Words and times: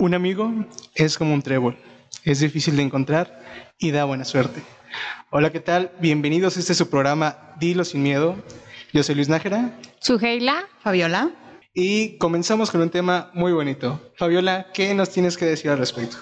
Un 0.00 0.14
amigo 0.14 0.50
es 0.94 1.18
como 1.18 1.34
un 1.34 1.42
trébol, 1.42 1.76
es 2.24 2.40
difícil 2.40 2.74
de 2.74 2.82
encontrar 2.82 3.44
y 3.76 3.90
da 3.90 4.06
buena 4.06 4.24
suerte. 4.24 4.62
Hola, 5.28 5.52
¿qué 5.52 5.60
tal? 5.60 5.92
Bienvenidos 6.00 6.56
a 6.56 6.60
este 6.60 6.72
su 6.72 6.88
programa 6.88 7.54
Dilo 7.60 7.84
sin 7.84 8.02
miedo. 8.02 8.34
Yo 8.94 9.02
soy 9.02 9.16
Luis 9.16 9.28
Nájera. 9.28 9.78
Suheila. 10.00 10.64
Fabiola. 10.82 11.32
Y 11.74 12.16
comenzamos 12.16 12.70
con 12.70 12.80
un 12.80 12.88
tema 12.88 13.30
muy 13.34 13.52
bonito. 13.52 14.00
Fabiola, 14.16 14.68
¿qué 14.72 14.94
nos 14.94 15.10
tienes 15.10 15.36
que 15.36 15.44
decir 15.44 15.70
al 15.70 15.76
respecto? 15.76 16.16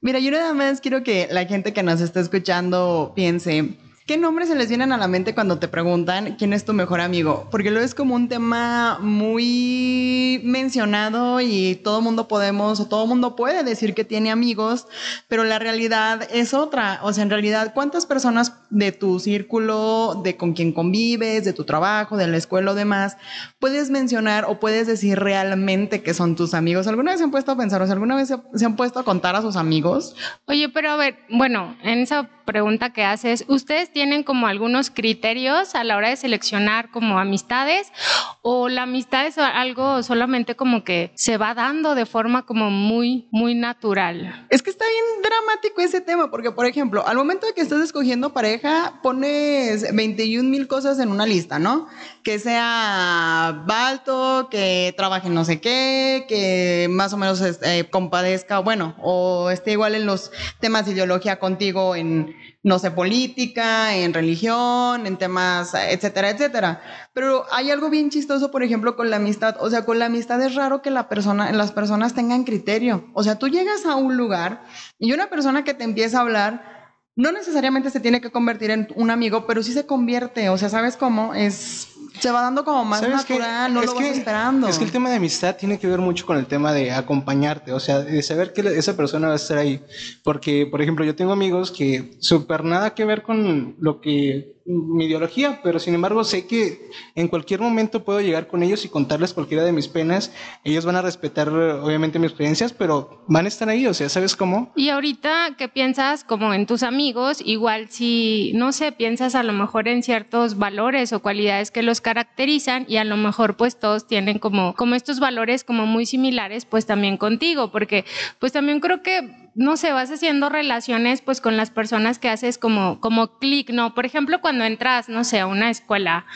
Mira, 0.00 0.18
yo 0.18 0.32
nada 0.32 0.52
más 0.52 0.80
quiero 0.80 1.04
que 1.04 1.28
la 1.30 1.46
gente 1.46 1.72
que 1.72 1.84
nos 1.84 2.00
está 2.00 2.18
escuchando 2.18 3.12
piense, 3.14 3.76
¿Qué 4.10 4.16
nombres 4.16 4.48
se 4.48 4.56
les 4.56 4.66
vienen 4.66 4.90
a 4.90 4.96
la 4.96 5.06
mente 5.06 5.36
cuando 5.36 5.60
te 5.60 5.68
preguntan 5.68 6.34
quién 6.34 6.52
es 6.52 6.64
tu 6.64 6.72
mejor 6.72 7.00
amigo? 7.00 7.46
Porque 7.52 7.70
lo 7.70 7.78
es 7.78 7.94
como 7.94 8.16
un 8.16 8.28
tema 8.28 8.98
muy 9.00 10.40
mencionado 10.42 11.40
y 11.40 11.76
todo 11.76 12.00
mundo 12.00 12.26
podemos 12.26 12.80
o 12.80 12.88
todo 12.88 13.06
mundo 13.06 13.36
puede 13.36 13.62
decir 13.62 13.94
que 13.94 14.04
tiene 14.04 14.32
amigos, 14.32 14.88
pero 15.28 15.44
la 15.44 15.60
realidad 15.60 16.26
es 16.32 16.54
otra. 16.54 16.98
O 17.04 17.12
sea, 17.12 17.22
en 17.22 17.30
realidad, 17.30 17.70
¿cuántas 17.72 18.04
personas 18.04 18.54
de 18.68 18.90
tu 18.90 19.20
círculo, 19.20 20.20
de 20.24 20.36
con 20.36 20.54
quien 20.54 20.72
convives, 20.72 21.44
de 21.44 21.52
tu 21.52 21.62
trabajo, 21.62 22.16
de 22.16 22.26
la 22.26 22.36
escuela 22.36 22.72
o 22.72 22.74
demás, 22.74 23.16
puedes 23.60 23.90
mencionar 23.90 24.44
o 24.48 24.58
puedes 24.58 24.88
decir 24.88 25.20
realmente 25.20 26.02
que 26.02 26.14
son 26.14 26.34
tus 26.34 26.52
amigos? 26.52 26.88
¿Alguna 26.88 27.12
vez 27.12 27.18
se 27.18 27.24
han 27.24 27.30
puesto 27.30 27.52
a 27.52 27.56
pensar 27.56 27.80
o 27.80 27.86
sea, 27.86 27.92
alguna 27.92 28.16
vez 28.16 28.26
se, 28.26 28.64
han 28.66 28.74
puesto 28.74 28.98
a 28.98 29.04
contar 29.04 29.36
a 29.36 29.42
sus 29.42 29.54
amigos? 29.54 30.16
Oye, 30.46 30.68
pero 30.68 30.90
a 30.90 30.96
ver, 30.96 31.16
bueno, 31.28 31.76
en 31.84 32.00
esa 32.00 32.28
pregunta 32.44 32.92
que 32.92 33.04
haces, 33.04 33.44
¿ustedes 33.46 33.92
tienen 33.92 33.99
como 34.24 34.46
algunos 34.46 34.90
criterios 34.90 35.74
a 35.74 35.84
la 35.84 35.96
hora 35.96 36.08
de 36.08 36.16
seleccionar 36.16 36.90
como 36.90 37.18
amistades 37.18 37.92
o 38.40 38.68
la 38.68 38.82
amistad 38.84 39.26
es 39.26 39.36
algo 39.36 40.02
solamente 40.02 40.56
como 40.56 40.84
que 40.84 41.12
se 41.16 41.36
va 41.36 41.54
dando 41.54 41.94
de 41.94 42.06
forma 42.06 42.46
como 42.46 42.70
muy, 42.70 43.28
muy 43.30 43.54
natural? 43.54 44.46
Es 44.48 44.62
que 44.62 44.70
está 44.70 44.86
bien 44.86 45.22
dramático 45.22 45.82
ese 45.82 46.00
tema 46.00 46.30
porque, 46.30 46.50
por 46.50 46.64
ejemplo, 46.64 47.06
al 47.06 47.16
momento 47.16 47.46
de 47.46 47.52
que 47.52 47.60
estás 47.60 47.82
escogiendo 47.82 48.32
pareja, 48.32 49.00
pones 49.02 49.94
21 49.94 50.48
mil 50.48 50.66
cosas 50.66 50.98
en 50.98 51.10
una 51.10 51.26
lista, 51.26 51.58
¿no? 51.58 51.86
Que 52.22 52.38
sea 52.38 53.62
balto, 53.66 54.48
que 54.50 54.94
trabaje 54.96 55.28
no 55.28 55.44
sé 55.44 55.60
qué, 55.60 56.24
que 56.26 56.88
más 56.90 57.12
o 57.12 57.18
menos 57.18 57.42
eh, 57.42 57.86
compadezca, 57.90 58.60
bueno, 58.60 58.94
o 59.02 59.50
esté 59.50 59.72
igual 59.72 59.94
en 59.94 60.06
los 60.06 60.32
temas 60.58 60.86
de 60.86 60.92
ideología 60.92 61.38
contigo 61.38 61.94
en 61.94 62.34
no 62.62 62.78
sé, 62.78 62.90
política, 62.90 63.96
en 63.96 64.12
religión, 64.12 65.06
en 65.06 65.16
temas, 65.16 65.72
etcétera, 65.74 66.30
etcétera. 66.30 66.82
Pero 67.14 67.46
hay 67.52 67.70
algo 67.70 67.88
bien 67.88 68.10
chistoso, 68.10 68.50
por 68.50 68.62
ejemplo, 68.62 68.96
con 68.96 69.08
la 69.08 69.16
amistad. 69.16 69.56
O 69.60 69.70
sea, 69.70 69.84
con 69.84 69.98
la 69.98 70.06
amistad 70.06 70.42
es 70.42 70.54
raro 70.54 70.82
que 70.82 70.90
la 70.90 71.08
persona, 71.08 71.50
las 71.52 71.72
personas 71.72 72.14
tengan 72.14 72.44
criterio. 72.44 73.10
O 73.14 73.22
sea, 73.22 73.38
tú 73.38 73.48
llegas 73.48 73.86
a 73.86 73.96
un 73.96 74.16
lugar 74.16 74.64
y 74.98 75.12
una 75.12 75.30
persona 75.30 75.64
que 75.64 75.74
te 75.74 75.84
empieza 75.84 76.18
a 76.18 76.22
hablar, 76.22 76.96
no 77.16 77.32
necesariamente 77.32 77.90
se 77.90 78.00
tiene 78.00 78.20
que 78.20 78.30
convertir 78.30 78.70
en 78.70 78.88
un 78.94 79.10
amigo, 79.10 79.46
pero 79.46 79.62
sí 79.62 79.72
se 79.72 79.86
convierte. 79.86 80.50
O 80.50 80.58
sea, 80.58 80.68
¿sabes 80.68 80.96
cómo? 80.96 81.34
Es 81.34 81.89
se 82.18 82.30
va 82.30 82.42
dando 82.42 82.64
como 82.64 82.84
más 82.84 83.02
natural, 83.02 83.72
no 83.72 83.82
lo 83.82 83.94
vas 83.94 84.04
esperando. 84.04 84.68
Es 84.68 84.78
que 84.78 84.84
el 84.84 84.92
tema 84.92 85.10
de 85.10 85.16
amistad 85.16 85.56
tiene 85.56 85.78
que 85.78 85.86
ver 85.86 86.00
mucho 86.00 86.26
con 86.26 86.36
el 86.36 86.46
tema 86.46 86.72
de 86.72 86.90
acompañarte, 86.90 87.72
o 87.72 87.80
sea, 87.80 88.00
de 88.00 88.22
saber 88.22 88.52
que 88.52 88.60
esa 88.60 88.96
persona 88.96 89.28
va 89.28 89.34
a 89.34 89.36
estar 89.36 89.58
ahí. 89.58 89.82
Porque, 90.22 90.66
por 90.66 90.82
ejemplo, 90.82 91.04
yo 91.04 91.14
tengo 91.14 91.32
amigos 91.32 91.70
que 91.70 92.16
súper 92.20 92.64
nada 92.64 92.94
que 92.94 93.04
ver 93.04 93.22
con 93.22 93.76
lo 93.80 94.00
que 94.00 94.59
mi 94.70 95.06
ideología, 95.06 95.60
pero 95.62 95.78
sin 95.78 95.94
embargo 95.94 96.24
sé 96.24 96.46
que 96.46 96.90
en 97.14 97.28
cualquier 97.28 97.60
momento 97.60 98.04
puedo 98.04 98.20
llegar 98.20 98.46
con 98.46 98.62
ellos 98.62 98.84
y 98.84 98.88
contarles 98.88 99.34
cualquiera 99.34 99.64
de 99.64 99.72
mis 99.72 99.88
penas. 99.88 100.32
Ellos 100.64 100.84
van 100.84 100.96
a 100.96 101.02
respetar 101.02 101.48
obviamente 101.48 102.18
mis 102.18 102.30
experiencias, 102.30 102.72
pero 102.72 103.24
van 103.26 103.44
a 103.44 103.48
estar 103.48 103.68
ahí, 103.68 103.86
o 103.86 103.94
sea, 103.94 104.08
¿sabes 104.08 104.36
cómo? 104.36 104.72
Y 104.76 104.88
ahorita 104.88 105.56
¿qué 105.58 105.68
piensas 105.68 106.24
como 106.24 106.54
en 106.54 106.66
tus 106.66 106.82
amigos, 106.82 107.42
igual 107.44 107.88
si, 107.88 108.52
no 108.54 108.72
sé, 108.72 108.92
piensas 108.92 109.34
a 109.34 109.42
lo 109.42 109.52
mejor 109.52 109.88
en 109.88 110.02
ciertos 110.02 110.58
valores 110.58 111.12
o 111.12 111.20
cualidades 111.20 111.70
que 111.70 111.82
los 111.82 112.00
caracterizan 112.00 112.84
y 112.88 112.96
a 112.96 113.04
lo 113.04 113.16
mejor 113.16 113.56
pues 113.56 113.78
todos 113.78 114.06
tienen 114.06 114.38
como, 114.38 114.74
como 114.74 114.94
estos 114.94 115.20
valores 115.20 115.64
como 115.64 115.86
muy 115.86 116.06
similares 116.06 116.64
pues 116.64 116.86
también 116.86 117.16
contigo, 117.16 117.70
porque 117.70 118.04
pues 118.38 118.52
también 118.52 118.80
creo 118.80 119.02
que 119.02 119.49
no 119.54 119.76
sé, 119.76 119.92
vas 119.92 120.10
haciendo 120.10 120.48
relaciones 120.48 121.22
pues 121.22 121.40
con 121.40 121.56
las 121.56 121.70
personas 121.70 122.18
que 122.18 122.28
haces 122.28 122.58
como, 122.58 123.00
como 123.00 123.38
clic, 123.38 123.70
¿no? 123.70 123.94
Por 123.94 124.06
ejemplo, 124.06 124.40
cuando 124.40 124.64
entras, 124.64 125.08
no 125.08 125.24
sé, 125.24 125.40
a 125.40 125.46
una 125.46 125.70
escuela, 125.70 126.26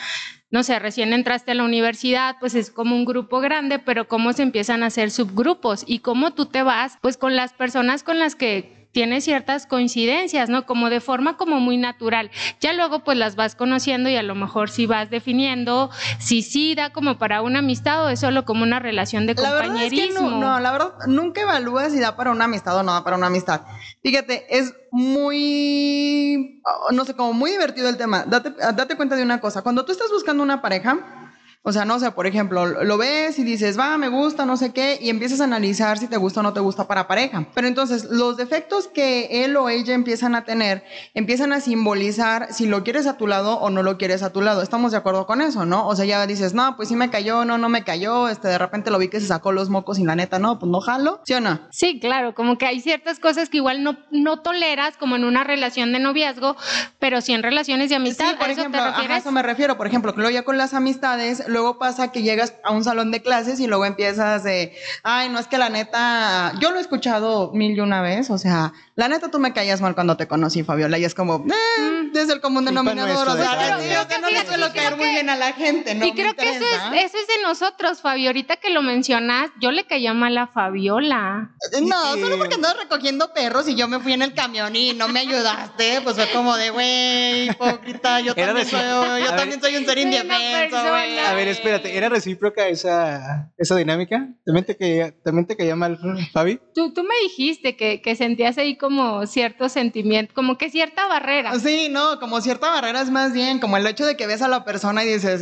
no 0.51 0.63
sé, 0.63 0.79
recién 0.79 1.13
entraste 1.13 1.51
a 1.51 1.55
la 1.55 1.63
universidad, 1.63 2.37
pues 2.39 2.55
es 2.55 2.71
como 2.71 2.95
un 2.95 3.05
grupo 3.05 3.39
grande, 3.39 3.79
pero 3.79 4.07
cómo 4.07 4.33
se 4.33 4.43
empiezan 4.43 4.83
a 4.83 4.87
hacer 4.87 5.11
subgrupos 5.11 5.83
y 5.87 5.99
cómo 5.99 6.31
tú 6.31 6.45
te 6.45 6.63
vas 6.63 6.97
pues 7.01 7.17
con 7.17 7.35
las 7.35 7.53
personas 7.53 8.03
con 8.03 8.19
las 8.19 8.35
que 8.35 8.74
tiene 8.95 9.19
ciertas 9.19 9.67
coincidencias, 9.67 10.47
¿no? 10.47 10.65
Como 10.65 10.89
de 10.89 11.01
forma 11.01 11.35
como 11.35 11.59
muy 11.59 11.75
natural. 11.75 12.31
Ya 12.61 12.71
luego 12.71 13.03
pues 13.03 13.17
las 13.17 13.35
vas 13.35 13.53
conociendo 13.53 14.07
y 14.07 14.15
a 14.15 14.23
lo 14.23 14.35
mejor 14.35 14.69
si 14.69 14.85
vas 14.85 15.09
definiendo 15.09 15.89
si 16.17 16.41
sí 16.41 16.75
da 16.75 16.93
como 16.93 17.17
para 17.17 17.41
una 17.41 17.59
amistad 17.59 18.05
o 18.05 18.07
es 18.07 18.21
solo 18.21 18.45
como 18.45 18.63
una 18.63 18.79
relación 18.79 19.27
de 19.27 19.35
compañerismo. 19.35 20.31
no, 20.31 20.39
no, 20.39 20.59
la 20.61 20.71
verdad 20.71 20.93
nunca 21.07 21.41
evalúas 21.41 21.91
si 21.91 21.99
da 21.99 22.15
para 22.15 22.31
una 22.31 22.45
amistad 22.45 22.77
o 22.77 22.83
no 22.83 22.93
da 22.93 23.03
para 23.03 23.17
una 23.17 23.27
amistad. 23.27 23.63
Fíjate, 24.01 24.45
es 24.57 24.73
muy, 24.91 26.61
no 26.93 27.03
sé, 27.03 27.15
como 27.15 27.33
muy 27.33 27.51
divertido 27.51 27.89
el 27.89 27.97
tema. 27.97 28.23
Date, 28.25 28.51
date 28.51 28.95
cuenta 28.95 29.17
de 29.17 29.23
una 29.23 29.41
cosa, 29.41 29.61
cuando 29.61 29.83
tú 29.83 29.91
estás 29.91 30.09
buscando 30.09 30.41
una 30.41 30.61
pareja, 30.61 31.24
o 31.67 31.71
sea, 31.71 31.83
no 31.83 31.99
sé, 31.99 32.11
por 32.11 32.27
ejemplo, 32.27 32.67
lo 32.67 32.97
ves 32.99 33.39
y 33.39 33.43
dices, 33.43 33.77
va, 33.77 33.97
me 33.97 34.07
gusta, 34.07 34.45
no 34.45 34.55
sé 34.55 34.71
qué, 34.71 34.99
y 35.01 35.09
empiezas 35.09 35.41
a 35.41 35.45
analizar 35.45 35.97
si 35.97 36.07
te 36.07 36.15
gusta 36.15 36.41
o 36.41 36.43
no 36.43 36.53
te 36.53 36.59
gusta 36.59 36.87
para 36.87 37.07
pareja. 37.07 37.47
Pero 37.55 37.67
entonces, 37.67 38.05
los 38.05 38.37
defectos 38.37 38.87
que 38.87 39.43
él 39.43 39.57
o 39.57 39.67
ella 39.69 39.95
empiezan 39.95 40.35
a 40.35 40.45
tener, 40.45 40.83
empiezan 41.15 41.53
a 41.53 41.61
simbolizar 41.61 42.53
si 42.53 42.67
lo 42.67 42.83
quieres 42.83 43.07
a 43.07 43.17
tu 43.17 43.25
lado 43.25 43.55
o 43.57 43.71
no 43.71 43.81
lo 43.81 43.97
quieres 43.97 44.21
a 44.21 44.31
tu 44.31 44.41
lado. 44.41 44.61
Estamos 44.61 44.91
de 44.91 44.99
acuerdo 44.99 45.25
con 45.25 45.41
eso, 45.41 45.65
¿no? 45.65 45.87
O 45.87 45.95
sea, 45.95 46.05
ya 46.05 46.27
dices, 46.27 46.53
no, 46.53 46.75
pues 46.75 46.89
sí 46.89 46.95
me 46.95 47.09
cayó, 47.09 47.45
no, 47.45 47.57
no 47.57 47.67
me 47.67 47.83
cayó, 47.83 48.29
este, 48.29 48.47
de 48.47 48.59
repente 48.59 48.91
lo 48.91 48.99
vi 48.99 49.07
que 49.07 49.19
se 49.19 49.25
sacó 49.25 49.51
los 49.51 49.69
mocos 49.69 49.97
y 49.97 50.03
la 50.03 50.15
neta, 50.15 50.37
no, 50.37 50.59
pues 50.59 50.71
no 50.71 50.81
jalo, 50.81 51.21
¿sí 51.25 51.33
o 51.33 51.41
no? 51.41 51.61
Sí, 51.71 51.99
claro, 51.99 52.35
como 52.35 52.59
que 52.59 52.67
hay 52.67 52.79
ciertas 52.79 53.17
cosas 53.17 53.49
que 53.49 53.57
igual 53.57 53.81
no, 53.81 53.97
no 54.11 54.41
toleras, 54.41 54.97
como 54.97 55.15
en 55.15 55.23
una 55.23 55.43
relación 55.43 55.91
de 55.93 55.99
noviazgo, 55.99 56.55
pero 56.99 57.21
sí 57.21 57.33
en 57.33 57.41
relaciones 57.41 57.89
de 57.89 57.95
amistad. 57.95 58.29
Sí, 58.29 58.35
por 58.39 58.51
ejemplo, 58.51 58.81
a 58.81 59.17
eso 59.17 59.31
me 59.31 59.41
refiero, 59.41 59.77
por 59.77 59.87
ejemplo, 59.87 60.13
que 60.13 60.21
luego 60.21 60.31
ya 60.31 60.43
con 60.43 60.59
las 60.59 60.75
amistades, 60.75 61.43
luego 61.55 61.79
pasa 61.79 62.11
que 62.11 62.21
llegas 62.21 62.53
a 62.65 62.71
un 62.71 62.83
salón 62.83 63.11
de 63.11 63.21
clases 63.21 63.61
y 63.61 63.67
luego 63.67 63.85
empiezas 63.85 64.43
de, 64.43 64.75
ay, 65.03 65.29
no 65.29 65.39
es 65.39 65.47
que 65.47 65.57
la 65.57 65.69
neta, 65.69 66.51
yo 66.59 66.71
lo 66.71 66.79
he 66.79 66.81
escuchado 66.81 67.53
mil 67.53 67.77
y 67.77 67.79
una 67.79 68.01
vez, 68.01 68.29
o 68.29 68.37
sea, 68.37 68.73
la 68.95 69.07
neta 69.07 69.31
tú 69.31 69.39
me 69.39 69.53
caías 69.53 69.79
mal 69.79 69.95
cuando 69.95 70.17
te 70.17 70.27
conocí, 70.27 70.63
Fabiola, 70.63 70.97
y 70.97 71.05
es 71.05 71.15
como, 71.15 71.45
eh, 71.47 71.81
mm. 71.81 72.11
desde 72.11 72.33
el 72.33 72.41
común 72.41 72.65
denominador, 72.65 73.29
o 73.29 73.37
sea, 73.37 73.77
creo 73.77 74.05
que 74.05 74.19
no 74.19 74.29
le 74.29 74.45
suelo 74.45 74.67
caer 74.73 74.97
muy 74.97 75.07
bien 75.11 75.29
a 75.29 75.37
la 75.37 75.53
gente, 75.53 75.95
¿no? 75.95 76.05
Y 76.05 76.11
creo 76.11 76.33
que 76.35 76.49
eso 76.49 76.65
es, 76.65 77.05
eso 77.05 77.17
es 77.17 77.27
de 77.27 77.41
nosotros, 77.41 78.01
Fabio, 78.01 78.27
ahorita 78.27 78.57
que 78.57 78.69
lo 78.71 78.81
mencionas, 78.81 79.49
yo 79.61 79.71
le 79.71 79.85
caía 79.85 80.13
mal 80.13 80.37
a 80.37 80.47
Fabiola. 80.47 81.51
No, 81.81 82.17
solo 82.17 82.37
porque 82.37 82.55
andabas 82.55 82.79
recogiendo 82.79 83.33
perros 83.33 83.69
y 83.69 83.75
yo 83.75 83.87
me 83.87 84.01
fui 84.01 84.11
en 84.11 84.23
el 84.23 84.33
camión 84.33 84.75
y 84.75 84.93
no 84.93 85.07
me 85.07 85.21
ayudaste, 85.21 86.01
pues 86.01 86.17
fue 86.17 86.29
como 86.31 86.57
de, 86.57 86.69
güey, 86.71 87.49
hipócrita, 87.49 88.19
yo 88.19 88.35
también 88.35 88.67
soy, 88.67 89.23
yo 89.23 89.35
también 89.35 89.61
soy 89.61 89.77
un 89.77 89.85
ser 89.85 89.99
indefenso, 89.99 90.89
güey. 90.89 91.15
Ver, 91.45 91.53
espérate, 91.53 91.95
¿era 91.95 92.09
recíproca 92.09 92.67
esa, 92.67 93.51
esa 93.57 93.75
dinámica? 93.75 94.29
¿También 94.43 94.65
te, 94.65 94.75
caía, 94.75 95.13
¿También 95.23 95.45
te 95.45 95.55
caía 95.55 95.75
mal, 95.75 95.99
Fabi? 96.33 96.59
Tú, 96.73 96.91
tú 96.91 97.03
me 97.03 97.13
dijiste 97.21 97.77
que, 97.77 98.01
que 98.01 98.15
sentías 98.15 98.57
ahí 98.57 98.77
como 98.77 99.27
cierto 99.27 99.69
sentimiento, 99.69 100.33
como 100.33 100.57
que 100.57 100.71
cierta 100.71 101.07
barrera. 101.07 101.57
Sí, 101.59 101.89
no, 101.91 102.19
como 102.19 102.41
cierta 102.41 102.71
barrera 102.71 103.01
es 103.01 103.11
más 103.11 103.31
bien 103.33 103.59
como 103.59 103.77
el 103.77 103.85
hecho 103.85 104.05
de 104.05 104.17
que 104.17 104.25
ves 104.25 104.41
a 104.41 104.47
la 104.47 104.65
persona 104.65 105.03
y 105.03 105.13
dices, 105.13 105.39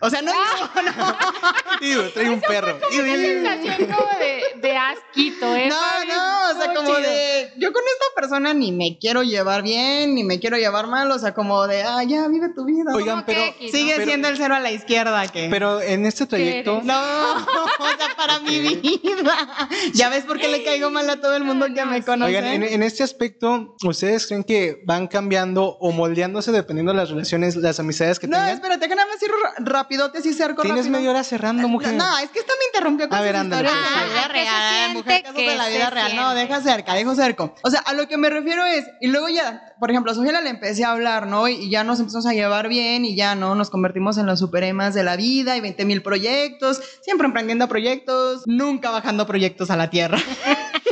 o 0.00 0.10
sea, 0.10 0.22
no, 0.22 0.32
no, 0.32 0.82
no. 0.82 2.10
trae 2.14 2.30
un 2.30 2.40
perro. 2.40 2.78
Fue 2.90 3.02
una 3.02 3.16
sensación 3.16 3.88
como 3.88 4.08
de, 4.18 4.60
de 4.60 4.76
asquito, 4.76 5.54
¿eh? 5.54 5.68
No, 5.68 6.04
no, 6.04 6.50
o 6.50 6.60
sea, 6.60 6.74
como 6.74 6.92
de, 6.94 7.52
yo 7.56 7.72
con 7.72 7.82
esta 7.82 8.20
persona 8.20 8.52
ni 8.52 8.72
me 8.72 8.98
quiero 8.98 9.22
llevar 9.22 9.62
bien, 9.62 10.14
ni 10.14 10.24
me 10.24 10.40
quiero 10.40 10.56
llevar 10.56 10.88
mal, 10.88 11.10
o 11.10 11.18
sea, 11.18 11.34
como 11.34 11.66
de, 11.66 11.82
ah, 11.82 12.02
ya, 12.02 12.26
vive 12.28 12.48
tu 12.54 12.64
vida. 12.64 12.92
Oigan, 12.94 13.24
pero... 13.24 13.40
Sigue 13.70 14.04
siendo 14.04 14.28
el 14.28 14.36
cero 14.36 14.54
a 14.54 14.60
la 14.60 14.72
izquierda, 14.72 15.26
Pero 15.50 15.80
en 15.80 16.06
este 16.06 16.26
trayecto. 16.26 16.80
No, 16.82 16.94
o 17.34 17.88
sea, 17.98 18.16
para 18.16 18.40
mi 18.40 18.58
vida. 18.60 19.68
Ya 19.94 20.08
ves 20.08 20.24
por 20.24 20.38
qué 20.38 20.48
le 20.48 20.62
caigo 20.64 20.90
mal 20.90 21.08
a 21.10 21.20
todo 21.20 21.36
el 21.36 21.44
mundo 21.44 21.66
que 21.74 21.84
me 21.84 22.02
conoce. 22.02 22.36
Oigan, 22.36 22.62
en, 22.62 22.82
este 22.82 23.02
aspecto, 23.02 23.76
¿ustedes 23.84 24.26
creen 24.26 24.44
que 24.44 24.82
van 24.84 25.06
cambiando 25.06 25.64
o 25.64 25.92
moldeándose 25.92 26.52
dependiendo 26.52 26.92
de 26.92 26.98
las 26.98 27.10
relaciones, 27.10 27.56
las 27.56 27.80
amistades 27.80 28.18
que 28.18 28.26
tengan? 28.26 28.46
No, 28.46 28.52
espérate, 28.52 28.88
que 28.88 28.94
nada 28.94 29.08
más 29.08 29.22
ir 29.22 29.30
rapidote 29.58 30.18
así 30.18 30.32
cerco 30.32 30.62
Tienes 30.62 30.88
media 30.88 31.10
hora 31.10 31.24
cerrando, 31.24 31.68
mujer. 31.68 31.94
No, 31.94 32.18
es 32.18 32.30
que 32.30 32.40
esta 32.40 32.52
me 32.52 32.66
interrumpió 32.66 33.08
con 33.08 33.18
a 33.18 33.22
ver, 33.22 33.36
ándale, 33.36 33.68
historias 33.68 33.94
de 33.94 34.06
la 34.06 34.06
vida 34.06 34.28
real, 34.28 34.92
mujer, 34.92 35.22
casos 35.22 35.36
de 35.36 35.56
la 35.56 35.68
vida 35.68 35.90
real. 35.90 36.16
No, 36.16 36.34
deja 36.34 36.60
cerca, 36.60 36.94
dejo 36.94 37.14
cerco. 37.14 37.54
O 37.62 37.70
sea, 37.70 37.80
a 37.80 37.92
lo 37.92 38.08
que 38.08 38.16
me 38.16 38.30
refiero 38.30 38.64
es, 38.64 38.84
y 39.00 39.08
luego 39.08 39.28
ya, 39.28 39.74
por 39.78 39.90
ejemplo, 39.90 40.12
a 40.12 40.14
Sofía 40.14 40.40
le 40.40 40.50
empecé 40.50 40.84
a 40.84 40.92
hablar, 40.92 41.26
¿no? 41.26 41.48
Y 41.48 41.70
ya 41.70 41.84
nos 41.84 42.00
empezamos 42.00 42.26
a 42.26 42.32
llevar 42.32 42.68
bien 42.68 43.04
y 43.04 43.16
ya, 43.16 43.34
¿no? 43.34 43.54
Nos 43.54 43.70
convertimos 43.70 44.18
en 44.18 44.26
los 44.26 44.38
superemas 44.38 44.94
de 44.94 45.04
la 45.04 45.15
vida 45.16 45.56
y 45.56 45.60
20 45.60 45.84
mil 45.84 46.02
proyectos, 46.02 46.80
siempre 47.02 47.26
emprendiendo 47.26 47.68
proyectos, 47.68 48.42
nunca 48.46 48.90
bajando 48.90 49.26
proyectos 49.26 49.70
a 49.70 49.76
la 49.76 49.90
tierra. 49.90 50.18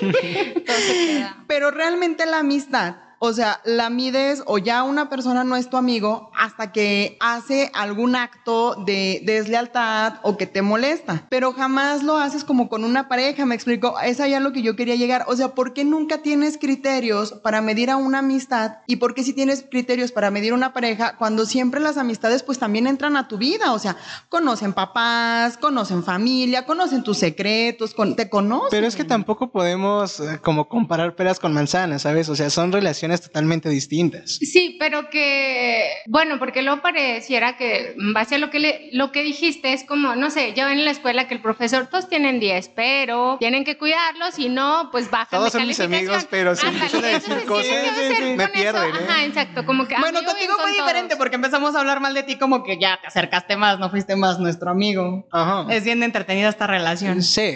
Pero 1.47 1.71
realmente 1.71 2.27
la 2.27 2.39
amistad, 2.39 2.97
o 3.25 3.33
sea, 3.33 3.61
la 3.65 3.89
mides 3.89 4.43
o 4.45 4.59
ya 4.59 4.83
una 4.83 5.09
persona 5.09 5.45
no 5.45 5.57
es 5.57 5.71
tu 5.71 5.79
amigo 5.79 6.31
hasta 6.37 6.73
que 6.73 7.17
hace 7.21 7.71
algún 7.73 8.17
acto 8.17 8.75
de 8.85 9.23
deslealtad 9.25 10.15
o 10.23 10.37
que 10.37 10.47
te 10.47 10.61
molesta, 10.61 11.27
pero 11.31 11.55
jamás 11.55 12.03
lo 12.03 12.19
haces 12.19 12.45
como 12.45 12.69
con 12.69 12.85
una 12.85 13.09
pareja, 13.09 13.47
me 13.47 13.55
explico, 13.55 13.99
es 14.01 14.21
allá 14.21 14.41
lo 14.41 14.53
que 14.53 14.61
yo 14.61 14.77
quería 14.77 14.97
llegar, 14.97 15.25
o 15.27 15.37
sea, 15.37 15.55
¿por 15.55 15.73
qué 15.73 15.85
nunca 15.85 16.19
tienes 16.19 16.59
criterios 16.59 17.33
para 17.33 17.63
medir 17.63 17.91
a 17.91 17.97
una 17.97 18.19
amistad 18.19 18.79
y 18.87 18.97
por 18.97 19.15
qué 19.15 19.23
si 19.23 19.33
tienes 19.33 19.65
criterios 19.71 20.13
para 20.13 20.31
medir 20.31 20.53
una 20.53 20.75
pareja 20.75 21.17
cuando 21.17 21.47
siempre 21.47 21.81
las 21.81 21.97
amistades 21.97 22.43
pues 22.43 22.59
también 22.59 22.87
entran 22.87 23.17
a 23.17 23.27
tu 23.27 23.39
vida, 23.39 23.73
o 23.73 23.79
sea, 23.79 23.97
conocen 24.29 24.75
papás, 24.75 25.57
conocen 25.57 26.05
familia, 26.05 26.67
conocen 26.67 27.03
tus 27.03 27.17
secretos, 27.17 27.95
te 28.17 28.29
conocen. 28.29 28.69
Pero 28.71 28.87
es 28.87 28.97
que 28.97 29.05
tampoco 29.05 29.51
podemos 29.51 30.21
eh, 30.21 30.41
como 30.43 30.69
comparar 30.69 31.17
peras 31.17 31.41
con 31.41 31.55
manzanas, 31.55 32.03
¿sabes? 32.03 32.29
O 32.29 32.37
sea, 32.37 32.51
son 32.51 32.71
relaciones 32.71 33.14
totalmente 33.23 33.69
distintas. 33.69 34.37
Sí, 34.41 34.77
pero 34.79 35.09
que, 35.11 35.89
bueno, 36.07 36.39
porque 36.39 36.63
luego 36.63 36.83
pareciera 36.83 37.57
que 37.57 37.93
en 37.99 38.13
base 38.13 38.37
a 38.37 38.39
lo 38.39 38.51
que, 38.51 38.59
le- 38.59 38.89
lo 38.93 39.13
que 39.13 39.23
dijiste 39.23 39.73
es 39.73 39.85
como, 39.85 40.15
no 40.17 40.31
sé, 40.31 40.53
ya 40.55 40.67
ven 40.67 40.79
en 40.79 40.85
la 40.85 40.91
escuela 40.91 41.27
que 41.29 41.35
el 41.35 41.41
profesor, 41.41 41.87
todos 41.89 42.09
tienen 42.09 42.41
10, 42.41 42.69
pero 42.71 43.37
tienen 43.39 43.65
que 43.65 43.77
cuidarlos, 43.79 44.35
si 44.35 44.49
no, 44.49 44.89
pues 44.93 45.11
bajan 45.11 45.39
Todos 45.39 45.53
son 45.53 45.67
mis 45.67 45.81
amigos, 45.81 46.27
pero 46.31 46.55
si 46.57 46.67
empiezan 46.67 47.05
a 47.05 47.09
decir 47.09 47.33
entonces, 47.33 47.47
cosas, 47.49 47.67
¿qué 47.67 47.77
debe 47.91 47.91
sí, 47.93 48.07
ser 48.09 48.17
sí, 48.17 48.23
con 48.23 48.37
me 48.37 48.49
pierden, 48.49 48.83
¿eh? 48.95 48.99
Ajá, 49.09 49.25
exacto, 49.25 49.67
como 49.67 49.87
que 49.89 49.97
Bueno, 49.99 50.19
amigo 50.19 50.33
contigo 50.33 50.55
fue 50.61 50.73
diferente 50.73 51.09
todos. 51.11 51.19
porque 51.19 51.37
empezamos 51.37 51.75
a 51.75 51.81
hablar 51.81 52.01
mal 52.01 52.15
de 52.15 52.23
ti 52.23 52.37
como 52.37 52.63
que 52.65 52.79
ya 52.79 52.99
te 53.01 53.07
acercaste 53.09 53.57
más, 53.57 53.79
no 53.79 53.91
fuiste 53.91 54.17
más 54.17 54.39
nuestro 54.39 54.71
amigo. 54.71 55.27
Ajá. 55.31 55.67
Es 55.73 55.85
bien 55.85 56.03
entretenida 56.03 56.49
esta 56.49 56.67
relación. 56.67 57.23
Sí. 57.23 57.55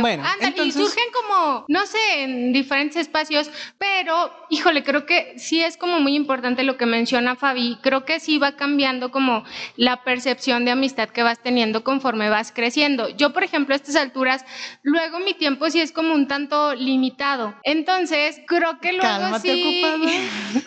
Bueno, 0.00 0.22
ándale, 0.24 0.48
entonces... 0.48 0.76
y 0.76 0.84
surgen 0.84 1.04
como, 1.12 1.64
no 1.68 1.86
sé, 1.86 1.98
en 2.22 2.52
diferentes 2.52 2.96
espacios, 2.96 3.50
pero, 3.78 4.30
híjole, 4.50 4.82
creo 4.90 5.06
que 5.06 5.38
sí 5.38 5.62
es 5.62 5.76
como 5.76 6.00
muy 6.00 6.16
importante 6.16 6.64
lo 6.64 6.76
que 6.76 6.84
menciona 6.84 7.36
Fabi. 7.36 7.78
Creo 7.80 8.04
que 8.04 8.18
sí 8.18 8.38
va 8.38 8.56
cambiando 8.56 9.12
como 9.12 9.44
la 9.76 10.02
percepción 10.02 10.64
de 10.64 10.72
amistad 10.72 11.10
que 11.10 11.22
vas 11.22 11.40
teniendo 11.40 11.84
conforme 11.84 12.28
vas 12.28 12.50
creciendo. 12.50 13.08
Yo, 13.10 13.32
por 13.32 13.44
ejemplo, 13.44 13.72
a 13.72 13.76
estas 13.76 13.94
alturas, 13.94 14.44
luego 14.82 15.20
mi 15.20 15.34
tiempo 15.34 15.70
sí 15.70 15.80
es 15.80 15.92
como 15.92 16.12
un 16.12 16.26
tanto 16.26 16.74
limitado. 16.74 17.54
Entonces, 17.62 18.40
creo 18.48 18.80
que 18.80 18.92
luego 18.94 19.06
Cálmate, 19.06 19.54
sí. 19.54 19.84
ocupada. 19.84 20.10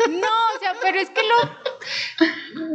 No, 0.10 0.28
o 0.56 0.60
sea, 0.62 0.74
pero 0.82 1.00
es 1.02 1.10
que 1.10 1.22
lo. 1.22 2.24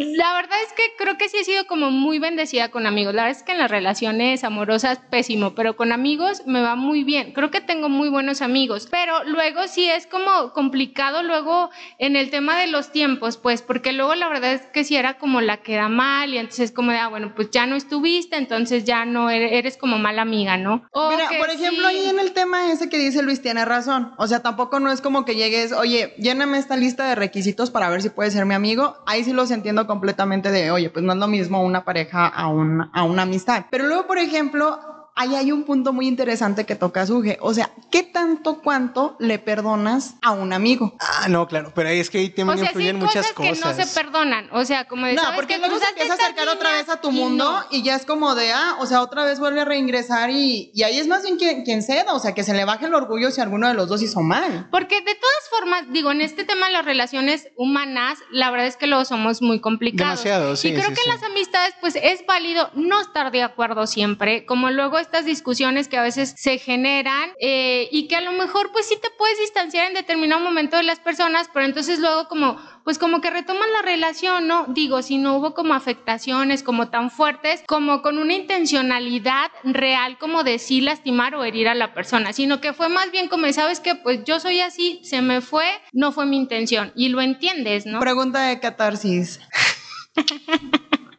La 0.00 0.35
verdad 0.35 0.59
es 0.67 0.73
que 0.75 0.83
creo 0.99 1.17
que 1.17 1.31
sí 1.31 1.39
he 1.39 1.45
sido 1.45 1.67
como 1.67 1.91
muy 1.91 2.19
bendecida 2.19 2.71
con 2.71 2.87
amigos. 2.87 3.15
La 3.15 3.23
verdad 3.23 3.39
es 3.39 3.43
que 3.43 3.53
en 3.53 3.59
las 3.59 3.71
relaciones 3.71 4.45
amorosas, 4.45 4.99
pésimo, 5.11 5.55
pero 5.55 5.77
con 5.77 5.93
amigos 5.93 6.43
me 6.47 6.61
va 6.61 6.75
muy 6.75 7.05
bien. 7.05 7.33
Creo 7.33 7.50
que 7.50 7.62
tengo 7.62 7.89
muy 7.89 8.11
buenos 8.11 8.43
amigos, 8.43 8.87
pero 8.91 9.25
luego 9.25 9.67
sí 9.67 9.89
es 9.89 10.06
como 10.06 10.53
complicado 10.53 11.23
luego 11.29 11.71
en 11.99 12.17
el 12.17 12.31
tema 12.31 12.59
de 12.59 12.67
los 12.67 12.91
tiempos, 12.91 13.37
pues, 13.37 13.63
porque 13.63 13.93
luego 13.93 14.17
la 14.17 14.29
verdad 14.29 14.55
es 14.55 14.63
que 14.73 14.83
sí 14.83 14.97
era 14.97 15.19
como 15.19 15.41
la 15.41 15.59
que 15.59 15.77
da 15.77 15.89
mal 15.89 16.33
y 16.35 16.39
entonces 16.39 16.73
como 16.73 16.91
de, 16.91 16.99
ah, 16.99 17.07
bueno, 17.09 17.33
pues 17.37 17.51
ya 17.53 17.67
no 17.67 17.77
estuviste, 17.77 18.37
entonces 18.37 18.85
ya 18.85 19.05
no 19.05 19.31
eres, 19.31 19.77
como 19.77 19.99
mala 19.99 20.23
amiga, 20.23 20.57
¿no? 20.57 20.83
O 20.91 21.11
Mira, 21.11 21.29
por 21.39 21.51
ejemplo, 21.51 21.89
sí- 21.89 21.97
ahí 21.97 22.07
en 22.09 22.19
el 22.19 22.33
tema 22.33 22.73
ese 22.73 22.89
que 22.89 22.99
dice 22.99 23.23
Luis 23.23 23.41
tiene 23.41 23.65
razón. 23.65 24.13
O 24.19 24.27
sea, 24.27 24.41
tampoco 24.43 24.81
no 24.81 24.91
es 24.91 25.01
como 25.01 25.25
que 25.25 25.37
llegues, 25.37 25.73
oye, 25.73 26.15
lléname 26.19 26.59
esta 26.59 26.77
lista 26.77 27.07
de 27.07 27.15
requisitos 27.15 27.71
para 27.71 27.89
ver 27.91 28.03
si 28.03 28.09
puedes 28.11 28.33
ser 28.33 28.47
mi 28.47 28.55
amigo. 28.55 28.97
Ahí 29.07 29.23
sí 29.23 29.33
los 29.33 29.51
entiendo 29.51 29.87
completamente 29.87 30.51
de, 30.51 30.71
oye, 30.71 30.91
pues 30.91 31.05
no 31.05 31.13
es 31.13 31.19
lo 31.19 31.29
mismo 31.29 31.63
una 31.63 31.85
pareja 31.85 32.27
a, 32.27 32.49
un, 32.49 32.89
a 32.93 33.03
una 33.05 33.23
amistad. 33.23 33.67
Pero 33.71 33.87
luego, 33.87 34.07
por 34.07 34.19
ejemplo, 34.19 34.81
ahí 35.19 35.35
hay 35.35 35.53
un 35.53 35.65
punto 35.65 35.93
muy 35.93 36.06
interesante 36.06 36.65
que 36.65 36.76
toca 36.76 37.05
Suge. 37.06 37.38
O 37.41 37.53
sea, 37.53 37.70
¿qué 37.91 38.03
tanto 38.05 38.61
cuánto 38.62 39.17
le 39.19 39.38
perdonas 39.38 40.15
a 40.23 40.31
un 40.31 40.53
amigo? 40.53 40.94
Ah, 41.00 41.29
no, 41.29 41.47
claro, 41.49 41.73
pero 41.75 41.88
ahí 41.88 41.99
es 41.99 42.09
que 42.09 42.19
ahí 42.19 42.29
O 42.29 42.35
también 42.35 42.59
sea, 42.59 42.69
sí 42.69 42.79
hay 42.79 42.88
influyen 42.88 42.99
muchas 42.99 43.32
cosas, 43.32 43.59
cosas. 43.59 43.75
que 43.76 43.81
no 43.81 43.85
se 43.87 43.94
perdonan. 44.00 44.49
O 44.53 44.65
sea, 44.65 44.87
como 44.87 45.06
de, 45.06 45.15
No, 45.15 45.23
¿sabes 45.23 45.37
porque 45.37 45.59
luego 45.59 45.79
se 45.79 45.88
empieza 45.88 46.12
a 46.12 46.17
acercar 46.17 46.49
otra 46.49 46.73
vez 46.73 46.88
a 46.88 47.00
tu 47.00 47.11
y 47.11 47.15
mundo 47.15 47.44
no. 47.53 47.65
y 47.70 47.82
ya 47.82 47.97
es 47.97 48.06
como 48.06 48.35
de, 48.35 48.53
ah, 48.53 48.76
o 48.79 48.87
sea, 48.87 49.03
otra 49.03 49.25
vez 49.25 49.41
vuelve 49.41 49.61
a 49.61 49.65
reingresar 49.65 50.31
y, 50.31 50.70
y 50.73 50.82
ahí 50.85 50.99
es 50.99 51.09
más 51.09 51.23
bien 51.25 51.37
quien, 51.37 51.64
quien 51.64 51.82
ceda, 51.82 52.14
o 52.14 52.21
sea, 52.21 52.32
que 52.35 52.44
se 52.44 52.55
le 52.55 52.64
baje 52.64 52.87
el 52.87 52.94
orgullo 52.94 53.31
si 53.32 53.41
alguno 53.41 53.67
de 53.69 53.75
los 53.75 53.88
dos 53.88 54.00
hizo 54.03 54.21
mal. 54.21 54.69
Porque 54.71 55.00
de 55.00 55.14
todas 55.14 55.49
formas, 55.50 55.85
digo, 55.91 56.12
en 56.12 56.21
este 56.21 56.44
tema 56.44 56.67
de 56.67 56.73
las 56.73 56.85
relaciones 56.85 57.49
humanas, 57.56 58.19
la 58.31 58.50
verdad 58.50 58.67
es 58.69 58.76
que 58.76 58.87
luego 58.87 59.05
somos 59.05 59.43
muy 59.43 59.61
complicados. 59.61 60.23
Demasiado, 60.23 60.56
sí, 60.56 60.69
Y 60.69 60.73
creo 60.75 60.85
sí, 60.85 60.94
que 60.94 61.00
sí. 61.03 61.09
en 61.11 61.14
las 61.14 61.23
amistades, 61.25 61.75
pues 61.81 61.97
es 62.00 62.25
válido 62.26 62.71
no 62.75 63.00
estar 63.00 63.32
de 63.32 63.43
acuerdo 63.43 63.87
siempre, 63.87 64.47
como 64.47 64.71
luego 64.71 64.99
estas 65.09 65.25
discusiones 65.25 65.89
que 65.89 65.97
a 65.97 66.03
veces 66.03 66.35
se 66.37 66.59
generan 66.59 67.31
eh, 67.41 67.89
y 67.91 68.09
que 68.09 68.17
a 68.17 68.21
lo 68.21 68.33
mejor, 68.33 68.71
pues 68.73 68.87
sí 68.87 68.95
te 69.01 69.09
puedes 69.17 69.39
distanciar 69.39 69.87
en 69.87 69.95
determinado 69.95 70.41
momento 70.41 70.77
de 70.77 70.83
las 70.83 71.01
personas, 71.01 71.49
pero 71.53 71.65
entonces 71.65 71.99
luego 71.99 72.29
como, 72.29 72.59
pues 72.85 72.99
como 72.99 73.23
que 73.23 73.31
retoman 73.31 73.73
la 73.73 73.81
relación, 73.81 74.47
¿no? 74.47 74.67
Digo, 74.69 75.01
si 75.01 75.17
no 75.17 75.37
hubo 75.37 75.55
como 75.55 75.73
afectaciones 75.73 76.63
como 76.63 76.91
tan 76.91 77.11
fuertes, 77.11 77.63
como 77.67 78.03
con 78.03 78.19
una 78.19 78.35
intencionalidad 78.35 79.51
real 79.65 80.19
como 80.19 80.45
de 80.45 80.59
sí 80.59 80.83
lastimar 80.83 81.35
o 81.35 81.43
herir 81.43 81.69
a 81.69 81.75
la 81.75 81.95
persona, 81.95 82.35
sino 82.35 82.61
que 82.61 82.75
fue 82.75 82.91
más 82.91 83.11
bien 83.11 83.29
como, 83.29 83.51
¿sabes 83.55 83.81
qué? 83.81 83.95
Pues 83.95 84.25
yo 84.25 84.41
soy 84.41 84.61
así, 84.61 85.01
se 85.05 85.23
me 85.23 85.41
fue, 85.41 85.65
no 85.93 86.13
fue 86.13 86.27
mi 86.27 86.37
intención. 86.37 86.93
Y 86.95 87.09
lo 87.09 87.23
entiendes, 87.23 87.87
¿no? 87.87 87.99
Pregunta 88.01 88.43
de 88.43 88.61
catarsis. 88.61 89.41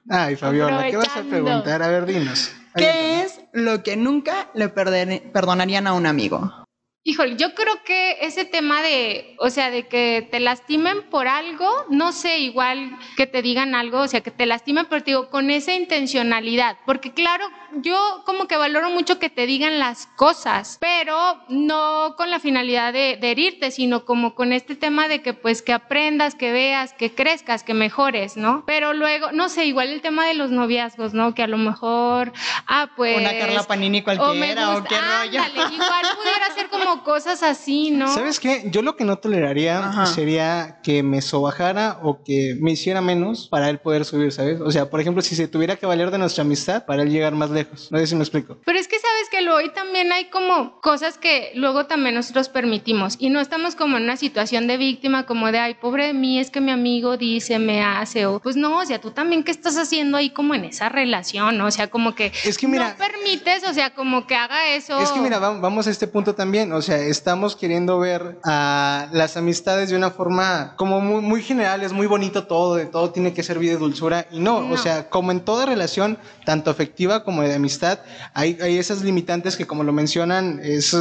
Ay, 0.07 0.35
Fabiola, 0.35 0.87
¿qué 0.91 0.97
vas 0.97 1.17
a 1.17 1.23
preguntar? 1.23 1.81
A 1.81 1.87
ver, 1.87 2.05
dinos. 2.05 2.51
¿Qué 2.75 3.21
es 3.23 3.38
lo 3.53 3.83
que 3.83 3.97
nunca 3.97 4.49
le 4.53 4.69
perdonarían 4.69 5.87
a 5.87 5.93
un 5.93 6.05
amigo? 6.05 6.65
Híjole, 7.03 7.37
yo 7.37 7.55
creo 7.55 7.81
que 7.85 8.17
ese 8.21 8.43
tema 8.43 8.83
de, 8.83 9.35
o 9.39 9.49
sea, 9.49 9.71
de 9.71 9.87
que 9.87 10.27
te 10.29 10.39
lastimen 10.39 11.09
por 11.09 11.29
algo, 11.29 11.67
no 11.89 12.11
sé, 12.11 12.39
igual 12.39 12.91
que 13.15 13.25
te 13.25 13.41
digan 13.41 13.73
algo, 13.73 14.01
o 14.01 14.07
sea, 14.07 14.21
que 14.21 14.31
te 14.31 14.45
lastimen, 14.45 14.85
pero 14.89 15.03
te 15.03 15.11
digo, 15.11 15.29
con 15.29 15.49
esa 15.49 15.73
intencionalidad, 15.73 16.77
porque 16.85 17.13
claro, 17.13 17.45
yo 17.81 18.23
como 18.25 18.47
que 18.47 18.57
valoro 18.57 18.89
mucho 18.89 19.19
que 19.19 19.29
te 19.29 19.45
digan 19.45 19.79
las 19.79 20.07
cosas, 20.15 20.77
pero 20.79 21.15
no 21.49 22.15
con 22.17 22.29
la 22.29 22.39
finalidad 22.39 22.93
de, 22.93 23.17
de 23.19 23.31
herirte, 23.31 23.71
sino 23.71 24.05
como 24.05 24.35
con 24.35 24.53
este 24.53 24.75
tema 24.75 25.07
de 25.07 25.21
que 25.21 25.33
pues 25.33 25.61
que 25.61 25.73
aprendas, 25.73 26.35
que 26.35 26.51
veas, 26.51 26.93
que 26.93 27.13
crezcas, 27.13 27.63
que 27.63 27.73
mejores, 27.73 28.37
¿no? 28.37 28.63
Pero 28.65 28.93
luego, 28.93 29.31
no 29.31 29.49
sé, 29.49 29.65
igual 29.65 29.89
el 29.89 30.01
tema 30.01 30.25
de 30.25 30.33
los 30.33 30.51
noviazgos, 30.51 31.13
¿no? 31.13 31.33
Que 31.33 31.43
a 31.43 31.47
lo 31.47 31.57
mejor, 31.57 32.31
ah, 32.67 32.89
pues... 32.95 33.17
Una 33.17 33.37
Carla 33.37 33.63
Panini 33.63 33.99
o 33.99 34.01
me 34.01 34.03
cualquiera, 34.03 34.69
o, 34.69 34.73
gusta- 34.79 34.89
qué 34.89 34.95
rollo. 34.95 35.41
ándale, 35.41 35.73
igual 35.75 36.05
pudiera 36.17 36.53
ser 36.55 36.69
como 36.69 37.03
cosas 37.03 37.43
así, 37.43 37.91
¿no? 37.91 38.13
¿Sabes 38.13 38.39
qué? 38.39 38.63
Yo 38.71 38.81
lo 38.81 38.95
que 38.95 39.05
no 39.05 39.17
toleraría 39.17 39.79
Ajá. 39.79 40.05
sería 40.07 40.79
que 40.83 41.03
me 41.03 41.21
sobajara 41.21 41.99
o 42.03 42.23
que 42.23 42.55
me 42.59 42.71
hiciera 42.71 43.01
menos 43.01 43.47
para 43.47 43.69
él 43.69 43.79
poder 43.79 44.05
subir, 44.05 44.31
¿sabes? 44.31 44.59
O 44.61 44.71
sea, 44.71 44.89
por 44.89 44.99
ejemplo, 45.01 45.21
si 45.21 45.35
se 45.35 45.47
tuviera 45.47 45.75
que 45.75 45.85
valer 45.85 46.11
de 46.11 46.17
nuestra 46.17 46.43
amistad 46.43 46.85
para 46.85 47.03
él 47.03 47.09
llegar 47.11 47.33
más 47.33 47.49
lejos. 47.49 47.58
No 47.91 47.99
sé 47.99 48.07
si 48.07 48.15
me 48.15 48.21
explico. 48.23 48.57
Pero 48.65 48.77
es 48.79 48.87
que 48.87 48.97
sabes 48.99 49.29
que 49.31 49.49
hoy 49.49 49.71
también 49.73 50.11
hay 50.11 50.25
como 50.29 50.79
cosas 50.81 51.17
que 51.17 51.51
luego 51.55 51.85
también 51.85 52.15
nosotros 52.15 52.49
permitimos 52.49 53.15
y 53.19 53.29
no 53.29 53.39
estamos 53.39 53.75
como 53.75 53.97
en 53.97 54.03
una 54.03 54.17
situación 54.17 54.67
de 54.67 54.77
víctima 54.77 55.25
como 55.25 55.51
de, 55.51 55.59
ay, 55.59 55.73
pobre 55.75 56.07
de 56.07 56.13
mí, 56.13 56.39
es 56.39 56.51
que 56.51 56.61
mi 56.61 56.71
amigo 56.71 57.17
dice, 57.17 57.57
me 57.59 57.81
hace, 57.81 58.25
o 58.25 58.39
pues 58.39 58.55
no, 58.55 58.77
o 58.79 58.85
sea, 58.85 58.99
tú 59.01 59.11
también 59.11 59.43
qué 59.43 59.51
estás 59.51 59.77
haciendo 59.77 60.17
ahí 60.17 60.29
como 60.29 60.53
en 60.55 60.65
esa 60.65 60.89
relación, 60.89 61.57
¿no? 61.57 61.65
O 61.65 61.71
sea, 61.71 61.87
como 61.89 62.13
que, 62.15 62.31
Es 62.45 62.57
que 62.57 62.67
mira- 62.67 62.89
no 62.91 62.97
permites, 62.97 63.63
o 63.67 63.73
sea, 63.73 63.93
como 63.93 64.27
que 64.27 64.35
haga 64.35 64.73
eso. 64.75 64.99
Es 64.99 65.11
que 65.11 65.19
mira, 65.19 65.39
va- 65.39 65.57
vamos 65.59 65.87
a 65.87 65.89
este 65.91 66.07
punto 66.07 66.35
también, 66.35 66.71
o 66.73 66.81
sea, 66.81 66.97
estamos 66.97 67.55
queriendo 67.55 67.99
ver 67.99 68.37
a 68.43 69.07
las 69.11 69.37
amistades 69.37 69.89
de 69.89 69.95
una 69.97 70.11
forma 70.11 70.73
como 70.77 70.99
muy, 71.01 71.21
muy 71.21 71.41
generales, 71.41 71.93
muy 71.93 72.07
bonito 72.07 72.45
todo, 72.45 72.75
de 72.75 72.85
todo 72.85 73.11
tiene 73.11 73.33
que 73.33 73.43
ser 73.43 73.59
vida 73.59 73.73
y 73.73 73.77
dulzura, 73.77 74.27
y 74.31 74.39
no, 74.39 74.61
No. 74.61 74.73
o 74.73 74.77
sea, 74.77 75.09
como 75.09 75.31
en 75.31 75.41
toda 75.41 75.65
relación, 75.65 76.17
tanto 76.45 76.69
afectiva 76.71 77.23
como 77.23 77.41
de 77.41 77.48
amistad, 77.55 77.99
hay, 78.33 78.57
hay 78.61 78.77
esas 78.77 79.01
limitantes 79.01 79.55
que 79.55 79.67
como 79.67 79.83
lo 79.83 79.93
mencionan, 79.93 80.59
es... 80.63 80.95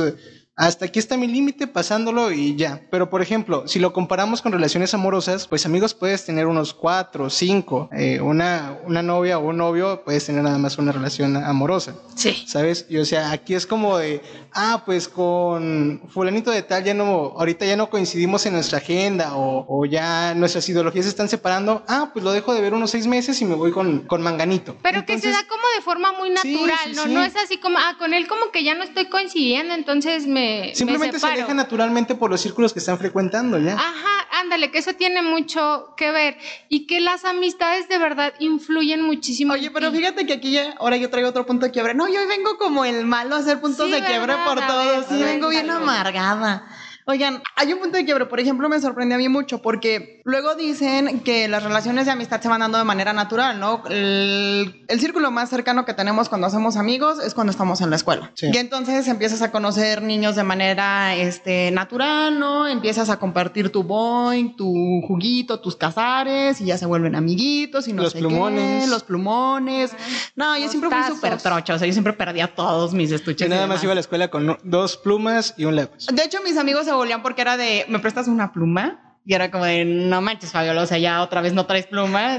Hasta 0.59 0.87
aquí 0.87 0.99
está 0.99 1.17
mi 1.17 1.29
límite, 1.29 1.69
pasándolo 1.69 2.33
y 2.33 2.57
ya. 2.57 2.83
Pero, 2.91 3.09
por 3.11 3.23
ejemplo, 3.23 3.69
si 3.69 3.79
lo 3.79 3.93
comparamos 3.93 4.43
con 4.43 4.51
relaciones 4.51 4.93
amorosas, 4.93 5.47
pues 5.47 5.65
amigos 5.67 5.95
puedes 5.95 6.25
tener 6.25 6.47
unos 6.47 6.75
cuatro, 6.75 7.31
cinco. 7.31 7.89
Eh, 7.93 8.21
una, 8.21 8.77
una 8.85 9.01
novia 9.01 9.39
o 9.39 9.49
un 9.49 9.57
novio 9.57 10.03
puedes 10.05 10.27
tener 10.27 10.43
nada 10.43 10.59
más 10.59 10.77
una 10.77 10.91
relación 10.91 11.37
amorosa. 11.37 11.95
Sí. 12.17 12.45
¿Sabes? 12.49 12.87
Y 12.89 12.97
o 12.97 13.05
sea, 13.05 13.31
aquí 13.31 13.55
es 13.55 13.67
como 13.69 13.99
de, 13.99 14.21
ah, 14.53 14.83
pues 14.85 15.07
con 15.09 16.03
fulanito 16.09 16.51
de 16.51 16.63
tal 16.63 16.83
ya 16.83 16.93
no, 16.93 17.35
ahorita 17.39 17.65
ya 17.65 17.77
no 17.77 17.89
coincidimos 17.89 18.45
en 18.47 18.55
nuestra 18.55 18.79
agenda 18.79 19.37
o, 19.37 19.65
o 19.69 19.87
ya 19.87 20.35
nuestras 20.35 20.69
ideologías 20.69 21.05
se 21.05 21.11
están 21.11 21.29
separando, 21.29 21.85
ah, 21.87 22.11
pues 22.13 22.25
lo 22.25 22.33
dejo 22.33 22.53
de 22.53 22.61
ver 22.63 22.75
unos 22.75 22.91
seis 22.91 23.07
meses 23.07 23.41
y 23.41 23.45
me 23.45 23.55
voy 23.55 23.71
con, 23.71 24.01
con 24.01 24.23
Manganito. 24.23 24.75
Pero 24.83 25.07
que 25.07 25.21
se 25.21 25.31
da 25.31 25.47
como 25.49 25.63
de 25.77 25.83
forma 25.83 26.11
muy 26.13 26.31
Sí, 26.43 26.53
natural, 26.53 26.79
sí, 26.91 26.97
¿no? 26.97 27.03
sí. 27.05 27.13
No 27.15 27.23
es 27.25 27.37
así 27.37 27.59
como, 27.59 27.79
ah, 27.79 27.95
con 27.97 28.13
él 28.13 28.27
como 28.27 28.51
que 28.51 28.65
ya 28.65 28.75
no 28.75 28.83
estoy 28.83 29.07
coincidiendo, 29.07 29.73
entonces 29.75 30.27
me. 30.27 30.48
Simplemente 30.75 31.15
me 31.17 31.21
se 31.21 31.27
aleja 31.27 31.55
naturalmente 31.55 32.15
por 32.15 32.31
los 32.31 32.41
círculos 32.41 32.73
que 32.73 32.79
están 32.79 32.99
frecuentando 32.99 33.59
ya. 33.59 33.75
Ajá, 33.75 34.29
ándale, 34.41 34.71
que 34.71 34.79
eso 34.79 34.93
tiene 34.95 35.23
mucho 35.23 35.95
que 35.97 36.11
ver 36.11 36.37
y 36.69 36.87
que 36.87 37.01
las 37.01 37.25
amistades 37.25 37.89
de 37.89 37.99
verdad 37.99 38.33
influyen 38.39 39.03
muchísimo. 39.03 39.55
Oye, 39.55 39.71
pero 39.71 39.91
fíjate 39.91 40.27
que 40.27 40.35
aquí 40.35 40.53
ya, 40.53 40.75
ahora 40.79 40.97
yo 40.97 41.11
traigo 41.11 41.29
otro 41.29 41.47
punto 41.47 41.67
de 41.67 41.73
quiebre. 41.73 41.95
No, 41.95 42.09
yo 42.09 42.21
hoy 42.21 42.27
vengo 42.27 42.57
como 42.59 42.85
el 42.85 43.05
malo 43.07 43.37
a 43.37 43.39
hacer 43.39 43.61
puntos 43.61 43.87
Sí, 43.87 43.93
de 43.93 44.05
quiebre 44.05 44.35
por 44.47 44.63
A 44.63 44.67
todo. 44.67 44.85
ver, 44.87 45.05
Sí, 45.09 45.23
vengo 45.23 45.49
bien 45.49 45.71
amargada. 45.71 46.67
Oigan, 47.11 47.43
hay 47.57 47.73
un 47.73 47.79
punto 47.79 47.97
de 47.97 48.05
quiebre, 48.05 48.27
por 48.27 48.39
ejemplo, 48.39 48.69
me 48.69 48.79
sorprendió 48.81 49.15
a 49.15 49.19
mí 49.19 49.31
mucho 49.31 49.63
porque 49.63 50.21
luego 50.27 50.55
dicen 50.57 51.21
que 51.21 51.49
las 51.49 51.63
relaciones 51.63 52.05
de 52.05 52.13
amistad 52.13 52.43
se 52.43 52.49
van 52.49 52.61
dando 52.61 52.77
de 52.77 52.85
manera 52.85 53.15
natural, 53.15 53.59
¿no? 53.59 53.83
El, 53.89 54.85
el 54.89 55.01
círculo 55.01 55.31
más 55.31 55.49
cercano 55.49 55.87
que 55.87 55.95
tenemos 55.95 56.29
cuando 56.29 56.49
hacemos 56.49 56.77
amigos 56.77 57.19
es 57.25 57.33
cuando 57.33 57.51
estamos 57.51 57.81
en 57.81 57.89
la 57.89 57.97
escuela. 57.97 58.31
Sí. 58.35 58.51
Y 58.53 58.59
entonces 58.59 59.09
empiezas 59.09 59.41
a 59.41 59.51
conocer 59.51 60.03
niños 60.03 60.37
de 60.37 60.45
manera 60.45 61.15
este, 61.17 61.71
natural, 61.71 62.39
¿no? 62.39 62.69
Empiezas 62.69 63.09
a 63.09 63.19
compartir 63.19 63.73
tu 63.73 63.85
boing, 63.85 64.55
tu 64.55 65.01
juguito, 65.07 65.61
tus 65.61 65.77
cazares 65.77 66.61
y 66.61 66.67
ya 66.67 66.77
se 66.77 66.85
vuelven 66.85 67.15
amiguitos 67.17 67.89
y 67.89 67.95
no 67.95 68.03
Los 68.03 68.13
sé 68.13 68.19
plumones. 68.19 68.85
qué, 68.85 68.91
los 68.91 69.03
plumones. 69.03 69.93
No, 70.37 70.59
yo 70.59 70.69
siempre 70.69 70.91
fui 70.91 71.15
súper 71.15 71.39
trocha, 71.39 71.73
o 71.73 71.79
sea, 71.79 71.87
yo 71.87 71.93
siempre 71.95 72.13
perdía 72.13 72.55
todos 72.55 72.93
mis 72.93 73.11
estuches. 73.13 73.39
Yo 73.39 73.47
y 73.47 73.49
nada 73.49 73.67
más 73.67 73.83
iba 73.83 73.93
a 73.93 73.95
la 73.95 74.03
escuela 74.03 74.29
con 74.29 74.59
dos 74.63 74.99
plumas 74.99 75.55
y 75.57 75.65
un 75.65 75.75
lápiz. 75.75 76.07
De 76.13 76.23
hecho, 76.23 76.43
mis 76.43 76.59
amigos 76.59 76.85
se 76.85 76.98
porque 77.23 77.43
era 77.43 77.57
de, 77.57 77.85
¿me 77.89 77.99
prestas 77.99 78.29
una 78.29 78.53
pluma? 78.53 79.19
Y 79.25 79.35
era 79.35 79.51
como 79.51 79.65
de, 79.65 79.85
no 79.85 80.21
manches, 80.21 80.53
Fabiola, 80.53 80.83
o 80.83 80.87
sea, 80.87 80.99
ya 80.99 81.23
otra 81.23 81.41
vez 81.41 81.53
no 81.53 81.67
traes 81.67 81.87
pluma. 81.87 82.39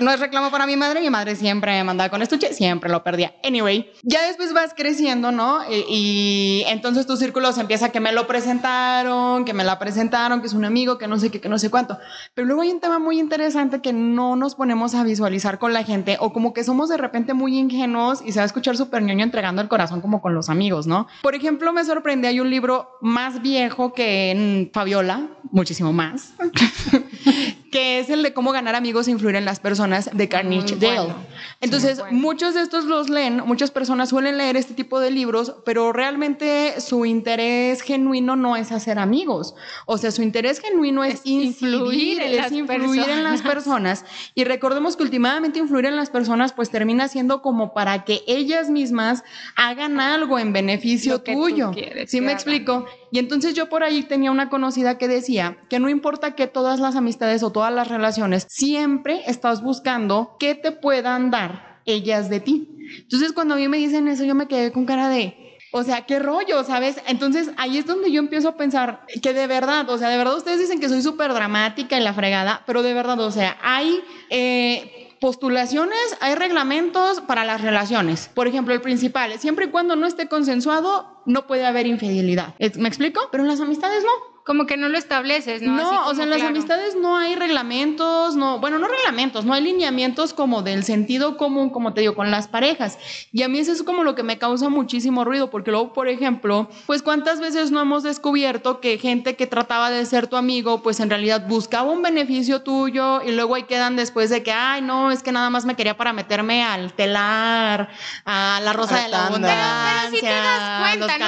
No 0.00 0.10
es 0.10 0.20
reclamo 0.20 0.50
para 0.50 0.66
mi 0.66 0.76
madre, 0.76 1.00
mi 1.00 1.10
madre 1.10 1.36
siempre 1.36 1.72
me 1.72 1.84
mandaba 1.84 2.10
con 2.10 2.22
estuche, 2.22 2.52
siempre 2.54 2.90
lo 2.90 3.02
perdía. 3.02 3.34
Anyway, 3.44 3.90
ya 4.02 4.26
después 4.26 4.52
vas 4.52 4.74
creciendo, 4.76 5.32
¿no? 5.32 5.60
Y, 5.70 5.84
y 5.88 6.64
entonces 6.68 7.06
tu 7.06 7.16
círculo 7.16 7.52
se 7.52 7.60
empieza 7.60 7.90
que 7.90 8.00
me 8.00 8.12
lo 8.12 8.26
presentaron, 8.26 9.44
que 9.44 9.54
me 9.54 9.64
la 9.64 9.78
presentaron, 9.78 10.40
que 10.40 10.46
es 10.46 10.52
un 10.52 10.64
amigo, 10.64 10.98
que 10.98 11.06
no 11.06 11.18
sé 11.18 11.30
qué, 11.30 11.40
que 11.40 11.48
no 11.48 11.58
sé 11.58 11.70
cuánto. 11.70 11.98
Pero 12.34 12.46
luego 12.46 12.62
hay 12.62 12.70
un 12.70 12.80
tema 12.80 12.98
muy 12.98 13.18
interesante 13.18 13.80
que 13.80 13.92
no 13.92 14.36
nos 14.36 14.54
ponemos 14.54 14.94
a 14.94 15.04
visualizar 15.04 15.58
con 15.58 15.72
la 15.72 15.84
gente 15.84 16.16
o 16.20 16.32
como 16.32 16.52
que 16.52 16.64
somos 16.64 16.88
de 16.88 16.96
repente 16.96 17.34
muy 17.34 17.58
ingenuos 17.58 18.20
y 18.24 18.32
se 18.32 18.38
va 18.38 18.44
a 18.44 18.46
escuchar 18.46 18.76
súper 18.76 19.02
ñoño 19.02 19.24
entregando 19.24 19.62
el 19.62 19.68
corazón 19.68 20.00
como 20.00 20.20
con 20.20 20.34
los 20.34 20.48
amigos, 20.48 20.86
¿no? 20.86 21.06
Por 21.22 21.34
ejemplo, 21.34 21.72
me 21.72 21.84
sorprende, 21.84 22.28
hay 22.28 22.40
un 22.40 22.50
libro 22.50 22.88
más 23.00 23.42
viejo 23.42 23.92
que 23.92 24.68
mm, 24.70 24.72
Fabiola, 24.72 25.28
muchísimo 25.50 25.92
más, 25.92 26.34
que 27.72 27.98
es 27.98 28.10
el 28.10 28.22
de 28.22 28.32
cómo 28.34 28.52
ganar 28.52 28.76
amigos 28.76 29.08
e 29.08 29.10
influir 29.10 29.34
en 29.34 29.44
las 29.44 29.58
personas 29.58 30.10
de 30.12 30.28
Carnegie 30.28 30.76
Dale. 30.76 30.96
bueno. 31.00 31.14
Entonces, 31.60 31.98
bueno. 31.98 32.16
muchos 32.18 32.54
de 32.54 32.60
estos 32.60 32.84
los 32.84 33.08
leen, 33.08 33.42
muchas 33.46 33.70
personas 33.70 34.10
suelen 34.10 34.36
leer 34.36 34.56
este 34.56 34.74
tipo 34.74 35.00
de 35.00 35.10
libros, 35.10 35.54
pero 35.64 35.92
realmente 35.92 36.80
su 36.80 37.06
interés 37.06 37.80
genuino 37.80 38.36
no 38.36 38.56
es 38.56 38.70
hacer 38.72 38.98
amigos. 38.98 39.54
O 39.86 39.96
sea, 39.96 40.10
su 40.10 40.22
interés 40.22 40.60
genuino 40.60 41.02
es, 41.02 41.14
Es 41.14 41.26
influir 41.26 42.20
en 42.20 42.30
es 42.32 42.36
las 42.36 42.52
influir 42.52 43.08
en 43.08 43.24
las 43.24 43.40
personas. 43.42 44.04
Y 44.34 44.44
recordemos 44.44 44.96
que 44.96 45.04
últimamente 45.04 45.58
influir 45.58 45.86
en 45.86 45.96
las 45.96 46.10
personas 46.10 46.52
pues 46.52 46.70
termina 46.70 47.08
siendo 47.08 47.40
como 47.40 47.72
para 47.72 48.04
que 48.04 48.22
ellas 48.26 48.68
mismas 48.68 49.24
hagan 49.56 49.98
algo 49.98 50.38
en 50.38 50.52
beneficio 50.52 51.14
Lo 51.14 51.24
que 51.24 51.32
tú 51.32 51.42
tuyo. 51.42 51.70
quieres 51.72 52.10
¿Sí 52.10 52.20
me 52.20 52.26
hagan. 52.26 52.36
explico? 52.36 52.86
Y 53.10 53.18
entonces 53.18 53.54
yo 53.54 53.68
por 53.68 53.82
ahí 53.82 54.02
tenía 54.02 54.30
una 54.30 54.48
conocida 54.50 54.98
que 54.98 55.08
decía 55.08 55.56
que 55.70 55.78
no 55.78 55.88
importa 55.88 56.34
que 56.34 56.46
todas 56.46 56.80
las 56.80 56.96
amistades 56.96 57.42
o 57.42 57.50
todas 57.50 57.61
las 57.70 57.88
relaciones, 57.88 58.46
siempre 58.48 59.22
estás 59.26 59.62
buscando 59.62 60.36
que 60.38 60.54
te 60.54 60.72
puedan 60.72 61.30
dar 61.30 61.80
ellas 61.86 62.28
de 62.30 62.40
ti. 62.40 62.68
Entonces 63.02 63.32
cuando 63.32 63.54
a 63.54 63.56
mí 63.56 63.68
me 63.68 63.76
dicen 63.78 64.08
eso, 64.08 64.24
yo 64.24 64.34
me 64.34 64.48
quedé 64.48 64.72
con 64.72 64.84
cara 64.86 65.08
de... 65.08 65.38
O 65.74 65.82
sea, 65.84 66.02
qué 66.04 66.18
rollo, 66.18 66.62
¿sabes? 66.64 66.96
Entonces 67.06 67.50
ahí 67.56 67.78
es 67.78 67.86
donde 67.86 68.12
yo 68.12 68.18
empiezo 68.20 68.50
a 68.50 68.56
pensar 68.56 69.06
que 69.22 69.32
de 69.32 69.46
verdad, 69.46 69.88
o 69.88 69.96
sea, 69.96 70.10
de 70.10 70.18
verdad 70.18 70.36
ustedes 70.36 70.58
dicen 70.60 70.78
que 70.80 70.88
soy 70.90 71.00
súper 71.00 71.32
dramática 71.32 71.98
y 71.98 72.02
la 72.02 72.12
fregada, 72.12 72.62
pero 72.66 72.82
de 72.82 72.92
verdad, 72.92 73.18
o 73.20 73.30
sea, 73.30 73.56
hay 73.62 74.02
eh, 74.28 75.16
postulaciones, 75.18 75.96
hay 76.20 76.34
reglamentos 76.34 77.22
para 77.22 77.44
las 77.44 77.62
relaciones. 77.62 78.28
Por 78.34 78.48
ejemplo, 78.48 78.74
el 78.74 78.82
principal, 78.82 79.38
siempre 79.38 79.64
y 79.64 79.68
cuando 79.70 79.96
no 79.96 80.06
esté 80.06 80.28
consensuado, 80.28 81.22
no 81.24 81.46
puede 81.46 81.64
haber 81.64 81.86
infidelidad. 81.86 82.54
¿Es- 82.58 82.76
¿Me 82.76 82.88
explico? 82.88 83.20
Pero 83.30 83.42
en 83.44 83.48
las 83.48 83.60
amistades 83.60 84.04
no. 84.04 84.31
Como 84.44 84.66
que 84.66 84.76
no 84.76 84.88
lo 84.88 84.98
estableces, 84.98 85.62
¿no? 85.62 85.76
No, 85.76 86.08
o 86.08 86.14
sea, 86.14 86.24
en 86.24 86.30
las 86.30 86.42
amistades 86.42 86.96
no 86.96 87.16
hay 87.16 87.36
reglamentos, 87.36 88.34
no, 88.34 88.58
bueno, 88.58 88.78
no 88.78 88.88
reglamentos, 88.88 89.44
no 89.44 89.54
hay 89.54 89.62
lineamientos 89.62 90.34
como 90.34 90.62
del 90.62 90.82
sentido 90.82 91.36
común, 91.36 91.70
como 91.70 91.94
te 91.94 92.00
digo, 92.00 92.16
con 92.16 92.32
las 92.32 92.48
parejas. 92.48 92.98
Y 93.30 93.42
a 93.42 93.48
mí 93.48 93.60
eso 93.60 93.70
es 93.70 93.84
como 93.84 94.02
lo 94.02 94.16
que 94.16 94.24
me 94.24 94.38
causa 94.38 94.68
muchísimo 94.68 95.24
ruido, 95.24 95.48
porque 95.48 95.70
luego, 95.70 95.92
por 95.92 96.08
ejemplo, 96.08 96.68
pues 96.86 97.02
cuántas 97.02 97.40
veces 97.40 97.70
no 97.70 97.80
hemos 97.80 98.02
descubierto 98.02 98.80
que 98.80 98.98
gente 98.98 99.36
que 99.36 99.46
trataba 99.46 99.90
de 99.90 100.04
ser 100.06 100.26
tu 100.26 100.36
amigo, 100.36 100.82
pues 100.82 100.98
en 100.98 101.08
realidad 101.08 101.46
buscaba 101.46 101.90
un 101.90 102.02
beneficio 102.02 102.62
tuyo 102.62 103.22
y 103.22 103.32
luego 103.32 103.54
ahí 103.54 103.62
quedan 103.64 103.94
después 103.94 104.28
de 104.30 104.42
que, 104.42 104.52
ay, 104.52 104.82
no, 104.82 105.12
es 105.12 105.22
que 105.22 105.30
nada 105.30 105.50
más 105.50 105.64
me 105.64 105.76
quería 105.76 105.96
para 105.96 106.12
meterme 106.12 106.64
al 106.64 106.92
telar, 106.94 107.90
a 108.24 108.60
la 108.62 108.72
rosa 108.72 108.96
A 108.96 109.02
de 109.02 109.08
la 109.08 109.28
tanda. 109.28 109.91
Sí 110.14 110.20
te 110.20 110.26
das 110.26 110.96
cuenta, 110.98 111.18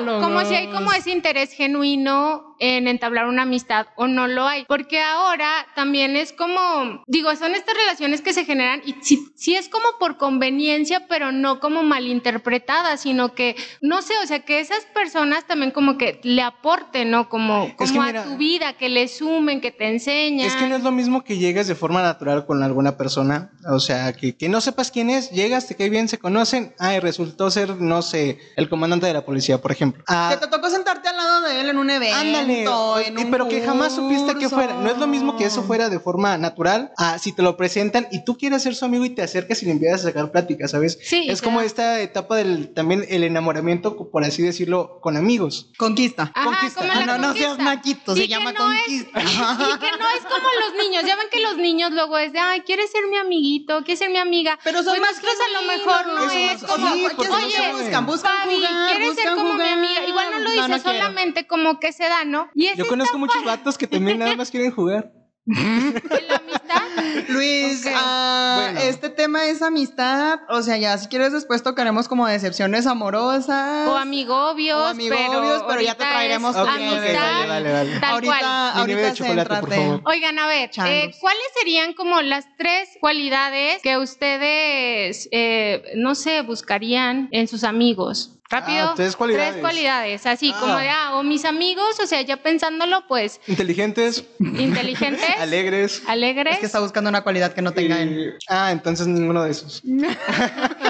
¿no? 0.00 0.20
Como, 0.20 0.44
si 0.44 0.54
hay 0.54 0.68
como 0.70 0.92
ese 0.92 1.10
interés 1.10 1.52
genuino 1.52 2.56
en 2.60 2.88
entablar 2.88 3.26
una 3.26 3.42
amistad 3.42 3.86
o 3.96 4.08
no 4.08 4.26
lo 4.26 4.46
hay. 4.46 4.64
Porque 4.66 5.00
ahora 5.00 5.48
también 5.76 6.16
es 6.16 6.32
como, 6.32 7.04
digo, 7.06 7.34
son 7.36 7.54
estas 7.54 7.74
relaciones 7.76 8.20
que 8.20 8.32
se 8.32 8.44
generan 8.44 8.82
y 8.84 8.96
sí, 9.00 9.28
sí 9.36 9.54
es 9.54 9.68
como 9.68 9.84
por 10.00 10.16
conveniencia, 10.16 11.06
pero 11.08 11.30
no 11.30 11.60
como 11.60 11.82
malinterpretadas, 11.84 13.00
sino 13.00 13.34
que, 13.34 13.54
no 13.80 14.02
sé, 14.02 14.14
o 14.22 14.26
sea, 14.26 14.40
que 14.40 14.60
esas 14.60 14.84
personas 14.92 15.46
también 15.46 15.70
como 15.70 15.96
que 15.98 16.20
le 16.24 16.42
aporten, 16.42 17.10
¿no? 17.10 17.28
Como, 17.28 17.66
que 17.68 17.76
como 17.76 18.02
mira- 18.02 18.22
a 18.22 18.24
tu 18.24 18.36
vida, 18.36 18.72
que 18.74 18.88
le 18.88 19.06
sumen, 19.08 19.60
que 19.60 19.70
te 19.70 19.88
enseñan. 19.88 20.46
Es 20.46 20.56
que 20.56 20.66
no 20.66 20.76
es 20.76 20.82
lo 20.82 20.90
mismo 20.92 21.22
que 21.24 21.38
llegas 21.38 21.68
de 21.68 21.74
forma 21.74 22.02
natural 22.02 22.44
con 22.46 22.62
alguna 22.62 22.96
persona, 22.96 23.50
o 23.70 23.78
sea, 23.80 24.12
que, 24.12 24.36
que 24.36 24.48
no 24.48 24.60
sepas 24.60 24.90
quién 24.90 25.10
es, 25.10 25.30
llegas, 25.30 25.68
te 25.68 25.76
cae 25.76 25.90
bien, 25.90 26.08
se 26.08 26.18
conocen, 26.18 26.74
ay, 26.78 27.00
resultó 27.00 27.50
ser, 27.50 27.76
no 27.80 28.02
sé, 28.02 28.27
el 28.56 28.68
comandante 28.68 29.06
de 29.06 29.12
la 29.12 29.24
policía, 29.24 29.60
por 29.60 29.72
ejemplo. 29.72 30.02
Ah, 30.06 30.28
Que 30.32 30.38
te 30.44 30.46
tocó 30.48 30.68
sentarte 30.70 31.08
al 31.08 31.16
lado 31.16 31.40
de 31.42 31.60
él 31.60 31.68
en 31.70 31.78
un 31.78 31.88
evento. 31.90 32.16
Ándale, 32.18 32.62
en 33.06 33.18
y- 33.18 33.22
un 33.24 33.30
pero 33.30 33.48
que 33.48 33.60
jamás 33.62 33.94
supiste 33.94 34.34
que 34.36 34.48
fuera. 34.48 34.74
No 34.74 34.90
es 34.90 34.98
lo 34.98 35.06
mismo 35.06 35.36
que 35.36 35.44
eso 35.44 35.62
fuera 35.62 35.88
de 35.88 36.00
forma 36.00 36.36
natural 36.38 36.92
a 36.96 37.18
si 37.18 37.32
te 37.32 37.42
lo 37.42 37.56
presentan 37.56 38.06
y 38.10 38.24
tú 38.24 38.36
quieres 38.36 38.62
ser 38.62 38.74
su 38.74 38.84
amigo 38.84 39.04
y 39.04 39.10
te 39.10 39.22
acercas 39.22 39.62
y 39.62 39.66
le 39.66 39.72
empiezas 39.72 40.00
a 40.00 40.04
sacar 40.08 40.30
plática, 40.30 40.68
¿sabes? 40.68 40.98
Sí, 41.02 41.26
es 41.28 41.40
como 41.42 41.60
esta 41.60 42.00
etapa 42.00 42.36
del 42.36 42.72
también 42.74 43.04
el 43.08 43.24
enamoramiento, 43.24 43.96
por 44.10 44.24
así 44.24 44.42
decirlo, 44.42 44.98
con 45.00 45.16
amigos. 45.16 45.70
Conquista. 45.78 46.32
Ajá, 46.34 46.44
Conquista. 46.44 46.80
como 46.80 46.92
Ah, 46.92 47.00
la 47.06 47.18
no, 47.18 47.28
no 47.28 47.34
seas 47.34 47.58
maquito, 47.58 48.14
se 48.14 48.24
Y 48.24 48.28
que 48.28 48.34
llama 48.34 48.52
no 48.52 48.72
es- 48.72 48.80
conquista. 48.82 49.20
y 49.20 49.78
que 49.78 49.90
no 49.98 50.06
es 50.16 50.22
como 50.24 50.48
los 50.66 50.84
niños. 50.84 51.04
Ya 51.06 51.16
ven 51.16 51.26
que 51.30 51.40
los 51.40 51.56
niños 51.56 51.92
luego 51.92 52.18
es 52.18 52.32
de, 52.32 52.38
ay, 52.38 52.60
¿quieres 52.62 52.90
ser 52.90 53.02
mi 53.10 53.16
amiguito? 53.16 53.78
¿Quieres 53.84 53.98
ser 53.98 54.10
mi 54.10 54.18
amiga? 54.18 54.58
Pero 54.64 54.82
son 54.82 54.96
Pues 54.96 55.00
más 55.00 55.10
nosotros 55.22 55.34
a 55.40 55.60
lo 55.60 55.66
mejor 55.68 56.06
no 56.06 56.30
es 56.30 56.62
más- 56.62 56.70
como, 56.70 56.88
sí, 56.94 57.02
porque 57.02 57.28
no 57.28 57.38
jugar, 58.22 58.88
¿quieres 58.88 59.14
ser 59.14 59.34
como 59.34 59.54
mi 59.54 59.68
amiga? 59.68 60.06
Igual 60.06 60.26
no 60.30 60.38
lo 60.38 60.44
No, 60.44 60.50
dices 60.50 60.68
no 60.68 60.82
quiero. 60.82 60.98
solamente 60.98 61.46
como 61.46 61.78
que 61.80 61.92
se 61.92 62.04
da, 62.04 62.24
¿no? 62.24 62.48
Y 62.54 62.66
es 62.66 62.76
Yo 62.76 62.86
conozco 62.86 63.18
muchos 63.18 63.44
vatos 63.44 63.76
que 63.78 63.86
también 63.86 64.18
nada 64.18 64.34
más 64.36 64.50
quieren 64.50 64.70
jugar. 64.70 65.12
la 65.46 66.36
amistad. 66.36 66.57
Luis, 67.28 67.84
ah, 67.94 68.58
Bueno. 68.62 68.80
este 68.80 69.08
tema 69.10 69.46
es 69.46 69.62
amistad. 69.62 70.40
O 70.48 70.62
sea, 70.62 70.76
ya 70.76 70.96
si 70.98 71.08
quieres 71.08 71.32
después 71.32 71.62
tocaremos 71.62 72.08
como 72.08 72.26
decepciones 72.26 72.86
amorosas. 72.86 73.88
O 73.88 73.96
amigobios, 73.96 74.78
O 74.80 74.86
amigobios, 74.86 75.64
pero 75.66 75.80
ya 75.80 75.94
te 75.94 76.04
traeremos 76.04 76.54
es 76.56 76.62
tu 76.62 76.68
Ok, 76.68 76.76
nieve. 76.78 76.96
ok, 76.96 77.04
amistad, 77.04 77.32
vale, 77.32 77.48
vale, 77.48 77.72
vale. 77.72 78.00
tal 78.00 78.10
ahorita, 78.14 78.38
cual. 78.38 78.44
Ahorita 78.74 79.14
chocolate, 79.14 79.48
por 79.48 79.58
céntrate. 79.58 79.76
favor. 79.84 80.00
Oigan, 80.04 80.38
a 80.38 80.46
ver, 80.46 80.70
eh, 80.86 81.10
¿cuáles 81.20 81.42
serían 81.58 81.92
como 81.94 82.22
las 82.22 82.44
tres 82.56 82.88
cualidades 83.00 83.82
que 83.82 83.96
ustedes, 83.98 85.28
eh, 85.32 85.82
no 85.96 86.14
sé, 86.14 86.42
buscarían 86.42 87.28
en 87.32 87.48
sus 87.48 87.64
amigos? 87.64 88.37
Rápido. 88.50 88.88
Ah, 88.90 88.92
tres 88.96 89.14
cualidades. 89.14 89.50
Tres 89.50 89.60
cualidades, 89.60 90.24
así 90.26 90.52
Ah. 90.54 90.60
como 90.60 90.76
de, 90.78 90.88
ah, 90.88 91.16
o 91.16 91.22
mis 91.22 91.44
amigos, 91.44 92.00
o 92.02 92.06
sea, 92.06 92.22
ya 92.22 92.38
pensándolo, 92.38 93.06
pues, 93.06 93.40
Inteligentes, 93.46 94.24
inteligentes, 94.38 95.20
alegres. 95.38 96.02
alegres. 96.06 96.54
Es 96.54 96.60
que 96.60 96.66
está 96.66 96.80
buscando 96.80 97.10
una 97.10 97.22
cualidad 97.22 97.52
que 97.52 97.60
no 97.60 97.72
tenga 97.72 98.00
él. 98.00 98.30
eh, 98.34 98.38
ah, 98.48 98.72
entonces 98.72 99.06
ninguno 99.06 99.42
de 99.44 99.50
esos. 99.50 99.82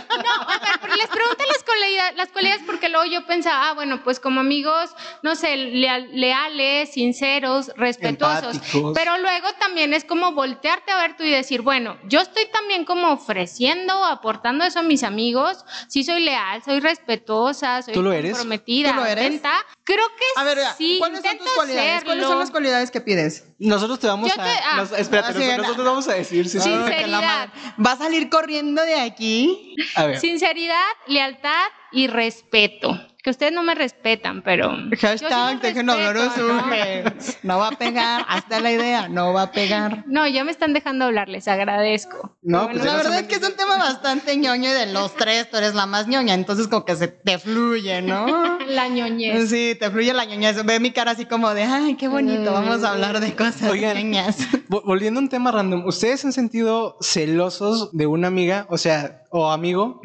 Porque 0.88 1.02
les 1.02 1.10
pregunto 1.10 1.44
las 1.46 1.62
cualidades, 1.64 2.16
las 2.16 2.28
cualidades 2.30 2.62
porque 2.66 2.88
luego 2.88 3.04
yo 3.06 3.26
pensaba, 3.26 3.68
ah, 3.68 3.74
bueno, 3.74 4.02
pues 4.02 4.20
como 4.20 4.40
amigos, 4.40 4.90
no 5.22 5.34
sé, 5.36 5.56
leal- 5.56 6.08
leales, 6.12 6.92
sinceros, 6.92 7.70
respetuosos. 7.76 8.54
Empáticos. 8.56 8.92
Pero 8.94 9.18
luego 9.18 9.48
también 9.58 9.92
es 9.94 10.04
como 10.04 10.32
voltearte 10.32 10.90
a 10.92 10.96
ver 11.00 11.16
tú 11.16 11.24
y 11.24 11.30
decir, 11.30 11.62
bueno, 11.62 11.98
yo 12.08 12.20
estoy 12.20 12.46
también 12.52 12.84
como 12.84 13.12
ofreciendo, 13.12 14.04
aportando 14.04 14.64
eso 14.64 14.78
a 14.78 14.82
mis 14.82 15.02
amigos. 15.02 15.64
Sí 15.88 16.04
soy 16.04 16.20
leal, 16.22 16.62
soy 16.64 16.80
respetuosa, 16.80 17.82
soy 17.82 17.94
¿Tú 17.94 18.02
lo 18.02 18.12
eres? 18.12 18.32
comprometida, 18.32 18.90
¿Tú 18.90 18.96
lo 18.96 19.06
eres? 19.06 19.24
atenta. 19.26 19.52
Creo 19.84 20.06
que 20.16 20.24
A 20.36 20.44
ver, 20.44 20.58
sí, 20.76 20.96
¿cuáles 20.98 21.22
son 21.22 21.38
tus 21.38 21.48
cualidades? 21.52 22.04
¿Cuáles 22.04 22.26
son 22.26 22.38
las 22.38 22.50
cualidades 22.50 22.90
que 22.90 23.00
pides? 23.00 23.44
Nosotros 23.58 23.98
te 23.98 24.06
vamos 24.06 24.28
Yo 24.34 24.40
a. 24.40 24.44
te- 24.44 24.50
ah. 24.64 24.76
nos- 24.76 24.92
espérate, 24.92 25.28
Ah, 25.30 25.32
nosotros, 25.32 25.56
no, 25.56 25.62
nosotros 25.62 25.84
no. 25.84 25.90
vamos 25.90 26.08
a 26.08 26.14
decir. 26.14 26.48
Sí. 26.48 26.60
Sinceridad. 26.60 27.20
madre- 27.22 27.50
Va 27.84 27.92
a 27.92 27.96
salir 27.96 28.28
corriendo 28.30 28.82
de 28.82 29.00
aquí. 29.00 29.74
A 29.96 30.04
ver. 30.06 30.20
Sinceridad, 30.20 30.84
lealtad 31.08 31.66
y 31.92 32.06
respeto. 32.06 32.98
que 33.22 33.30
ustedes 33.30 33.52
no 33.52 33.62
me 33.62 33.74
respetan, 33.74 34.42
pero... 34.42 34.74
Hashtag, 35.00 35.60
hablar 35.90 36.14
de 36.16 36.30
su 36.30 36.48
mujer. 36.52 37.14
No 37.42 37.58
va 37.58 37.68
a 37.68 37.72
pegar, 37.72 38.24
hasta 38.28 38.60
la 38.60 38.70
idea, 38.72 39.08
no 39.08 39.32
va 39.34 39.42
a 39.42 39.50
pegar. 39.50 40.04
No, 40.06 40.26
ya 40.26 40.44
me 40.44 40.50
están 40.52 40.72
dejando 40.72 41.04
hablar, 41.06 41.28
les 41.28 41.46
agradezco. 41.48 42.36
No, 42.42 42.64
Bueno, 42.64 42.72
pues 42.74 42.84
La 42.86 42.90
ya 42.92 42.96
verdad 42.96 43.10
no 43.12 43.18
es 43.18 43.26
que 43.26 43.34
es 43.34 43.42
un 43.46 43.56
tema 43.56 43.76
bastante 43.76 44.36
ñoño 44.36 44.70
y 44.70 44.72
de 44.72 44.86
los 44.92 45.14
tres 45.16 45.50
tú 45.50 45.56
eres 45.58 45.74
la 45.74 45.84
más 45.86 46.06
ñoña, 46.06 46.32
entonces 46.34 46.68
como 46.68 46.84
que 46.86 46.96
se 46.96 47.08
te 47.08 47.38
fluye, 47.38 48.00
¿no? 48.02 48.58
La 48.68 48.88
ñoñez. 48.88 49.48
Sí, 49.50 49.76
te 49.78 49.90
fluye 49.90 50.12
la 50.14 50.24
ñoñez. 50.24 50.64
Ve 50.64 50.78
mi 50.80 50.92
cara 50.92 51.10
así 51.12 51.24
como 51.26 51.52
de, 51.54 51.64
ay, 51.64 51.96
qué 51.96 52.06
bonito, 52.08 52.52
vamos 52.52 52.84
a 52.84 52.92
hablar 52.92 53.18
de 53.20 53.34
cosas 53.34 53.62
Oigan. 53.70 53.96
ñoñas. 53.96 54.38
Vo- 54.68 54.82
Volviendo 54.84 55.18
a 55.20 55.22
un 55.24 55.28
tema 55.28 55.50
random, 55.50 55.84
¿ustedes 55.86 56.20
se 56.20 56.28
han 56.28 56.32
sentido 56.32 56.96
celosos 57.00 57.90
de 57.96 58.06
una 58.06 58.28
amiga? 58.28 58.66
O 58.70 58.78
sea, 58.78 59.22
o 59.30 59.50
amigo, 59.50 60.00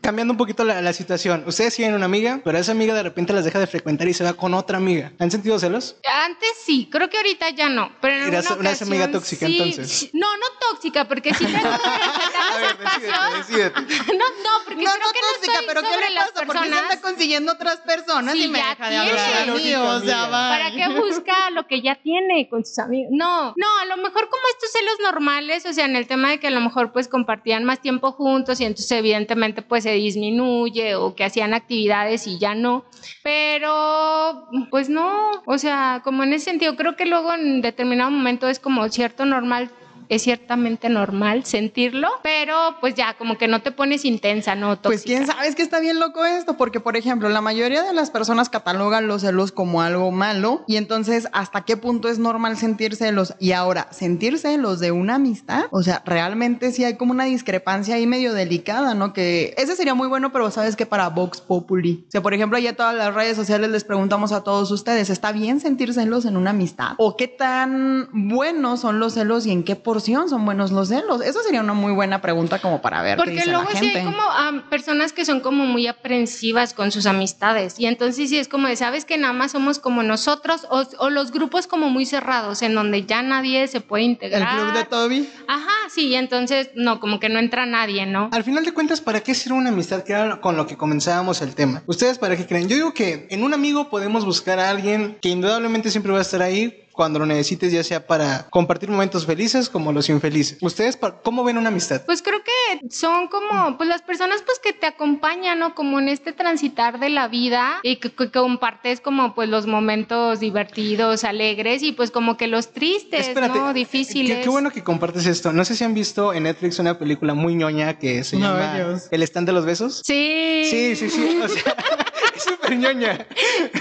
cambiando 0.00 0.32
un 0.32 0.38
poquito 0.38 0.62
la, 0.64 0.80
la 0.82 0.92
situación. 0.92 1.19
Ustedes 1.46 1.74
tienen 1.76 1.94
una 1.94 2.06
amiga, 2.06 2.40
pero 2.44 2.58
esa 2.58 2.72
amiga 2.72 2.94
de 2.94 3.02
repente 3.02 3.32
las 3.32 3.44
deja 3.44 3.58
de 3.58 3.66
frecuentar 3.66 4.08
y 4.08 4.14
se 4.14 4.24
va 4.24 4.32
con 4.34 4.54
otra 4.54 4.78
amiga. 4.78 5.12
¿Han 5.18 5.30
sentido 5.30 5.58
celos? 5.58 5.96
Antes 6.24 6.48
sí, 6.64 6.88
creo 6.90 7.08
que 7.10 7.16
ahorita 7.18 7.50
ya 7.50 7.68
no. 7.68 7.92
Pero 8.00 8.16
en 8.16 8.22
Eras 8.28 8.46
una 8.50 8.54
ocasión 8.70 8.88
amiga 8.88 9.10
tóxica, 9.10 9.46
sí. 9.46 9.58
entonces. 9.58 10.10
No, 10.12 10.26
no 10.36 10.46
tóxica, 10.70 11.06
porque 11.06 11.34
sí 11.34 11.44
tengo 11.44 11.58
que 11.58 11.60
respetar 11.68 12.60
los 12.60 12.70
espacios. 12.70 13.48
decídete. 13.48 13.80
No, 14.20 14.24
no, 14.28 14.64
porque 14.64 14.82
No, 14.84 14.90
creo 14.92 15.06
no 15.06 15.12
que 15.12 15.20
no 15.20 15.26
tóxica, 15.34 15.60
pero 15.66 15.82
¿qué 15.82 15.96
le 15.96 16.10
las 16.14 16.30
pasa? 16.30 16.46
Porque 16.46 16.68
se 16.68 16.74
anda 16.74 17.00
consiguiendo 17.00 17.52
otras 17.52 17.76
personas 17.78 18.34
Sí, 18.34 18.44
y 18.44 18.48
me 18.48 18.58
ya 18.58 18.68
deja 18.70 18.90
de 18.90 18.96
hablar 18.96 19.46
mí, 19.56 19.74
o 19.74 20.00
sea. 20.00 20.30
¿Para 20.30 20.70
qué 20.72 20.88
busca 20.98 21.50
lo 21.50 21.66
que 21.66 21.80
ya 21.82 21.96
tiene 21.96 22.48
con 22.48 22.64
sus 22.64 22.78
amigos? 22.78 23.10
No, 23.12 23.54
no, 23.56 23.78
a 23.82 23.84
lo 23.86 23.96
mejor 23.96 24.28
como 24.28 24.42
estos 24.54 24.70
celos 24.72 24.94
normales, 25.02 25.64
o 25.66 25.72
sea, 25.72 25.84
en 25.84 25.96
el 25.96 26.06
tema 26.06 26.30
de 26.30 26.40
que 26.40 26.46
a 26.48 26.50
lo 26.50 26.60
mejor 26.60 26.92
pues 26.92 27.08
compartían 27.08 27.64
más 27.64 27.80
tiempo 27.80 28.12
juntos 28.12 28.60
y 28.60 28.64
entonces 28.64 28.90
evidentemente 28.92 29.62
pues 29.62 29.84
se 29.84 29.92
disminuye 29.92 30.94
que 31.14 31.24
hacían 31.24 31.54
actividades 31.54 32.26
y 32.26 32.38
ya 32.38 32.54
no. 32.54 32.84
Pero 33.22 34.48
pues 34.70 34.88
no, 34.88 35.30
o 35.46 35.58
sea, 35.58 36.00
como 36.04 36.22
en 36.22 36.32
ese 36.32 36.46
sentido, 36.46 36.76
creo 36.76 36.96
que 36.96 37.06
luego 37.06 37.32
en 37.34 37.62
determinado 37.62 38.10
momento 38.10 38.48
es 38.48 38.58
como 38.58 38.88
cierto 38.88 39.24
normal. 39.24 39.70
Es 40.10 40.22
ciertamente 40.22 40.88
normal 40.88 41.44
sentirlo, 41.44 42.08
pero 42.24 42.54
pues 42.80 42.96
ya 42.96 43.16
como 43.16 43.38
que 43.38 43.46
no 43.46 43.62
te 43.62 43.70
pones 43.70 44.04
intensa, 44.04 44.56
no 44.56 44.76
tóxica. 44.76 44.88
Pues 44.88 45.02
quién 45.04 45.24
sabe, 45.24 45.46
es 45.46 45.54
que 45.54 45.62
está 45.62 45.78
bien 45.78 46.00
loco 46.00 46.24
esto, 46.24 46.56
porque 46.56 46.80
por 46.80 46.96
ejemplo, 46.96 47.28
la 47.28 47.40
mayoría 47.40 47.84
de 47.84 47.94
las 47.94 48.10
personas 48.10 48.48
catalogan 48.48 49.06
los 49.06 49.22
celos 49.22 49.52
como 49.52 49.82
algo 49.82 50.10
malo, 50.10 50.64
y 50.66 50.76
entonces, 50.78 51.28
¿hasta 51.32 51.64
qué 51.64 51.76
punto 51.76 52.08
es 52.08 52.18
normal 52.18 52.56
sentir 52.56 52.96
celos? 52.96 53.34
Y 53.38 53.52
ahora, 53.52 53.86
sentir 53.92 54.38
celos 54.38 54.80
de 54.80 54.90
una 54.90 55.14
amistad, 55.14 55.66
o 55.70 55.84
sea, 55.84 56.02
realmente 56.04 56.72
sí 56.72 56.82
hay 56.82 56.96
como 56.96 57.12
una 57.12 57.26
discrepancia 57.26 57.94
ahí 57.94 58.08
medio 58.08 58.34
delicada, 58.34 58.94
¿no? 58.94 59.12
Que 59.12 59.54
ese 59.58 59.76
sería 59.76 59.94
muy 59.94 60.08
bueno, 60.08 60.32
pero 60.32 60.50
sabes 60.50 60.74
que 60.74 60.86
para 60.86 61.08
Vox 61.08 61.40
Populi, 61.40 62.04
o 62.08 62.10
sea, 62.10 62.20
por 62.20 62.34
ejemplo, 62.34 62.58
ya 62.58 62.74
todas 62.74 62.96
las 62.96 63.14
redes 63.14 63.36
sociales 63.36 63.70
les 63.70 63.84
preguntamos 63.84 64.32
a 64.32 64.42
todos 64.42 64.72
ustedes, 64.72 65.08
¿está 65.08 65.30
bien 65.30 65.60
sentir 65.60 65.94
celos 65.94 66.24
en 66.24 66.36
una 66.36 66.50
amistad? 66.50 66.94
¿O 66.98 67.16
qué 67.16 67.28
tan 67.28 68.08
buenos 68.12 68.80
son 68.80 68.98
los 68.98 69.14
celos 69.14 69.46
y 69.46 69.52
en 69.52 69.62
qué 69.62 69.76
son 70.04 70.44
buenos 70.44 70.70
los 70.72 70.88
celos? 70.88 71.20
Esa 71.22 71.42
sería 71.42 71.60
una 71.60 71.74
muy 71.74 71.92
buena 71.92 72.20
pregunta 72.20 72.58
como 72.58 72.80
para 72.82 73.02
ver 73.02 73.16
qué 73.16 73.22
Porque 73.22 73.34
dice 73.34 73.50
luego 73.50 73.68
la 73.72 73.78
sí 73.78 73.92
hay 73.94 74.04
como 74.04 74.22
am, 74.22 74.68
personas 74.68 75.12
que 75.12 75.24
son 75.24 75.40
como 75.40 75.64
muy 75.66 75.86
aprensivas 75.86 76.74
con 76.74 76.90
sus 76.90 77.06
amistades 77.06 77.78
y 77.78 77.86
entonces 77.86 78.28
sí 78.28 78.38
es 78.38 78.48
como 78.48 78.68
de, 78.68 78.76
sabes 78.76 79.04
que 79.04 79.16
nada 79.18 79.32
más 79.32 79.52
somos 79.52 79.78
como 79.78 80.02
nosotros 80.02 80.66
o, 80.70 80.84
o 80.98 81.10
los 81.10 81.30
grupos 81.32 81.66
como 81.66 81.88
muy 81.88 82.06
cerrados 82.06 82.62
en 82.62 82.74
donde 82.74 83.04
ya 83.04 83.22
nadie 83.22 83.68
se 83.68 83.80
puede 83.80 84.04
El 84.04 84.10
integrar. 84.10 84.58
club 84.58 84.72
de 84.74 84.84
Toby. 84.84 85.28
Ajá, 85.48 85.70
sí, 85.88 86.08
y 86.08 86.14
entonces 86.14 86.70
no, 86.74 87.00
como 87.00 87.20
que 87.20 87.28
no 87.28 87.38
entra 87.38 87.66
nadie, 87.66 88.06
¿no? 88.06 88.30
Al 88.32 88.44
final 88.44 88.64
de 88.64 88.72
cuentas, 88.72 89.00
¿para 89.00 89.20
qué 89.20 89.34
sirve 89.34 89.56
una 89.56 89.70
amistad? 89.70 90.02
Que 90.02 90.12
era 90.12 90.40
con 90.40 90.56
lo 90.56 90.66
que 90.66 90.76
comenzábamos 90.76 91.42
el 91.42 91.54
tema. 91.54 91.82
¿Ustedes 91.86 92.18
para 92.18 92.36
qué 92.36 92.46
creen? 92.46 92.68
Yo 92.68 92.76
digo 92.76 92.94
que 92.94 93.26
en 93.30 93.42
un 93.42 93.54
amigo 93.54 93.88
podemos 93.90 94.24
buscar 94.24 94.58
a 94.58 94.70
alguien 94.70 95.18
que 95.20 95.28
indudablemente 95.28 95.90
siempre 95.90 96.12
va 96.12 96.18
a 96.18 96.22
estar 96.22 96.42
ahí 96.42 96.84
cuando 97.00 97.18
lo 97.18 97.24
necesites, 97.24 97.72
ya 97.72 97.82
sea 97.82 98.06
para 98.06 98.46
compartir 98.50 98.90
momentos 98.90 99.24
felices 99.24 99.70
como 99.70 99.90
los 99.90 100.10
infelices. 100.10 100.58
¿Ustedes 100.60 100.98
cómo 101.24 101.42
ven 101.44 101.56
una 101.56 101.68
amistad? 101.70 102.02
Pues 102.04 102.20
creo 102.20 102.40
que 102.44 102.90
son 102.90 103.28
como, 103.28 103.78
pues 103.78 103.88
las 103.88 104.02
personas 104.02 104.42
pues 104.44 104.58
que 104.58 104.74
te 104.74 104.86
acompañan, 104.86 105.60
¿no? 105.60 105.74
Como 105.74 105.98
en 105.98 106.10
este 106.10 106.34
transitar 106.34 107.00
de 107.00 107.08
la 107.08 107.26
vida 107.28 107.78
y 107.82 107.96
que, 108.00 108.12
que 108.12 108.30
compartes 108.30 109.00
como 109.00 109.34
pues 109.34 109.48
los 109.48 109.66
momentos 109.66 110.40
divertidos, 110.40 111.24
alegres 111.24 111.82
y 111.82 111.92
pues 111.92 112.10
como 112.10 112.36
que 112.36 112.48
los 112.48 112.70
tristes, 112.74 113.34
¿no? 113.34 113.72
Difíciles. 113.72 114.36
Qué, 114.36 114.42
qué 114.42 114.48
bueno 114.50 114.70
que 114.70 114.84
compartes 114.84 115.24
esto. 115.24 115.54
No 115.54 115.64
sé 115.64 115.76
si 115.76 115.84
han 115.84 115.94
visto 115.94 116.34
en 116.34 116.42
Netflix 116.42 116.80
una 116.80 116.98
película 116.98 117.32
muy 117.32 117.54
ñoña 117.54 117.98
que 117.98 118.24
se 118.24 118.36
No, 118.36 118.52
llama 118.58 118.74
Dios. 118.76 119.08
El 119.10 119.22
stand 119.22 119.46
de 119.46 119.54
los 119.54 119.64
besos. 119.64 120.02
Sí. 120.04 120.66
Sí, 120.68 120.96
sí, 120.96 121.08
sí. 121.08 121.40
O 121.42 121.48
sea, 121.48 121.74
es 122.36 122.42
súper 122.42 122.76
ñoña. 122.76 123.26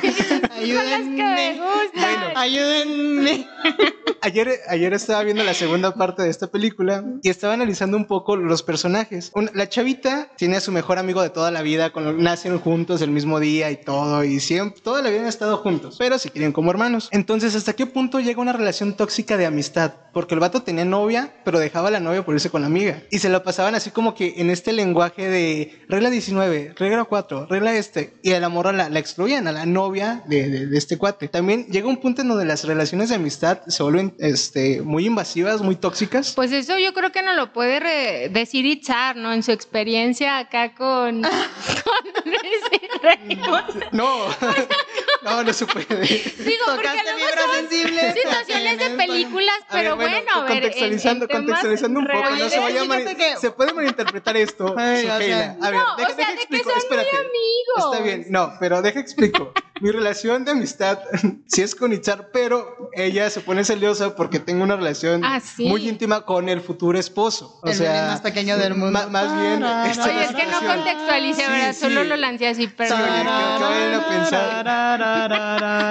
Son 0.59 0.89
las 0.89 1.01
que 1.01 1.23
me 1.23 1.53
gustan. 1.53 2.37
Ayúdenme. 2.37 3.47
Ayer, 4.21 4.59
ayer 4.67 4.93
estaba 4.93 5.23
viendo 5.23 5.43
la 5.43 5.53
segunda 5.53 5.93
parte 5.93 6.23
de 6.23 6.29
esta 6.29 6.47
película 6.47 7.03
y 7.23 7.29
estaba 7.29 7.53
analizando 7.53 7.95
un 7.97 8.05
poco 8.05 8.35
los 8.35 8.63
personajes. 8.63 9.31
Un- 9.33 9.49
la 9.53 9.69
chavita 9.69 10.29
tiene 10.37 10.57
a 10.57 10.61
su 10.61 10.71
mejor 10.71 10.97
amigo 10.99 11.21
de 11.21 11.29
toda 11.29 11.51
la 11.51 11.61
vida, 11.61 11.91
con, 11.91 12.21
nacen 12.21 12.59
juntos 12.59 13.01
el 13.01 13.11
mismo 13.11 13.39
día 13.39 13.71
y 13.71 13.77
todo, 13.77 14.23
y 14.23 14.39
siempre, 14.39 14.81
toda 14.81 15.01
la 15.01 15.09
vida 15.09 15.21
han 15.21 15.27
estado 15.27 15.57
juntos, 15.57 15.95
pero 15.97 16.17
se 16.19 16.29
quieren 16.31 16.51
como 16.51 16.71
hermanos. 16.71 17.07
Entonces, 17.11 17.55
¿hasta 17.55 17.73
qué 17.73 17.85
punto 17.85 18.19
llega 18.19 18.41
una 18.41 18.53
relación 18.53 18.95
tóxica 18.95 19.37
de 19.37 19.45
amistad? 19.45 19.93
Porque 20.13 20.33
el 20.33 20.39
vato 20.39 20.63
tenía 20.63 20.85
novia, 20.85 21.33
pero 21.45 21.59
dejaba 21.59 21.87
a 21.89 21.91
la 21.91 21.99
novia 21.99 22.25
por 22.25 22.33
irse 22.33 22.49
con 22.49 22.61
la 22.61 22.67
amiga. 22.67 23.03
Y 23.11 23.19
se 23.19 23.29
lo 23.29 23.43
pasaban 23.43 23.75
así 23.75 23.91
como 23.91 24.15
que 24.15 24.35
en 24.37 24.49
este 24.49 24.73
lenguaje 24.73 25.29
de 25.29 25.79
regla 25.87 26.09
19, 26.09 26.73
regla 26.77 27.03
4, 27.05 27.45
regla 27.45 27.75
este, 27.75 28.13
y 28.23 28.33
a 28.33 28.39
la 28.39 28.49
morra 28.49 28.71
la, 28.71 28.89
la 28.89 28.99
excluían, 28.99 29.47
a 29.47 29.51
la 29.51 29.65
novia 29.65 30.23
de, 30.27 30.49
de- 30.49 30.65
de 30.67 30.77
este 30.77 30.97
cuate. 30.97 31.27
También 31.27 31.67
llega 31.67 31.87
un 31.87 31.97
punto 31.97 32.21
en 32.21 32.27
donde 32.29 32.45
las 32.45 32.63
relaciones 32.65 33.09
de 33.09 33.15
amistad 33.15 33.59
se 33.67 33.83
vuelven 33.83 34.08
este, 34.19 34.81
muy 34.81 35.05
invasivas, 35.05 35.61
muy 35.61 35.75
tóxicas. 35.75 36.33
Pues 36.35 36.51
eso 36.51 36.77
yo 36.79 36.93
creo 36.93 37.11
que 37.11 37.21
no 37.21 37.33
lo 37.33 37.53
puede 37.53 38.29
decir 38.29 38.65
Itzar, 38.65 39.15
¿no? 39.15 39.33
En 39.33 39.43
su 39.43 39.51
experiencia 39.51 40.37
acá 40.39 40.73
con... 40.73 41.21
con 41.83 42.23
Luis 42.25 43.81
No, 43.91 44.27
no, 45.23 45.43
no 45.43 45.53
se 45.53 45.65
puede. 45.65 45.85
Digo, 46.05 46.65
porque 46.65 46.87
Tocaste 46.87 47.03
luego 47.03 47.19
fibras 47.19 47.45
son 47.45 47.55
sensibles. 47.69 48.13
situaciones 48.15 48.77
de 48.79 48.89
películas, 48.91 49.55
A 49.69 49.75
ver, 49.75 49.83
pero 49.83 49.95
bueno, 49.95 50.31
a 50.33 50.39
ver, 50.43 50.47
contextualizando, 50.51 51.25
en 51.29 51.31
contextualizando 51.31 51.99
un 51.99 52.07
poco, 52.07 52.17
no 52.29 52.49
se 52.49 52.57
reales. 52.59 52.87
vaya 52.89 53.11
a 53.11 53.15
que- 53.15 53.37
se 53.37 53.51
puede 53.51 53.73
malinterpretar 53.73 54.37
esto. 54.37 54.73
Ay, 54.77 54.99
o 54.99 55.01
sea, 55.01 55.15
a 55.15 55.19
ver, 55.19 55.79
no, 55.79 55.95
deja, 55.97 56.11
o 56.11 56.15
sea, 56.15 56.15
deja 56.15 56.31
de 56.31 56.47
que 56.47 56.57
son 56.57 56.65
muy 56.73 56.77
espérate. 56.77 57.09
amigos. 57.17 57.93
Está 57.93 58.03
bien, 58.03 58.25
no, 58.29 58.53
pero 58.59 58.81
deja 58.81 58.99
explico. 58.99 59.53
Mi 59.81 59.91
relación 59.91 60.43
de 60.45 60.51
amistad 60.51 60.99
sí 61.47 61.61
es 61.61 61.73
con 61.75 61.93
Itzar, 61.93 62.29
pero 62.33 62.89
ella 62.93 63.29
se 63.29 63.39
pone 63.41 63.63
celosa 63.63 64.15
porque 64.15 64.39
tengo 64.39 64.63
una 64.63 64.75
relación 64.75 65.23
Ah, 65.23 65.39
sí. 65.39 65.67
muy 65.67 65.87
íntima 65.87 66.21
con 66.25 66.49
el 66.49 66.59
futuro 66.61 66.99
esposo. 66.99 67.59
O 67.63 67.67
El 67.69 67.75
sea, 67.75 68.07
más 68.07 68.21
pequeño 68.21 68.57
del 68.57 68.75
mundo. 68.75 68.99
más 69.09 69.41
bien, 69.41 69.63
esta 69.89 70.05
Oye, 70.05 70.23
es 70.25 70.31
que 70.35 70.45
no 70.47 70.59
contextualicé, 70.59 71.41
Sí, 71.45 71.51
¿verdad? 71.51 71.73
sí. 71.73 71.79
Solo 71.79 72.03
lo 72.03 72.15
lancé 72.17 72.47
así, 72.49 72.67
pero... 72.67 72.95
Sí, 72.95 73.01
oye, 73.01 73.11
¿qué- 73.13 73.57
qué 73.57 73.63
vayan 73.63 73.93
a 73.93 74.07
pensar? 74.09 74.65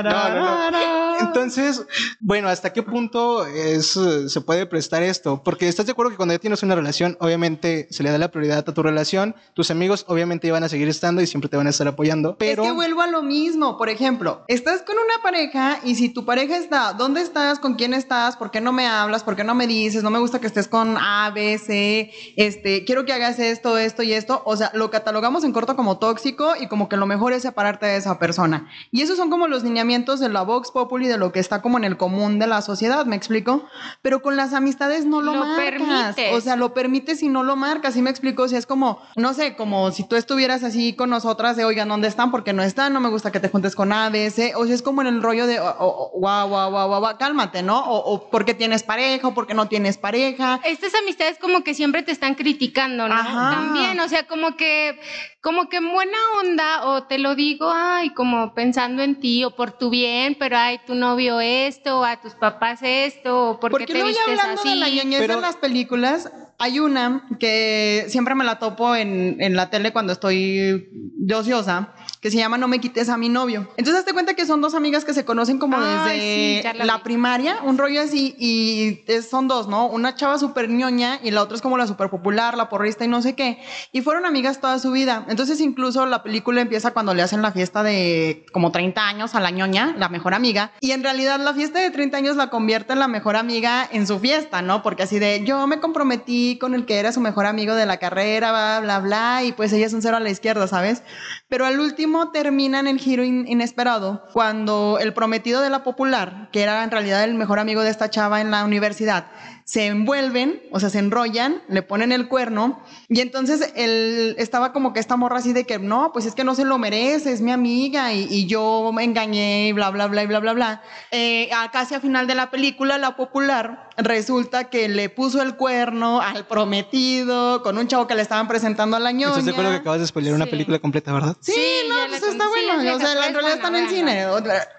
No, 0.05 0.29
no, 0.41 0.71
no. 0.71 1.08
Entonces, 1.39 1.87
bueno, 2.21 2.49
¿hasta 2.49 2.73
qué 2.73 2.83
punto 2.83 3.47
es, 3.47 3.97
eh, 3.97 4.29
se 4.29 4.41
puede 4.41 4.67
prestar 4.67 5.03
esto? 5.03 5.43
Porque 5.45 5.69
estás 5.69 5.87
de 5.87 5.93
acuerdo 5.93 6.11
que 6.11 6.17
cuando 6.17 6.35
ya 6.35 6.39
tienes 6.39 6.63
una 6.63 6.75
relación, 6.75 7.17
obviamente 7.21 7.89
se 7.91 8.03
le 8.03 8.11
da 8.11 8.19
la 8.19 8.31
prioridad 8.31 8.59
a 8.59 8.75
tu 8.75 8.83
relación, 8.83 9.35
tus 9.55 9.71
amigos 9.71 10.05
obviamente 10.09 10.47
iban 10.47 10.65
a 10.65 10.69
seguir 10.69 10.89
estando 10.89 11.23
y 11.23 11.27
siempre 11.27 11.49
te 11.49 11.57
van 11.57 11.67
a 11.67 11.71
estar 11.71 11.89
apoyando, 11.89 12.37
pero... 12.39 12.63
Es 12.63 12.69
que 12.69 12.75
vuelvo 12.75 13.03
a 13.03 13.07
lo 13.07 13.23
mismo. 13.23 13.79
Por 13.79 13.89
ejemplo, 13.89 14.45
estás 14.49 14.83
con 14.83 14.97
una 14.97 15.23
pareja 15.23 15.81
y 15.85 15.95
si 15.95 16.09
tu 16.09 16.25
pareja 16.25 16.57
está, 16.57 16.93
¿dónde 16.93 17.23
estás? 17.23 17.59
¿Con 17.59 17.75
quién 17.75 17.95
estás? 17.95 18.37
¿Por 18.37 18.51
qué 18.51 18.61
no 18.61 18.73
me 18.73 18.87
hablas? 18.87 19.23
¿Por 19.23 19.37
qué 19.37 19.45
no 19.45 19.55
me 19.55 19.67
dices? 19.67 20.03
No 20.03 20.11
me 20.11 20.19
gusta 20.19 20.41
que 20.41 20.47
estés 20.47 20.69
con 20.69 20.97
A, 20.99 21.31
B, 21.35 21.59
C. 21.59 22.11
Este, 22.37 22.85
quiero 22.85 23.05
que 23.05 23.13
hagas 23.13 23.39
esto, 23.39 23.79
esto 23.79 24.03
y 24.03 24.13
esto. 24.13 24.43
O 24.45 24.57
sea, 24.57 24.71
lo 24.75 24.91
catalogamos 24.91 25.45
en 25.45 25.53
corto 25.53 25.77
como 25.77 25.99
tóxico 25.99 26.55
y 26.61 26.67
como 26.67 26.89
que 26.89 26.97
lo 26.97 27.07
mejor 27.07 27.33
es 27.33 27.43
separarte 27.43 27.87
de 27.87 27.97
esa 27.97 28.19
persona. 28.19 28.69
Y 28.91 29.03
esos 29.03 29.17
son 29.17 29.31
como 29.31 29.49
los 29.49 29.63
lineamientos 29.63 30.21
de 30.21 30.29
la 30.29 30.43
Vox 30.43 30.71
Populi, 30.71 31.09
de 31.09 31.19
lo 31.19 31.28
que 31.33 31.41
está 31.41 31.63
como 31.63 31.79
en 31.79 31.85
el 31.85 31.97
común 31.97 32.39
de 32.39 32.47
la 32.47 32.63
sociedad, 32.63 33.07
¿me 33.07 33.17
explico? 33.17 33.65
Pero 34.03 34.23
con 34.23 34.37
las 34.37 34.53
amistades 34.55 35.05
no 35.07 35.21
lo, 35.21 35.35
Lo 35.35 35.45
marcas. 35.45 35.65
permites. 35.65 36.35
O 36.35 36.41
sea, 36.41 36.57
lo 36.57 36.75
permites 36.75 37.23
y 37.23 37.29
no 37.29 37.43
lo 37.43 37.57
marcas. 37.57 37.95
¿Sí 37.95 38.03
me 38.03 38.11
explico? 38.11 38.43
O 38.45 38.49
sea, 38.49 38.59
es 38.59 38.67
como, 38.67 39.01
no 39.17 39.35
sé, 39.35 39.57
como 39.57 39.91
si 39.91 40.07
tú 40.09 40.17
estuvieras 40.17 40.63
así 40.65 40.95
con 40.95 41.11
nosotras 41.11 41.57
de, 41.57 41.65
oigan, 41.65 41.89
¿dónde 41.89 42.09
están? 42.09 42.31
Porque 42.31 42.53
no 42.53 42.63
están, 42.63 42.93
no 42.93 43.01
me 43.01 43.09
gusta 43.09 43.33
que 43.33 43.41
te 43.41 43.49
juntes 43.49 43.75
con 43.75 43.93
A, 43.93 44.09
B, 44.11 44.31
C. 44.31 44.55
O 44.57 44.65
sea, 44.67 44.75
es 44.75 44.83
como 44.83 45.01
en 45.03 45.09
el 45.09 45.23
rollo 45.23 45.47
de, 45.47 45.59
guau, 45.59 46.11
guau, 46.49 46.71
guau, 46.71 46.89
guau, 47.01 47.19
cálmate, 47.19 47.63
¿no? 47.63 47.79
O, 47.81 48.13
o 48.15 48.31
porque 48.31 48.55
tienes 48.55 48.83
pareja, 48.83 49.29
o 49.29 49.35
porque 49.35 49.55
no 49.55 49.69
tienes 49.69 49.99
pareja. 49.99 50.61
Estas 50.65 50.95
amistades 50.95 51.39
como 51.39 51.63
que 51.65 51.75
siempre 51.75 52.03
te 52.03 52.13
están 52.13 52.35
criticando, 52.35 53.09
¿no? 53.09 53.15
Ajá. 53.15 53.51
También, 53.55 53.99
o 54.01 54.09
sea, 54.09 54.27
como 54.27 54.57
que, 54.57 54.99
como 55.41 55.69
que 55.69 55.77
en 55.79 55.91
buena 55.93 56.19
onda, 56.41 56.85
o 56.87 57.05
te 57.05 57.19
lo 57.19 57.35
digo, 57.35 57.71
ay, 57.73 58.11
como 58.11 58.55
pensando 58.55 59.03
en 59.03 59.21
ti, 59.21 59.45
o 59.45 59.55
por 59.55 59.73
tu 59.73 59.91
bien, 59.91 60.37
pero 60.39 60.57
ay, 60.57 60.81
tu 60.87 60.95
novio 61.09 61.41
esto, 61.41 62.05
a 62.05 62.21
tus 62.21 62.35
papás 62.35 62.81
esto, 62.83 63.51
o 63.51 63.61
por 63.61 63.71
qué 63.71 63.73
Porque 63.73 63.93
te 63.93 63.99
ya 64.01 64.05
vistes 64.05 64.27
hablando 64.29 64.61
así. 64.61 64.69
de 64.71 64.77
la 64.77 64.89
ñoñez 64.89 65.21
Pero- 65.21 65.37
de 65.37 65.41
las 65.41 65.57
películas, 65.57 66.31
hay 66.59 66.79
una 66.81 67.27
que 67.39 68.05
siempre 68.09 68.35
me 68.35 68.45
la 68.45 68.59
topo 68.59 68.95
en, 68.97 69.37
en 69.41 69.55
la 69.57 69.71
tele 69.71 69.93
cuando 69.93 70.13
estoy 70.13 70.89
de 70.93 71.35
ociosa, 71.35 71.95
que 72.21 72.31
se 72.31 72.37
llama 72.39 72.59
No 72.59 72.69
me 72.69 72.81
quites 72.81 73.09
a 73.09 73.17
mi 73.17 73.29
novio. 73.29 73.69
Entonces, 73.77 74.05
te 74.05 74.13
cuenta 74.13 74.35
que 74.35 74.45
son 74.47 74.61
dos 74.61 74.75
amigas 74.75 75.05
que 75.05 75.15
se 75.15 75.25
conocen 75.25 75.59
como 75.59 75.77
Ay, 75.79 76.21
sí, 76.21 76.57
desde 76.63 76.79
la 76.79 76.85
la, 76.85 76.97
vi. 76.99 77.03
primaria, 77.05 77.59
un 77.63 77.79
rollo 77.79 78.01
así, 78.03 78.35
y 78.39 79.03
es- 79.07 79.29
son 79.31 79.47
dos, 79.49 79.69
¿no? 79.69 79.87
Una 79.87 80.15
chava 80.15 80.39
súper 80.39 80.69
ñoña 80.69 81.21
y 81.23 81.31
la 81.31 81.43
otra 81.43 81.57
es 81.57 81.63
como 81.63 81.77
la 81.79 81.87
súper 81.87 82.11
popular, 82.11 82.57
la 82.57 82.69
porrista 82.69 83.05
y 83.05 83.09
no 83.09 83.23
sé 83.23 83.35
qué. 83.35 83.59
Y 83.93 84.01
fueron 84.03 84.27
amigas 84.27 84.61
toda 84.61 84.79
su 84.79 84.91
vida. 84.91 85.25
Entonces, 85.29 85.61
incluso 85.61 86.07
la 86.07 86.23
película 86.23 86.61
empieza 86.61 86.93
cuando 86.93 87.15
le 87.15 87.23
hacen 87.23 87.43
la 87.43 87.53
fiesta 87.53 87.83
de 87.83 88.45
como 88.53 88.73
30 88.73 89.07
años 89.07 89.35
a 89.35 89.41
la 89.41 89.51
ñoña, 89.51 89.95
la 89.99 90.09
mejor 90.09 90.35
amiga. 90.35 90.73
Y 90.81 90.91
en 90.93 91.03
realidad, 91.03 91.39
la 91.41 91.55
fiesta 91.55 91.79
de 91.81 91.91
30 91.91 92.17
años 92.17 92.37
la 92.37 92.51
convierte 92.51 92.93
en 92.95 92.99
la 92.99 93.09
mejor 93.09 93.37
amiga 93.37 93.89
en 93.93 94.07
su 94.07 94.19
fiesta, 94.19 94.63
¿no? 94.63 94.83
Porque 94.83 95.05
así 95.05 95.19
de 95.19 95.45
yo 95.45 95.67
me 95.67 95.79
comprometí 95.81 96.59
con 96.59 96.75
el 96.75 96.87
que 96.87 96.99
era 96.99 97.13
su 97.13 97.21
mejor 97.21 97.47
amigo 97.47 97.75
de 97.75 97.87
la 97.87 97.99
carrera, 97.99 98.51
bla, 98.51 98.81
bla, 98.81 98.99
bla, 99.01 99.45
y 99.45 99.53
pues 99.53 99.73
ella 99.73 99.87
es 99.87 99.93
un 99.93 100.03
cero 100.03 100.17
a 100.17 100.21
la 100.21 100.31
izquierda, 100.31 100.67
¿sabes? 100.67 101.03
Pero 101.49 101.65
al 101.67 101.79
último 101.79 102.08
termina 102.33 102.81
en 102.81 102.87
el 102.87 102.99
giro 102.99 103.23
in- 103.25 103.47
inesperado 103.49 104.25
cuando 104.33 104.99
el 105.01 105.13
prometido 105.13 105.61
de 105.61 105.71
la 105.71 105.83
popular, 105.83 106.49
que 106.53 106.63
era 106.63 106.83
en 106.85 106.91
realidad 106.91 107.25
el 107.25 107.35
mejor 107.35 107.59
amigo 107.59 107.83
de 107.83 107.91
esta 107.91 108.11
chava 108.11 108.41
en 108.41 108.51
la 108.51 108.65
universidad, 108.65 109.27
se 109.65 109.87
envuelven, 109.87 110.63
o 110.73 110.81
sea, 110.81 110.89
se 110.89 110.99
enrollan, 110.99 111.63
le 111.69 111.83
ponen 111.83 112.11
el 112.11 112.29
cuerno 112.29 112.81
y 113.09 113.21
entonces 113.21 113.73
él 113.77 114.35
estaba 114.39 114.73
como 114.73 114.93
que 114.95 115.01
esta 115.01 115.17
morra 115.17 115.39
así 115.39 115.53
de 115.53 115.65
que 115.65 115.79
no, 115.79 116.11
pues 116.13 116.25
es 116.25 116.35
que 116.35 116.43
no 116.45 116.55
se 116.55 116.65
lo 116.65 116.79
merece, 116.79 117.33
es 117.33 117.43
mi 117.43 117.53
amiga 117.53 118.15
y, 118.15 118.47
yo 118.47 118.91
me 118.95 119.05
engañé 119.05 119.69
y 119.69 119.73
bla, 119.73 119.91
bla, 119.91 120.07
bla, 120.07 120.25
bla, 120.25 120.41
bla, 120.41 120.53
bla. 120.55 120.83
Eh, 121.11 121.51
casi 121.71 121.95
a 121.95 122.01
final 122.01 122.27
de 122.27 122.35
la 122.35 122.51
película, 122.51 122.97
la 122.97 123.17
popular 123.17 123.88
resulta 123.99 124.71
que 124.71 124.89
le 124.89 125.09
puso 125.09 125.43
el 125.43 125.57
cuerno 125.57 126.21
al 126.21 126.47
prometido 126.47 127.63
con 127.63 127.79
un 127.79 127.89
chavo 127.89 128.07
que 128.07 128.15
le 128.15 128.23
estaban 128.23 128.49
presentando 128.49 128.97
a 128.97 129.01
la 129.01 129.13
ñoña. 129.13 129.29
¿Estás 129.31 129.45
de 129.45 129.51
acuerdo 129.51 129.71
que 129.71 129.77
acabas 129.77 130.01
de 130.01 130.07
spoiler 130.07 130.33
una 130.35 130.47
película 130.47 130.79
completa, 130.79 131.13
verdad? 131.13 131.37
Sí, 131.41 131.53
Sí, 131.53 131.89
no, 131.89 131.97
pues 132.09 132.23
está 132.23 132.45
sí, 132.45 132.51
bueno. 132.67 132.81
es 132.83 132.97
o 132.97 132.99
sea, 133.01 133.13
en 133.13 133.35
realidad 133.35 133.59
es 133.59 133.65
está 133.65 133.79
en 133.79 133.89
cine. 133.89 134.27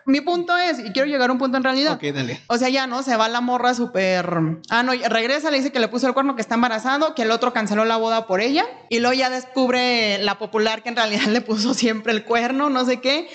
Mi 0.05 0.21
punto 0.21 0.57
es, 0.57 0.79
y 0.79 0.91
quiero 0.91 1.07
llegar 1.07 1.29
a 1.29 1.33
un 1.33 1.39
punto 1.39 1.57
en 1.57 1.63
realidad. 1.63 1.93
Ok, 1.93 2.03
dale. 2.13 2.41
O 2.47 2.57
sea, 2.57 2.69
ya, 2.69 2.87
¿no? 2.87 3.03
Se 3.03 3.15
va 3.15 3.27
la 3.29 3.41
morra 3.41 3.73
súper... 3.73 4.27
Ah, 4.69 4.83
no, 4.83 4.93
regresa, 4.93 5.51
le 5.51 5.57
dice 5.57 5.71
que 5.71 5.79
le 5.79 5.87
puso 5.87 6.07
el 6.07 6.13
cuerno, 6.13 6.35
que 6.35 6.41
está 6.41 6.55
embarazado, 6.55 7.13
que 7.13 7.23
el 7.23 7.31
otro 7.31 7.53
canceló 7.53 7.85
la 7.85 7.97
boda 7.97 8.25
por 8.25 8.41
ella. 8.41 8.65
Y 8.89 8.99
luego 8.99 9.13
ya 9.13 9.29
descubre 9.29 10.17
la 10.19 10.37
popular 10.39 10.81
que 10.81 10.89
en 10.89 10.95
realidad 10.95 11.25
le 11.27 11.41
puso 11.41 11.73
siempre 11.73 12.13
el 12.13 12.23
cuerno, 12.23 12.69
no 12.69 12.85
sé 12.85 12.99
qué. 13.01 13.29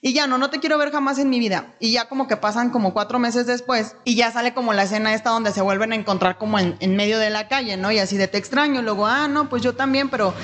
Y 0.00 0.12
ya, 0.12 0.28
no, 0.28 0.38
no 0.38 0.48
te 0.48 0.60
quiero 0.60 0.78
ver 0.78 0.92
jamás 0.92 1.18
en 1.18 1.28
mi 1.28 1.40
vida. 1.40 1.74
Y 1.80 1.90
ya 1.90 2.08
como 2.08 2.28
que 2.28 2.36
pasan 2.36 2.70
como 2.70 2.92
cuatro 2.92 3.18
meses 3.18 3.46
después 3.46 3.96
y 4.04 4.14
ya 4.14 4.30
sale 4.30 4.54
como 4.54 4.72
la 4.72 4.84
escena 4.84 5.12
esta 5.12 5.30
donde 5.30 5.50
se 5.50 5.60
vuelven 5.60 5.92
a 5.92 5.96
encontrar 5.96 6.38
como 6.38 6.58
en, 6.60 6.76
en 6.78 6.94
medio 6.94 7.18
de 7.18 7.30
la 7.30 7.48
calle, 7.48 7.76
¿no? 7.76 7.90
Y 7.90 7.98
así 7.98 8.16
de 8.16 8.28
te 8.28 8.38
extraño. 8.38 8.80
Luego, 8.80 9.06
ah, 9.06 9.26
no, 9.26 9.48
pues 9.48 9.62
yo 9.62 9.74
también, 9.74 10.08
pero... 10.08 10.34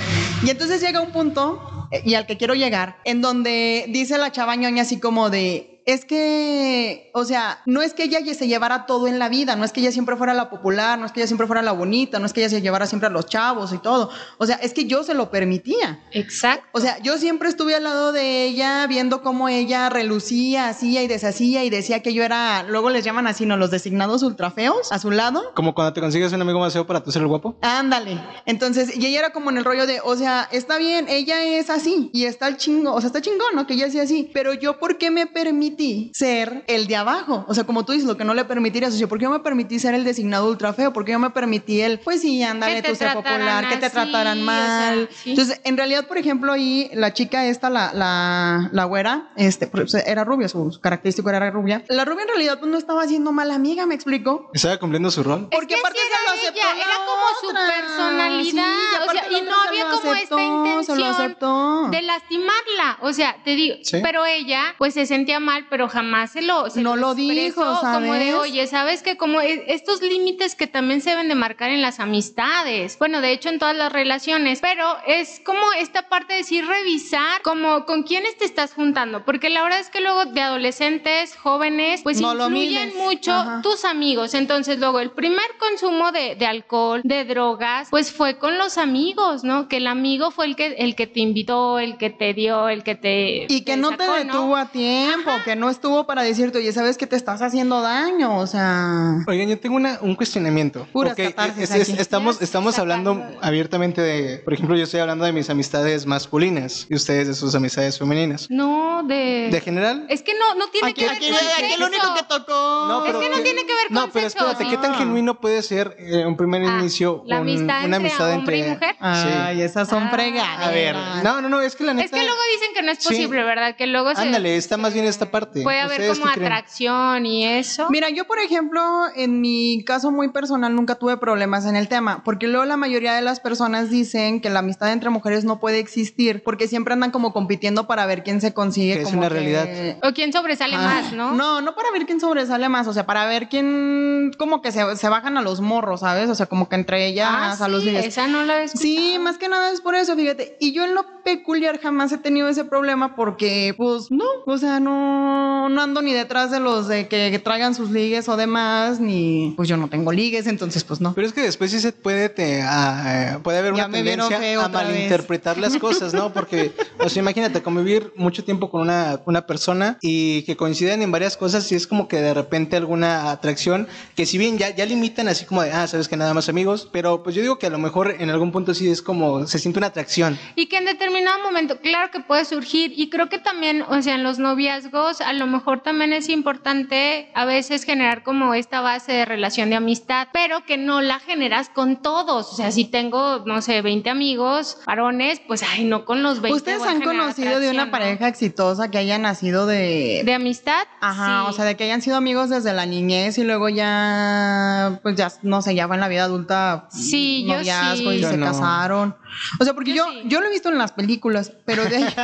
Y 0.42 0.50
entonces 0.50 0.80
llega 0.80 1.00
un 1.00 1.12
punto, 1.12 1.88
eh, 1.92 2.02
y 2.04 2.14
al 2.14 2.26
que 2.26 2.36
quiero 2.36 2.54
llegar, 2.54 2.98
en 3.04 3.22
donde 3.22 3.86
dice 3.88 4.18
la 4.18 4.32
chava 4.32 4.56
ñoña 4.56 4.82
así 4.82 4.98
como 4.98 5.30
de... 5.30 5.73
Es 5.86 6.06
que, 6.06 7.10
o 7.12 7.24
sea, 7.24 7.60
no 7.66 7.82
es 7.82 7.92
que 7.92 8.04
ella 8.04 8.20
se 8.34 8.48
llevara 8.48 8.86
todo 8.86 9.06
en 9.06 9.18
la 9.18 9.28
vida, 9.28 9.54
no 9.54 9.64
es 9.64 9.72
que 9.72 9.80
ella 9.80 9.92
siempre 9.92 10.16
fuera 10.16 10.32
la 10.32 10.48
popular, 10.48 10.98
no 10.98 11.04
es 11.04 11.12
que 11.12 11.20
ella 11.20 11.26
siempre 11.26 11.46
fuera 11.46 11.60
la 11.60 11.72
bonita, 11.72 12.18
no 12.18 12.26
es 12.26 12.32
que 12.32 12.40
ella 12.40 12.48
se 12.48 12.62
llevara 12.62 12.86
siempre 12.86 13.08
a 13.08 13.10
los 13.10 13.26
chavos 13.26 13.72
y 13.72 13.78
todo. 13.78 14.10
O 14.38 14.46
sea, 14.46 14.56
es 14.56 14.72
que 14.72 14.86
yo 14.86 15.04
se 15.04 15.12
lo 15.12 15.30
permitía. 15.30 16.00
Exacto. 16.12 16.66
O 16.72 16.80
sea, 16.80 16.98
yo 17.02 17.18
siempre 17.18 17.50
estuve 17.50 17.74
al 17.74 17.84
lado 17.84 18.12
de 18.12 18.44
ella, 18.44 18.86
viendo 18.86 19.22
cómo 19.22 19.48
ella 19.48 19.90
relucía, 19.90 20.68
hacía 20.68 21.02
y 21.02 21.06
deshacía 21.06 21.64
y 21.64 21.70
decía 21.70 22.02
que 22.02 22.14
yo 22.14 22.22
era, 22.24 22.62
luego 22.62 22.88
les 22.88 23.04
llaman 23.04 23.26
así, 23.26 23.44
¿no? 23.44 23.56
Los 23.56 23.70
designados 23.70 24.22
ultrafeos 24.22 24.90
a 24.90 24.98
su 24.98 25.10
lado. 25.10 25.52
Como 25.54 25.74
cuando 25.74 25.92
te 25.92 26.00
consigues 26.00 26.32
un 26.32 26.40
amigo 26.40 26.60
más 26.60 26.72
feo 26.72 26.86
para 26.86 27.02
tú 27.02 27.12
ser 27.12 27.22
el 27.22 27.28
guapo. 27.28 27.56
Ándale. 27.60 28.20
Entonces, 28.46 28.96
y 28.96 29.06
ella 29.06 29.18
era 29.18 29.30
como 29.32 29.50
en 29.50 29.58
el 29.58 29.64
rollo 29.64 29.86
de, 29.86 30.00
o 30.02 30.16
sea, 30.16 30.48
está 30.50 30.78
bien, 30.78 31.06
ella 31.08 31.42
es 31.44 31.68
así 31.68 32.10
y 32.14 32.24
está 32.24 32.48
el 32.48 32.56
chingo, 32.56 32.94
o 32.94 33.00
sea, 33.00 33.08
está 33.08 33.20
chingón, 33.20 33.54
¿no? 33.54 33.66
Que 33.66 33.74
ella 33.74 33.90
sea 33.90 34.04
así, 34.04 34.30
pero 34.32 34.54
yo, 34.54 34.78
¿por 34.78 34.96
qué 34.96 35.10
me 35.10 35.26
permití 35.74 36.10
ser 36.14 36.64
el 36.68 36.86
de 36.86 36.96
abajo? 36.96 37.44
O 37.48 37.54
sea, 37.54 37.64
como 37.64 37.84
tú 37.84 37.92
dices, 37.92 38.06
lo 38.06 38.16
que 38.16 38.24
no 38.24 38.34
le 38.34 38.44
permitirías, 38.44 38.94
o 38.94 38.96
sea, 38.96 39.06
¿por 39.08 39.18
qué 39.18 39.24
yo 39.24 39.30
me 39.30 39.40
permití 39.40 39.78
ser 39.78 39.94
el 39.94 40.04
designado 40.04 40.48
ultra 40.48 40.72
feo? 40.72 40.92
¿Por 40.92 41.04
qué 41.04 41.12
yo 41.12 41.18
me 41.18 41.30
permití 41.30 41.80
el, 41.80 42.00
pues 42.00 42.20
sí, 42.20 42.42
ándale, 42.42 42.82
tú 42.82 42.94
ser 42.94 43.10
trataran 43.12 43.22
popular, 43.22 43.68
que 43.68 43.76
te 43.76 43.90
trataran 43.90 44.40
o 44.42 44.44
mal? 44.44 45.08
sea, 45.10 45.18
sí. 45.22 45.30
Entonces, 45.30 45.60
en 45.64 45.76
realidad, 45.76 46.06
por 46.06 46.18
ejemplo, 46.18 46.52
ahí 46.52 46.90
la 46.94 47.12
chica 47.12 47.46
esta, 47.46 47.70
la, 47.70 47.92
la, 47.92 48.68
la 48.72 48.84
güera, 48.84 49.30
este, 49.36 49.66
pues, 49.66 49.94
era 49.94 50.24
rubia, 50.24 50.48
su, 50.48 50.78
característico 50.80 51.28
era 51.30 51.50
rubia. 51.50 51.82
La 51.88 52.04
rubia 52.04 52.22
en 52.22 52.28
realidad 52.28 52.58
pues, 52.58 52.70
no 52.70 52.78
estaba 52.78 53.02
haciendo 53.02 53.32
mala 53.32 53.54
amiga, 53.54 53.86
¿me 53.86 53.94
explico? 53.94 54.50
Estaba 54.54 54.78
cumpliendo 54.78 55.10
su 55.10 55.22
rol. 55.22 55.48
Porque 55.50 55.74
es 55.74 55.80
que 55.80 55.86
aparte 55.86 55.98
sí 56.00 56.06
se 56.06 56.22
lo 56.24 56.34
aceptó 56.34 56.60
ella, 56.60 56.74
la 56.74 56.82
era 56.82 56.96
como 57.04 57.24
su 57.40 57.72
personalidad, 57.72 58.44
Sí, 58.44 59.08
o 59.08 59.10
sea, 59.12 59.26
y 59.30 59.42
no 59.42 59.62
se 59.62 59.68
había 59.68 59.84
como 59.90 60.14
esta 60.14 60.34
aceptó, 60.36 60.36
Se 60.36 60.44
lo 60.44 60.56
intención 60.66 61.02
aceptó. 61.14 61.88
de 61.90 62.02
lastimarla, 62.02 62.98
o 63.00 63.12
sea, 63.12 63.36
te 63.44 63.50
digo, 63.54 63.76
Sí. 63.82 63.98
pero 64.02 64.24
ella 64.26 64.74
pues 64.78 64.94
se 64.94 65.06
sentía 65.06 65.40
mal, 65.40 65.63
pero 65.70 65.88
jamás 65.88 66.32
se 66.32 66.42
lo 66.42 66.68
se 66.70 66.80
No 66.82 66.96
lo 66.96 67.14
dijo, 67.14 67.62
como 67.80 68.14
de, 68.14 68.34
oye, 68.34 68.66
sabes 68.66 69.02
que 69.02 69.16
como 69.16 69.40
e- 69.40 69.64
estos 69.68 70.02
límites 70.02 70.54
que 70.54 70.66
también 70.66 71.00
se 71.00 71.10
deben 71.10 71.28
de 71.28 71.34
marcar 71.34 71.70
en 71.70 71.82
las 71.82 72.00
amistades, 72.00 72.98
bueno, 72.98 73.20
de 73.20 73.32
hecho 73.32 73.48
en 73.48 73.58
todas 73.58 73.76
las 73.76 73.92
relaciones, 73.92 74.60
pero 74.60 74.96
es 75.06 75.40
como 75.44 75.72
esta 75.78 76.08
parte 76.08 76.32
de 76.34 76.38
decir 76.38 76.66
revisar 76.66 77.42
como 77.42 77.84
con 77.86 78.02
quiénes 78.02 78.36
te 78.36 78.44
estás 78.44 78.74
juntando, 78.74 79.24
porque 79.24 79.50
la 79.50 79.62
verdad 79.62 79.80
es 79.80 79.90
que 79.90 80.00
luego 80.00 80.24
de 80.26 80.40
adolescentes, 80.40 81.36
jóvenes, 81.36 82.02
pues 82.02 82.20
No 82.20 82.32
influyen 82.34 82.96
mucho 82.96 83.32
Ajá. 83.32 83.60
tus 83.62 83.84
amigos, 83.84 84.34
entonces 84.34 84.78
luego 84.78 85.00
el 85.00 85.10
primer 85.10 85.46
consumo 85.58 86.12
de, 86.12 86.34
de 86.36 86.46
alcohol, 86.46 87.00
de 87.04 87.24
drogas, 87.24 87.88
pues 87.90 88.12
fue 88.12 88.38
con 88.38 88.58
los 88.58 88.78
amigos, 88.78 89.44
¿no? 89.44 89.68
Que 89.68 89.76
el 89.78 89.86
amigo 89.86 90.30
fue 90.30 90.46
el 90.46 90.56
que, 90.56 90.66
el 90.78 90.94
que 90.94 91.06
te 91.06 91.20
invitó, 91.20 91.78
el 91.78 91.96
que 91.96 92.10
te 92.10 92.34
dio, 92.34 92.68
el 92.68 92.82
que 92.82 92.94
te... 92.94 93.46
Y 93.48 93.62
que 93.64 93.76
no 93.76 93.96
te 93.96 94.04
detuvo 94.08 94.56
a 94.56 94.66
tiempo, 94.66 95.30
que 95.44 95.53
no 95.54 95.70
estuvo 95.70 96.06
para 96.06 96.22
decirte, 96.22 96.58
oye, 96.58 96.72
sabes 96.72 96.96
que 96.98 97.06
te 97.06 97.16
estás 97.16 97.42
haciendo 97.42 97.80
daño, 97.80 98.38
o 98.38 98.46
sea. 98.46 99.18
Oigan, 99.26 99.48
yo 99.48 99.58
tengo 99.58 99.76
una, 99.76 99.98
un 100.00 100.14
cuestionamiento. 100.14 100.86
Puras 100.92 101.12
Ok, 101.12 101.18
catarsis 101.24 101.64
es- 101.64 101.70
es- 101.74 101.88
aquí. 101.90 102.00
estamos, 102.00 102.40
estamos 102.42 102.78
hablando 102.78 103.22
abiertamente 103.42 104.00
de, 104.00 104.38
por 104.38 104.54
ejemplo, 104.54 104.76
yo 104.76 104.84
estoy 104.84 105.00
hablando 105.00 105.24
de 105.24 105.32
mis 105.32 105.50
amistades 105.50 106.06
masculinas 106.06 106.86
y 106.88 106.94
ustedes 106.94 107.28
de 107.28 107.34
sus 107.34 107.54
amistades 107.54 107.98
femeninas. 107.98 108.46
No, 108.50 109.02
de... 109.04 109.48
¿De 109.50 109.60
general? 109.60 110.06
Es 110.08 110.22
que 110.22 110.32
no, 110.34 110.54
no 110.54 110.68
tiene 110.68 110.88
Aquí, 110.90 111.00
que 111.02 111.06
ver 111.08 111.16
aquí, 111.16 111.26
con 111.28 111.36
aquí 111.36 111.46
el 111.62 111.68
sexo. 111.70 111.86
único 111.86 112.14
que 112.14 112.22
tocó. 112.22 113.04
Es 113.06 113.12
que 113.16 113.28
no 113.30 113.42
tiene 113.42 113.60
que 113.66 113.72
ver 113.74 113.90
No, 113.90 114.00
con 114.02 114.10
pero 114.10 114.30
sexo. 114.30 114.46
espérate, 114.50 114.70
¿qué 114.70 114.76
tan 114.82 114.92
No. 114.92 114.98
genuino 114.98 115.40
puede 115.40 115.62
ser 115.62 115.96
eh, 115.98 116.24
un 116.26 116.36
primer 116.36 116.62
Ah, 116.62 116.78
inicio? 116.80 117.22
la 117.26 117.36
un- 117.36 117.42
amistad 117.48 117.84
una 117.84 117.96
entre 117.96 117.96
amistad 117.96 118.32
hombre 118.34 118.58
y 118.58 118.62
mujer. 118.62 118.96
Ay, 119.00 119.62
esas 119.62 119.88
son 119.88 120.04
Ah. 120.04 120.10
fregadas. 120.10 120.66
A 120.66 120.70
ver, 120.70 120.96
no, 121.22 121.40
no, 121.40 121.48
no, 121.48 121.60
es 121.60 121.76
que 121.76 121.84
la 121.84 121.94
neta... 121.94 122.04
Es 122.06 122.10
que 122.10 122.26
luego 122.26 122.40
dicen 122.54 122.74
que 122.74 122.82
no 122.82 122.92
es 122.92 122.98
Sí. 122.98 123.08
posible, 123.08 123.42
¿verdad? 123.44 123.76
Que 123.76 123.86
luego 123.86 124.14
se... 124.14 124.20
Ándale, 124.22 124.56
está 124.56 124.76
más 124.76 124.94
bien 124.94 125.04
esta 125.06 125.30
parte. 125.30 125.43
Puede 125.46 125.80
haber 125.80 126.00
¿Ustedes 126.00 126.18
como 126.18 126.30
atracción 126.30 127.26
y 127.26 127.44
eso. 127.46 127.86
Mira, 127.90 128.10
yo 128.10 128.26
por 128.26 128.38
ejemplo, 128.38 128.80
en 129.16 129.40
mi 129.40 129.82
caso 129.84 130.10
muy 130.10 130.28
personal 130.28 130.74
nunca 130.74 130.94
tuve 130.96 131.16
problemas 131.16 131.66
en 131.66 131.76
el 131.76 131.88
tema, 131.88 132.22
porque 132.24 132.46
luego 132.48 132.64
la 132.64 132.76
mayoría 132.76 133.14
de 133.14 133.22
las 133.22 133.40
personas 133.40 133.90
dicen 133.90 134.40
que 134.40 134.50
la 134.50 134.60
amistad 134.60 134.92
entre 134.92 135.10
mujeres 135.10 135.44
no 135.44 135.60
puede 135.60 135.78
existir, 135.78 136.42
porque 136.44 136.68
siempre 136.68 136.94
andan 136.94 137.10
como 137.10 137.32
compitiendo 137.32 137.86
para 137.86 138.06
ver 138.06 138.22
quién 138.22 138.40
se 138.40 138.52
consigue. 138.54 138.94
Que 138.94 139.00
es 139.02 139.06
como 139.08 139.18
una 139.20 139.28
que- 139.28 139.34
realidad. 139.34 139.98
O 140.02 140.12
quién 140.12 140.32
sobresale 140.32 140.76
Ah, 140.76 140.80
más, 141.02 141.12
¿no? 141.12 141.32
No, 141.32 141.60
no 141.60 141.74
para 141.74 141.90
ver 141.92 142.06
quién 142.06 142.20
sobresale 142.20 142.68
más, 142.68 142.86
o 142.86 142.92
sea, 142.92 143.06
para 143.06 143.26
ver 143.26 143.48
quién 143.48 144.32
como 144.38 144.62
que 144.62 144.72
se, 144.72 144.96
se 144.96 145.08
bajan 145.08 145.36
a 145.36 145.42
los 145.42 145.60
morros, 145.60 146.00
¿sabes? 146.00 146.28
O 146.30 146.34
sea, 146.34 146.46
como 146.46 146.68
que 146.68 146.76
entre 146.76 147.06
ellas 147.06 147.28
Ah, 147.30 147.64
a 147.64 147.68
los 147.68 147.82
sí, 147.82 147.94
esa 147.96 148.26
no 148.26 148.42
la 148.44 148.62
he 148.62 148.68
Sí, 148.68 149.18
más 149.20 149.38
que 149.38 149.48
nada 149.48 149.70
es 149.70 149.80
por 149.80 149.94
eso, 149.94 150.14
fíjate. 150.16 150.56
Y 150.60 150.72
yo 150.72 150.84
en 150.84 150.94
lo 150.94 151.04
peculiar 151.22 151.80
jamás 151.80 152.12
he 152.12 152.18
tenido 152.18 152.48
ese 152.48 152.64
problema 152.64 153.14
porque, 153.16 153.74
pues, 153.76 154.10
no, 154.10 154.24
o 154.46 154.58
sea, 154.58 154.80
no, 154.80 155.33
no 155.68 155.82
ando 155.82 156.02
ni 156.02 156.12
detrás 156.12 156.50
de 156.50 156.60
los 156.60 156.88
de 156.88 157.08
que, 157.08 157.30
que 157.30 157.38
traigan 157.38 157.74
sus 157.74 157.90
ligues 157.90 158.28
o 158.28 158.36
demás, 158.36 159.00
ni, 159.00 159.54
pues 159.56 159.68
yo 159.68 159.76
no 159.76 159.88
tengo 159.88 160.12
ligues, 160.12 160.46
entonces, 160.46 160.84
pues 160.84 161.00
no. 161.00 161.14
Pero 161.14 161.26
es 161.26 161.32
que 161.32 161.42
después 161.42 161.70
sí 161.70 161.80
se 161.80 161.92
puede, 161.92 162.28
te, 162.28 162.62
ah, 162.62 163.34
eh, 163.36 163.38
puede 163.42 163.58
haber 163.58 163.74
Ya 163.74 163.86
una 163.86 163.96
tendencia 163.96 164.36
a 164.36 164.66
otra 164.66 164.82
vez. 164.82 164.90
malinterpretar 164.90 165.58
las 165.58 165.76
cosas, 165.76 166.14
¿no? 166.14 166.32
Porque, 166.32 166.72
o 166.98 167.08
sea, 167.08 167.20
imagínate, 167.20 167.62
convivir 167.62 168.12
mucho 168.16 168.44
tiempo 168.44 168.70
con 168.70 168.80
una, 168.82 169.20
una 169.26 169.46
persona 169.46 169.98
y 170.00 170.42
que 170.42 170.56
coinciden 170.56 171.02
en 171.02 171.10
varias 171.10 171.36
cosas 171.36 171.70
y 171.72 171.74
es 171.74 171.86
como 171.86 172.08
que 172.08 172.20
de 172.20 172.34
repente 172.34 172.76
alguna 172.76 173.30
atracción 173.30 173.88
que 174.14 174.26
si 174.26 174.38
bien 174.38 174.58
ya, 174.58 174.74
ya 174.74 174.86
limitan 174.86 175.28
así 175.28 175.44
como 175.44 175.62
de, 175.62 175.72
ah, 175.72 175.86
sabes 175.86 176.08
que 176.08 176.16
nada 176.16 176.34
más 176.34 176.48
amigos, 176.48 176.88
pero 176.92 177.22
pues 177.22 177.34
yo 177.34 177.42
digo 177.42 177.58
que 177.58 177.66
a 177.66 177.70
lo 177.70 177.78
mejor 177.78 178.16
en 178.18 178.30
algún 178.30 178.52
punto 178.52 178.74
sí 178.74 178.88
es 178.88 179.02
como, 179.02 179.46
se 179.46 179.58
siente 179.58 179.78
una 179.78 179.88
atracción. 179.88 180.38
Y 180.56 180.66
que 180.66 180.76
en 180.76 180.84
determinado 180.84 181.42
momento, 181.42 181.78
claro 181.80 182.10
que 182.10 182.20
puede 182.20 182.44
surgir. 182.44 182.92
Y 182.96 183.10
creo 183.10 183.28
que 183.28 183.38
también, 183.38 183.82
o 183.82 184.00
sea, 184.02 184.14
en 184.14 184.22
los 184.22 184.38
noviazgos, 184.38 185.13
a 185.20 185.32
lo 185.32 185.46
mejor 185.46 185.80
también 185.82 186.12
es 186.12 186.28
importante 186.28 187.30
a 187.34 187.44
veces 187.44 187.84
generar 187.84 188.22
como 188.22 188.54
esta 188.54 188.80
base 188.80 189.12
de 189.12 189.24
relación 189.24 189.70
de 189.70 189.76
amistad, 189.76 190.28
pero 190.32 190.64
que 190.64 190.76
no 190.76 191.00
la 191.00 191.18
generas 191.20 191.68
con 191.68 192.00
todos. 192.02 192.52
O 192.52 192.56
sea, 192.56 192.70
si 192.72 192.84
tengo, 192.84 193.42
no 193.46 193.60
sé, 193.62 193.82
20 193.82 194.10
amigos 194.10 194.78
varones, 194.86 195.40
pues, 195.46 195.62
ay, 195.62 195.84
no 195.84 196.04
con 196.04 196.22
los 196.22 196.40
20. 196.40 196.56
¿Ustedes 196.56 196.82
han 196.82 197.02
conocido 197.02 197.60
de 197.60 197.70
una 197.70 197.86
¿no? 197.86 197.90
pareja 197.90 198.28
exitosa 198.28 198.90
que 198.90 198.98
haya 198.98 199.18
nacido 199.18 199.66
de... 199.66 200.22
¿De 200.24 200.34
amistad? 200.34 200.86
Ajá, 201.00 201.42
Sí. 201.44 201.50
o 201.50 201.52
sea, 201.52 201.64
de 201.64 201.76
que 201.76 201.84
hayan 201.84 202.02
sido 202.02 202.16
amigos 202.16 202.50
desde 202.50 202.72
la 202.72 202.86
niñez 202.86 203.38
y 203.38 203.44
luego 203.44 203.68
ya, 203.68 205.00
pues 205.02 205.16
ya, 205.16 205.32
no 205.42 205.62
sé, 205.62 205.74
ya 205.74 205.86
fue 205.86 205.96
en 205.96 206.00
la 206.00 206.08
vida 206.08 206.24
adulta. 206.24 206.86
Sí, 206.90 207.44
yo 207.46 207.54
noviazgo 207.54 208.10
sí. 208.10 208.16
y 208.16 208.20
Yo 208.20 208.30
se 208.30 208.36
no. 208.36 208.46
casaron. 208.46 209.16
O 209.58 209.64
sea, 209.64 209.74
porque 209.74 209.92
Yo 209.92 210.06
yo, 210.06 210.12
sí. 210.12 210.22
yo 210.26 210.40
lo 210.40 210.46
he 210.46 210.50
visto 210.50 210.68
en 210.68 210.78
las 210.78 210.92
películas, 210.92 211.52
pero 211.64 211.84
de 211.84 211.96
ahí. 211.96 212.02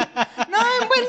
no, 0.48 0.56
¡Ay, 0.58 0.86
buen 0.88 1.04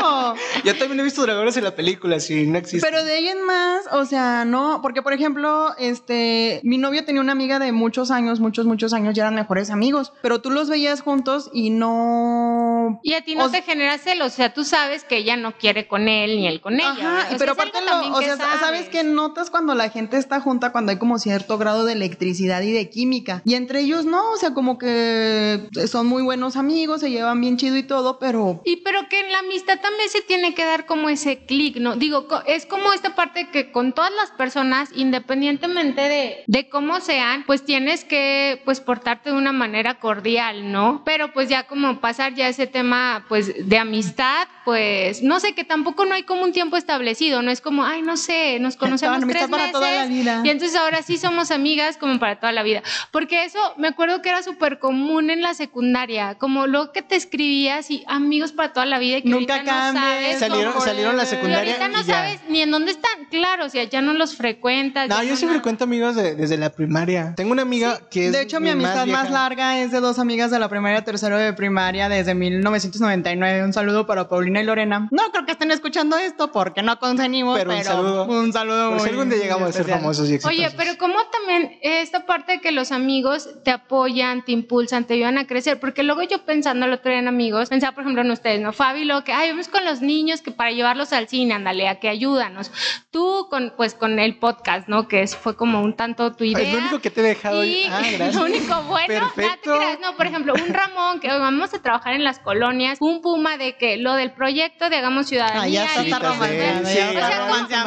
rollo! 0.00 0.34
Yo 0.64 0.76
también 0.78 1.00
he 1.00 1.02
visto 1.02 1.22
dragones 1.24 1.56
en 1.56 1.64
la 1.64 1.74
película, 1.74 2.20
sí, 2.20 2.46
no 2.46 2.58
existe. 2.58 2.86
Pero 2.86 3.04
de 3.04 3.12
ahí 3.14 3.28
en 3.28 3.42
más, 3.44 3.84
o 3.92 4.04
sea, 4.04 4.44
no, 4.44 4.80
porque 4.82 5.02
por 5.02 5.12
ejemplo, 5.12 5.74
este, 5.78 6.60
mi 6.62 6.78
novio 6.78 7.04
tenía 7.04 7.20
una 7.20 7.32
amiga 7.32 7.58
de 7.58 7.72
muchos 7.72 8.10
años, 8.10 8.40
muchos, 8.40 8.66
muchos 8.66 8.92
años, 8.92 9.14
ya 9.14 9.24
eran 9.24 9.34
mejores 9.34 9.70
amigos, 9.70 10.12
pero 10.22 10.40
tú 10.40 10.50
los 10.50 10.68
veías 10.68 11.00
juntos 11.00 11.50
y 11.52 11.70
no... 11.70 13.00
Y 13.02 13.14
a 13.14 13.22
ti 13.22 13.34
no 13.34 13.44
O 13.44 13.50
te 13.50 13.62
genera 13.62 13.98
celos, 13.98 14.32
o 14.32 14.36
sea, 14.36 14.52
tú 14.52 14.64
sabes 14.64 15.04
que 15.04 15.16
ella 15.18 15.36
no 15.36 15.52
quiere 15.56 15.86
con 15.88 16.08
él 16.08 16.36
ni 16.36 16.46
él 16.46 16.60
con 16.60 16.74
ella. 16.74 16.90
Ajá, 16.90 17.02
¿verdad? 17.02 17.24
O 17.26 17.28
sea, 17.30 17.38
pero 17.38 17.52
aparte, 17.52 17.78
lo- 17.84 18.16
o 18.16 18.20
sea, 18.22 18.36
sabes 18.36 18.88
que 18.88 19.04
notas 19.04 19.50
cuando 19.50 19.74
la 19.74 19.88
gente 19.90 20.16
está 20.16 20.40
junta, 20.40 20.72
cuando 20.72 20.92
hay 20.92 20.98
como 20.98 21.18
cierto 21.18 21.58
grado 21.58 21.84
de 21.84 21.92
electricidad 21.94 22.62
y 22.62 22.72
de 22.72 22.90
química. 22.90 23.42
Y 23.44 23.54
entre 23.54 23.80
ellos 23.80 24.04
no, 24.04 24.32
o 24.32 24.36
sea, 24.36 24.54
como 24.54 24.78
que 24.78 25.68
son 25.90 26.06
muy 26.06 26.22
buenos 26.22 26.56
amigos, 26.56 27.00
se 27.00 27.10
llevan 27.10 27.40
bien 27.40 27.56
chido 27.56 27.76
y 27.76 27.82
todo, 27.82 28.18
pero 28.18 28.60
Y 28.64 28.76
pero 28.76 29.08
que 29.08 29.20
en 29.20 29.32
la 29.32 29.38
amistad 29.40 29.80
también 29.80 30.08
se 30.08 30.22
tiene 30.22 30.54
que 30.54 30.64
dar 30.64 30.86
como 30.86 31.08
ese 31.14 31.38
clic, 31.46 31.76
¿no? 31.76 31.96
Digo, 31.96 32.28
es 32.46 32.66
como 32.66 32.92
esta 32.92 33.14
parte 33.14 33.48
que 33.50 33.72
con 33.72 33.92
todas 33.92 34.12
las 34.12 34.30
personas, 34.32 34.90
independientemente 34.94 36.00
de, 36.02 36.44
de 36.46 36.68
cómo 36.68 37.00
sean, 37.00 37.44
pues 37.46 37.64
tienes 37.64 38.04
que 38.04 38.60
pues 38.64 38.80
portarte 38.80 39.30
de 39.30 39.36
una 39.36 39.52
manera 39.52 39.94
cordial, 39.98 40.70
¿no? 40.70 41.02
Pero 41.04 41.32
pues 41.32 41.48
ya 41.48 41.64
como 41.66 42.00
pasar 42.00 42.34
ya 42.34 42.48
ese 42.48 42.66
tema 42.66 43.24
pues 43.28 43.68
de 43.68 43.78
amistad, 43.78 44.46
pues 44.64 45.22
no 45.22 45.40
sé, 45.40 45.54
que 45.54 45.64
tampoco 45.64 46.04
no 46.04 46.14
hay 46.14 46.22
como 46.24 46.42
un 46.44 46.52
tiempo 46.52 46.76
establecido, 46.76 47.42
no 47.42 47.50
es 47.50 47.60
como, 47.60 47.84
ay, 47.84 48.02
no 48.02 48.16
sé, 48.16 48.58
nos 48.60 48.76
conocemos 48.84 49.22
amistad 49.22 49.40
tres 49.48 49.50
meses 49.50 49.72
toda 49.72 49.90
la 49.90 50.06
vida. 50.06 50.42
y 50.44 50.50
entonces 50.50 50.76
ahora 50.78 51.02
sí 51.02 51.16
somos 51.16 51.50
amigas 51.50 51.96
como 51.96 52.18
para 52.18 52.38
toda 52.40 52.52
la 52.52 52.62
vida. 52.62 52.82
Porque 53.10 53.44
eso 53.44 53.58
me 53.76 53.88
acuerdo 53.88 54.22
que 54.22 54.28
era 54.28 54.42
súper 54.42 54.78
común 54.78 55.30
en 55.30 55.42
la 55.42 55.54
secundaria, 55.54 56.36
como 56.36 56.66
lo 56.66 56.92
que 56.92 57.02
te 57.02 57.16
escribías 57.16 57.90
y 57.90 58.04
amigos 58.06 58.52
para 58.52 58.72
toda 58.72 58.86
la 58.86 58.98
vida 58.98 59.18
y 59.18 59.22
que 59.22 59.28
Nunca 59.28 59.54
ahorita 59.56 59.92
no 59.92 60.00
sabes. 60.00 60.38
Salieron- 60.38 60.72
salieron 61.12 61.16
la 61.16 61.22
y 61.24 61.26
secundaria 61.26 61.72
ahorita 61.74 61.88
no 61.88 62.00
y 62.02 62.04
ya. 62.04 62.14
sabes 62.14 62.40
ni 62.48 62.62
en 62.62 62.70
dónde 62.70 62.92
están. 62.92 63.12
Claro, 63.30 63.66
o 63.66 63.68
sea, 63.68 63.84
ya 63.84 64.00
no 64.00 64.12
los 64.12 64.36
frecuentas. 64.36 65.08
No, 65.08 65.22
yo 65.22 65.36
sí 65.36 65.44
nada. 65.46 65.54
frecuento 65.58 65.84
amigos 65.84 66.14
de- 66.16 66.34
desde 66.34 66.56
la 66.56 66.70
primaria. 66.70 67.34
Tengo 67.36 67.52
una 67.52 67.62
amiga 67.62 68.00
que 68.10 68.26
es. 68.26 68.32
de 68.32 68.42
hecho 68.42 68.60
mi 68.60 68.70
amistad 68.70 69.06
más, 69.06 69.24
vieja. 69.24 69.28
larga 69.30 69.78
es 69.80 69.90
de 69.90 70.00
dos 70.00 70.18
amigas 70.18 70.50
de 70.50 70.58
la 70.58 70.68
primaria, 70.68 71.02
tercero 71.04 71.36
de 71.38 71.52
primaria 71.52 72.08
desde 72.08 72.34
1999. 72.34 73.64
Un 73.64 73.72
saludo 73.72 74.06
para 74.06 74.28
Paulina 74.28 74.60
y 74.60 74.64
Lorena. 74.64 75.08
No 75.10 75.30
creo 75.32 75.44
que 75.46 75.52
estén 75.52 75.70
escuchando 75.70 76.16
esto 76.16 76.52
porque 76.52 76.82
no 76.82 76.98
consenimos, 76.98 77.56
Pero 77.58 77.70
pero, 77.70 77.78
un 77.80 77.84
saludo. 77.84 78.24
un 78.26 78.52
saludo 78.52 78.90
si 78.98 79.00
muy 79.00 79.10
algún 79.10 79.28
día 79.30 79.38
llegamos 79.38 79.68
a 79.68 79.72
ser 79.72 79.80
especial. 79.82 80.00
famosos 80.00 80.30
y 80.30 80.34
exitosos. 80.34 80.58
Oye, 80.58 80.70
pero 80.76 80.96
como 80.98 81.16
también 81.30 81.78
esta 81.82 82.26
parte 82.26 82.52
de 82.52 82.60
que 82.60 82.72
los 82.72 82.92
amigos 82.92 83.48
te 83.64 83.70
apoyan, 83.70 84.44
te 84.44 84.52
impulsan, 84.52 85.04
te 85.04 85.14
ayudan 85.14 85.38
a 85.38 85.46
crecer, 85.46 85.80
porque 85.80 86.02
luego 86.02 86.22
yo 86.22 86.44
pensando 86.44 86.86
el 86.86 86.92
otro 86.92 87.10
día 87.10 87.20
en 87.20 87.28
amigos, 87.28 87.68
pensaba 87.68 87.92
por 87.94 88.02
ejemplo 88.02 88.22
en 88.22 88.30
ustedes, 88.30 88.60
¿no? 88.60 88.72
Fabi, 88.72 89.04
lo 89.04 89.24
que, 89.24 89.32
ay, 89.32 89.50
vamos 89.50 89.68
con 89.68 89.84
los 89.84 90.00
niños 90.00 90.40
que 90.42 90.50
para 90.50 90.70
llevarlos 90.94 91.12
al 91.12 91.28
cine, 91.28 91.54
ándale, 91.54 91.88
a 91.88 91.98
que 91.98 92.08
ayúdanos. 92.08 92.70
Tú 93.10 93.48
con, 93.50 93.72
pues 93.76 93.94
con 93.94 94.18
el 94.18 94.38
podcast, 94.38 94.88
¿no? 94.88 95.08
Que 95.08 95.22
es- 95.22 95.36
fue 95.36 95.56
como 95.56 95.80
un 95.82 95.94
tanto 95.96 96.32
tu 96.34 96.44
idea. 96.44 96.62
Es 96.66 96.72
lo 96.72 96.78
único 96.80 97.00
que 97.00 97.10
te 97.10 97.20
he 97.20 97.24
dejado. 97.24 97.64
Y 97.64 97.84
Ah, 97.90 98.00
gracias. 98.12 98.34
lo 98.34 98.44
único 98.44 98.82
bueno, 98.84 99.20
no 99.20 99.30
te 99.30 99.42
Perfecto. 99.42 99.76
creas, 99.76 100.00
no, 100.00 100.16
por 100.16 100.26
ejemplo, 100.26 100.54
un 100.54 100.72
Ramón 100.72 101.20
que 101.20 101.28
vamos 101.28 101.74
a 101.74 101.82
trabajar 101.82 102.14
en 102.14 102.22
las 102.24 102.38
colonias, 102.38 102.98
un 103.00 103.20
Puma 103.22 103.56
de 103.56 103.76
que 103.76 103.96
lo 103.96 104.14
del 104.14 104.32
proyecto 104.32 104.88
de 104.90 104.96
Hagamos 104.96 105.26
Ciudadanía. 105.28 105.62
Ah, 105.62 105.68
ya 105.68 105.84
está, 105.86 106.02
y 106.02 106.04
está 106.06 106.18
todo, 106.20 106.32
romanceando, 106.34 106.88
sí, 106.88 106.98
O 106.98 107.12
sea, 107.12 107.46
no, 107.48 107.54
pero 107.64 107.68
ya. 107.68 107.84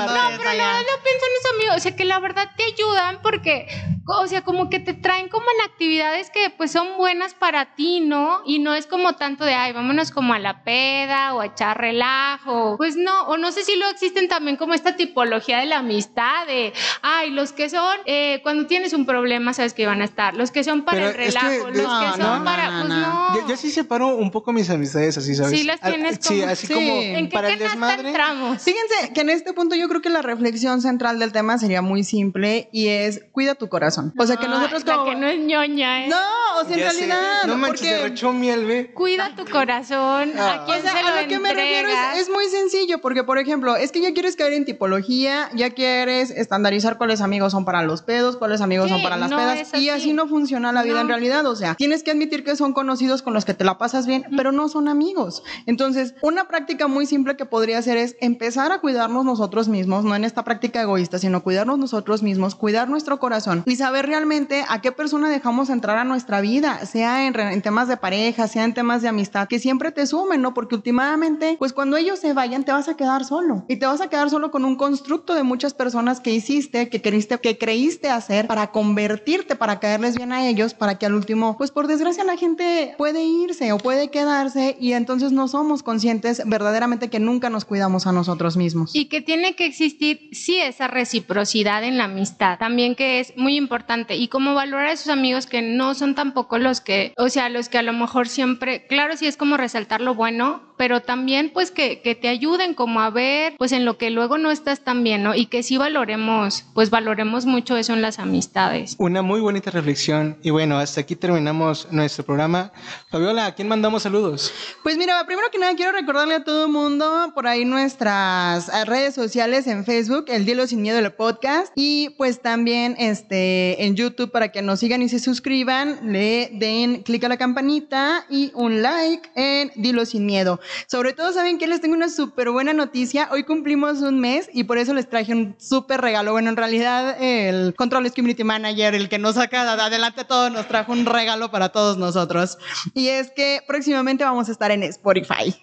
la 0.53 0.67
verdad 0.67 0.81
no 0.81 1.03
pienso 1.03 1.25
en 1.25 1.33
eso, 1.39 1.53
amigo. 1.55 1.73
O 1.75 1.79
sea, 1.79 1.95
que 1.95 2.05
la 2.05 2.19
verdad 2.19 2.49
te 2.57 2.63
ayudan 2.63 3.19
porque, 3.21 3.67
o 4.07 4.27
sea, 4.27 4.41
como 4.41 4.69
que 4.69 4.79
te 4.79 4.93
traen 4.93 5.29
como 5.29 5.45
en 5.57 5.69
actividades 5.69 6.29
que 6.31 6.49
pues 6.49 6.71
son 6.71 6.97
buenas 6.97 7.33
para 7.35 7.75
ti, 7.75 7.99
¿no? 7.99 8.41
Y 8.45 8.59
no 8.59 8.73
es 8.73 8.87
como 8.87 9.13
tanto 9.13 9.45
de, 9.45 9.53
ay, 9.53 9.73
vámonos 9.73 10.11
como 10.11 10.33
a 10.33 10.39
la 10.39 10.63
peda 10.63 11.35
o 11.35 11.41
a 11.41 11.45
echar 11.47 11.77
relajo. 11.79 12.75
Pues 12.77 12.95
no, 12.97 13.23
o 13.27 13.37
no 13.37 13.51
sé 13.51 13.63
si 13.63 13.75
luego 13.75 13.91
existen 13.91 14.27
también 14.27 14.57
como 14.57 14.73
esta 14.73 14.95
tipología 14.95 15.59
de 15.59 15.65
la 15.67 15.79
amistad, 15.79 16.45
de, 16.47 16.73
ay, 17.01 17.29
los 17.31 17.53
que 17.53 17.69
son, 17.69 17.97
eh, 18.05 18.39
cuando 18.43 18.67
tienes 18.67 18.93
un 18.93 19.05
problema, 19.05 19.53
sabes 19.53 19.73
que 19.73 19.85
van 19.85 20.01
a 20.01 20.05
estar. 20.05 20.35
Los 20.35 20.51
que 20.51 20.63
son 20.63 20.83
para 20.83 20.97
Pero 20.97 21.09
el 21.09 21.27
es 21.27 21.33
que 21.35 21.39
relajo, 21.41 21.67
los 21.69 21.83
No, 21.83 21.99
que 21.99 22.21
son 22.21 22.39
no, 22.39 22.43
para, 22.43 22.69
no, 22.71 22.79
pues 22.87 22.99
no. 22.99 23.35
Yo, 23.41 23.47
yo 23.49 23.57
sí 23.57 23.71
separo 23.71 24.07
un 24.15 24.31
poco 24.31 24.51
mis 24.53 24.69
amistades 24.69 25.17
así, 25.17 25.35
¿sabes? 25.35 25.57
Sí, 25.59 25.63
las 25.65 25.81
Al- 25.83 25.93
tienes 25.93 26.17
Sí, 26.21 26.39
como- 26.41 26.51
así 26.51 26.67
Sí. 26.67 26.73
como 26.73 26.91
¿En 27.01 27.29
qué 27.29 27.33
para 27.33 27.49
el 27.49 27.59
canasta 27.59 27.79
desmadre. 27.87 28.07
entramos? 28.09 28.61
Fíjense 28.63 29.13
que 29.13 29.21
en 29.21 29.29
este 29.29 29.53
punto 29.53 29.75
yo 29.75 29.87
creo 29.87 30.01
que 30.01 30.09
la 30.09 30.21
reflexión 30.21 30.81
central 30.81 31.19
del 31.19 31.31
tema 31.31 31.57
sería 31.57 31.81
muy 31.81 32.03
simple 32.03 32.69
y 32.71 32.87
es 32.87 33.21
cuida 33.31 33.55
tu 33.55 33.69
corazón. 33.69 34.13
O 34.17 34.25
sea 34.25 34.37
que 34.37 34.45
Ay, 34.45 34.51
nosotros 34.51 34.85
la 34.85 34.93
como... 34.97 35.09
que 35.09 35.15
no 35.15 35.27
es 35.27 35.39
ñoña, 35.39 36.05
¿eh? 36.05 36.07
No, 36.09 36.17
o 36.61 36.65
sea, 36.65 36.73
en 36.75 36.79
sé. 36.91 36.97
realidad... 36.97 37.43
No 37.45 37.57
manches, 37.57 37.99
porque- 38.01 38.27
miel, 38.33 38.65
ve. 38.65 38.91
Cuida 38.93 39.35
tu 39.35 39.45
corazón. 39.45 40.33
Ah. 40.37 40.61
¿A 40.61 40.65
quién 40.65 40.79
O 40.79 40.81
sea, 40.81 40.91
se 40.93 41.01
lo 41.01 41.07
a 41.07 41.21
lo 41.21 41.27
que 41.27 41.39
me 41.39 41.53
refiero 41.53 41.89
entregas? 41.89 42.15
es, 42.15 42.21
es 42.23 42.29
muy 42.29 42.45
sencillo, 42.47 42.86
porque 43.01 43.23
por 43.23 43.37
ejemplo, 43.37 43.75
es 43.75 43.91
que 43.91 44.01
ya 44.01 44.13
quieres 44.13 44.35
caer 44.35 44.53
en 44.53 44.65
tipología, 44.65 45.49
ya 45.53 45.71
quieres 45.71 46.29
estandarizar 46.31 46.97
cuáles 46.97 47.21
amigos 47.21 47.51
son 47.51 47.65
para 47.65 47.81
los 47.83 48.01
pedos, 48.01 48.37
cuáles 48.37 48.61
amigos 48.61 48.87
Sí, 48.87 48.93
son 48.93 49.03
para 49.03 49.17
las 49.17 49.29
no 49.29 49.37
pedas, 49.37 49.59
es 49.59 49.67
y 49.73 49.89
así. 49.89 49.89
así 49.89 50.13
no 50.13 50.27
funciona 50.27 50.71
la 50.71 50.83
vida 50.83 50.95
No. 50.95 51.01
en 51.01 51.07
realidad, 51.09 51.45
o 51.45 51.55
sea, 51.55 51.75
tienes 51.75 52.03
que 52.03 52.11
admitir 52.11 52.43
que 52.43 52.55
son 52.55 52.73
conocidos 52.73 53.21
con 53.21 53.33
los 53.33 53.43
que 53.45 53.53
te 53.53 53.63
la 53.65 53.77
pasas 53.77 54.07
bien, 54.07 54.23
pero 54.37 54.51
no 54.51 54.69
son 54.69 54.87
amigos. 54.87 55.43
Entonces, 55.65 56.15
una 56.21 56.47
práctica 56.47 56.87
muy 56.87 57.05
simple 57.05 57.35
que 57.35 57.45
podría 57.45 57.79
hacer 57.79 57.97
es 57.97 58.15
empezar 58.21 58.71
a 58.71 58.79
cuidarnos 58.79 59.25
nosotros 59.25 59.67
mismos, 59.67 60.05
no 60.05 60.15
en 60.15 60.23
esta 60.23 60.43
práctica 60.43 60.81
egoísta, 60.81 61.19
sino 61.19 61.43
cuidarnos 61.43 61.77
nosotros 61.77 62.23
mismos, 62.23 62.55
cuidar 62.55 62.87
nuestro 62.89 63.19
corazón 63.19 63.63
y 63.65 63.75
saber 63.75 64.05
realmente 64.05 64.63
a 64.69 64.81
qué 64.81 64.91
persona 64.91 65.29
dejamos 65.29 65.69
entrar 65.69 65.97
a 65.97 66.03
nuestra 66.05 66.41
vida, 66.41 66.85
sea 66.85 67.27
en, 67.27 67.37
en 67.39 67.61
temas 67.61 67.87
de 67.87 67.97
pareja, 67.97 68.47
sea 68.47 68.63
en 68.63 68.73
temas 68.73 69.01
de 69.01 69.07
amistad, 69.09 69.47
que 69.47 69.59
siempre 69.59 69.91
te 69.91 70.05
sumen, 70.05 70.41
¿no? 70.41 70.53
Porque 70.53 70.75
últimamente, 70.75 71.55
pues 71.59 71.73
cuando 71.73 71.97
ellos 71.97 72.19
se 72.19 72.33
vayan, 72.33 72.63
te 72.63 72.71
vas 72.77 72.87
a 72.87 72.95
quedar 72.95 73.25
solo 73.25 73.65
y 73.67 73.77
te 73.77 73.87
vas 73.87 74.01
a 74.01 74.07
quedar 74.07 74.29
solo 74.29 74.51
con 74.51 74.63
un 74.63 74.75
constructo 74.75 75.33
de 75.33 75.41
muchas 75.41 75.73
personas 75.73 76.19
que 76.19 76.31
hiciste, 76.31 76.89
que 76.89 77.01
creíste, 77.01 77.39
que 77.39 77.57
creíste 77.57 78.09
hacer 78.09 78.45
para 78.45 78.67
convertirte, 78.67 79.55
para 79.55 79.79
caerles 79.79 80.15
bien 80.15 80.31
a 80.31 80.47
ellos, 80.47 80.75
para 80.75 80.99
que 80.99 81.07
al 81.07 81.15
último, 81.15 81.57
pues 81.57 81.71
por 81.71 81.87
desgracia 81.87 82.23
la 82.23 82.37
gente 82.37 82.93
puede 82.97 83.23
irse 83.23 83.71
o 83.71 83.79
puede 83.79 84.09
quedarse 84.09 84.77
y 84.79 84.93
entonces 84.93 85.31
no 85.31 85.47
somos 85.47 85.81
conscientes 85.81 86.43
verdaderamente 86.45 87.09
que 87.09 87.19
nunca 87.19 87.49
nos 87.49 87.65
cuidamos 87.65 88.05
a 88.05 88.11
nosotros 88.11 88.57
mismos. 88.57 88.93
Y 88.93 89.05
que 89.05 89.21
tiene 89.21 89.55
que 89.55 89.65
existir, 89.65 90.29
sí, 90.31 90.57
esa 90.59 90.87
reciprocidad 90.87 91.83
en 91.83 91.97
la 91.97 92.03
amistad, 92.03 92.59
también 92.59 92.95
que 92.95 93.19
es 93.19 93.35
muy 93.37 93.57
importante. 93.57 94.15
Y 94.17 94.27
como 94.27 94.53
valorar 94.53 94.87
a 94.87 94.91
esos 94.91 95.09
amigos 95.09 95.47
que 95.47 95.63
no 95.63 95.95
son 95.95 96.13
tampoco 96.13 96.59
los 96.59 96.79
que, 96.79 97.13
o 97.17 97.29
sea, 97.29 97.49
los 97.49 97.69
que 97.69 97.79
a 97.79 97.83
lo 97.83 97.93
mejor 97.93 98.27
siempre, 98.27 98.85
claro, 98.85 99.17
sí 99.17 99.25
es 99.25 99.35
como 99.35 99.57
resaltar 99.57 100.01
lo 100.01 100.13
bueno, 100.13 100.66
pero 100.77 101.01
también 101.01 101.51
pues 101.53 101.71
que, 101.71 102.01
que 102.01 102.15
te 102.15 102.27
ayuden 102.27 102.73
como 102.73 103.01
a 103.01 103.09
ver, 103.09 103.55
pues 103.57 103.71
en 103.71 103.85
lo 103.85 103.97
que 103.97 104.09
luego 104.09 104.37
no 104.37 104.51
estás 104.51 104.83
tan 104.83 105.03
bien, 105.03 105.23
¿no? 105.23 105.35
Y 105.35 105.47
que 105.47 105.63
sí 105.63 105.77
valoremos, 105.77 106.65
pues 106.73 106.89
valoremos 106.89 107.45
mucho 107.45 107.75
eso 107.75 107.93
en 107.93 108.01
las 108.01 108.19
amistades. 108.19 108.95
Una 108.99 109.21
muy 109.21 109.41
bonita 109.41 109.71
reflexión. 109.71 110.37
Y 110.43 110.51
bueno, 110.51 110.77
hasta 110.77 111.01
aquí 111.01 111.15
terminamos 111.15 111.87
nuestro 111.91 112.25
programa. 112.25 112.71
Fabiola, 113.09 113.47
¿a 113.47 113.55
quién 113.55 113.67
mandamos 113.67 114.03
saludos? 114.03 114.53
Pues 114.83 114.97
mira, 114.97 115.23
primero 115.25 115.49
que 115.51 115.57
nada 115.57 115.75
quiero 115.75 115.91
recordarle 115.91 116.35
a 116.35 116.43
todo 116.43 116.65
el 116.65 116.71
mundo 116.71 117.31
por 117.33 117.47
ahí 117.47 117.65
nuestras 117.65 118.69
redes 118.85 119.15
sociales 119.15 119.67
en 119.67 119.85
Facebook, 119.85 120.25
El 120.27 120.45
Dielo 120.45 120.67
Sin 120.67 120.81
Miedo, 120.81 120.99
el 120.99 121.11
podcast, 121.11 121.71
y 121.75 122.09
pues 122.17 122.41
también 122.41 122.95
este, 122.99 123.85
en 123.85 123.95
YouTube 123.95 124.31
para 124.31 124.51
que 124.51 124.61
nos 124.61 124.79
sigan 124.79 125.01
y 125.01 125.09
se 125.09 125.19
suscriban, 125.19 125.99
le 126.03 126.49
den 126.53 127.03
clic 127.03 127.23
a 127.23 127.29
la 127.29 127.37
campanita 127.37 128.25
y 128.29 128.51
un 128.53 128.81
like 128.81 129.29
en 129.35 129.71
Dilo 129.75 130.05
Sin 130.05 130.25
Miedo. 130.25 130.59
Sobre 130.87 131.13
todo, 131.13 131.31
¿saben 131.33 131.57
que 131.57 131.67
Les 131.67 131.81
tengo 131.81 131.95
una 131.95 132.09
súper 132.09 132.49
buena 132.49 132.73
noticia. 132.73 133.27
Hoy 133.31 133.43
cumplimos 133.43 134.01
un 134.01 134.19
mes 134.19 134.49
y 134.53 134.63
por 134.63 134.77
eso 134.77 134.93
les 134.93 135.09
traje 135.09 135.33
un 135.33 135.55
súper 135.59 136.01
regalo. 136.01 136.31
Bueno, 136.31 136.49
en 136.49 136.55
realidad 136.55 137.21
el 137.21 137.75
Control 137.75 138.11
Community 138.13 138.43
Manager, 138.43 138.95
el 138.95 139.09
que 139.09 139.19
nos 139.19 139.35
saca 139.35 139.75
de 139.75 139.81
adelante 139.81 140.23
todo, 140.23 140.49
nos 140.49 140.67
trajo 140.67 140.93
un 140.93 141.05
regalo 141.05 141.51
para 141.51 141.69
todos 141.69 141.97
nosotros. 141.97 142.57
Y 142.93 143.09
es 143.09 143.31
que 143.31 143.61
próximamente 143.67 144.23
vamos 144.23 144.49
a 144.49 144.51
estar 144.51 144.71
en 144.71 144.83
Spotify. 144.83 145.53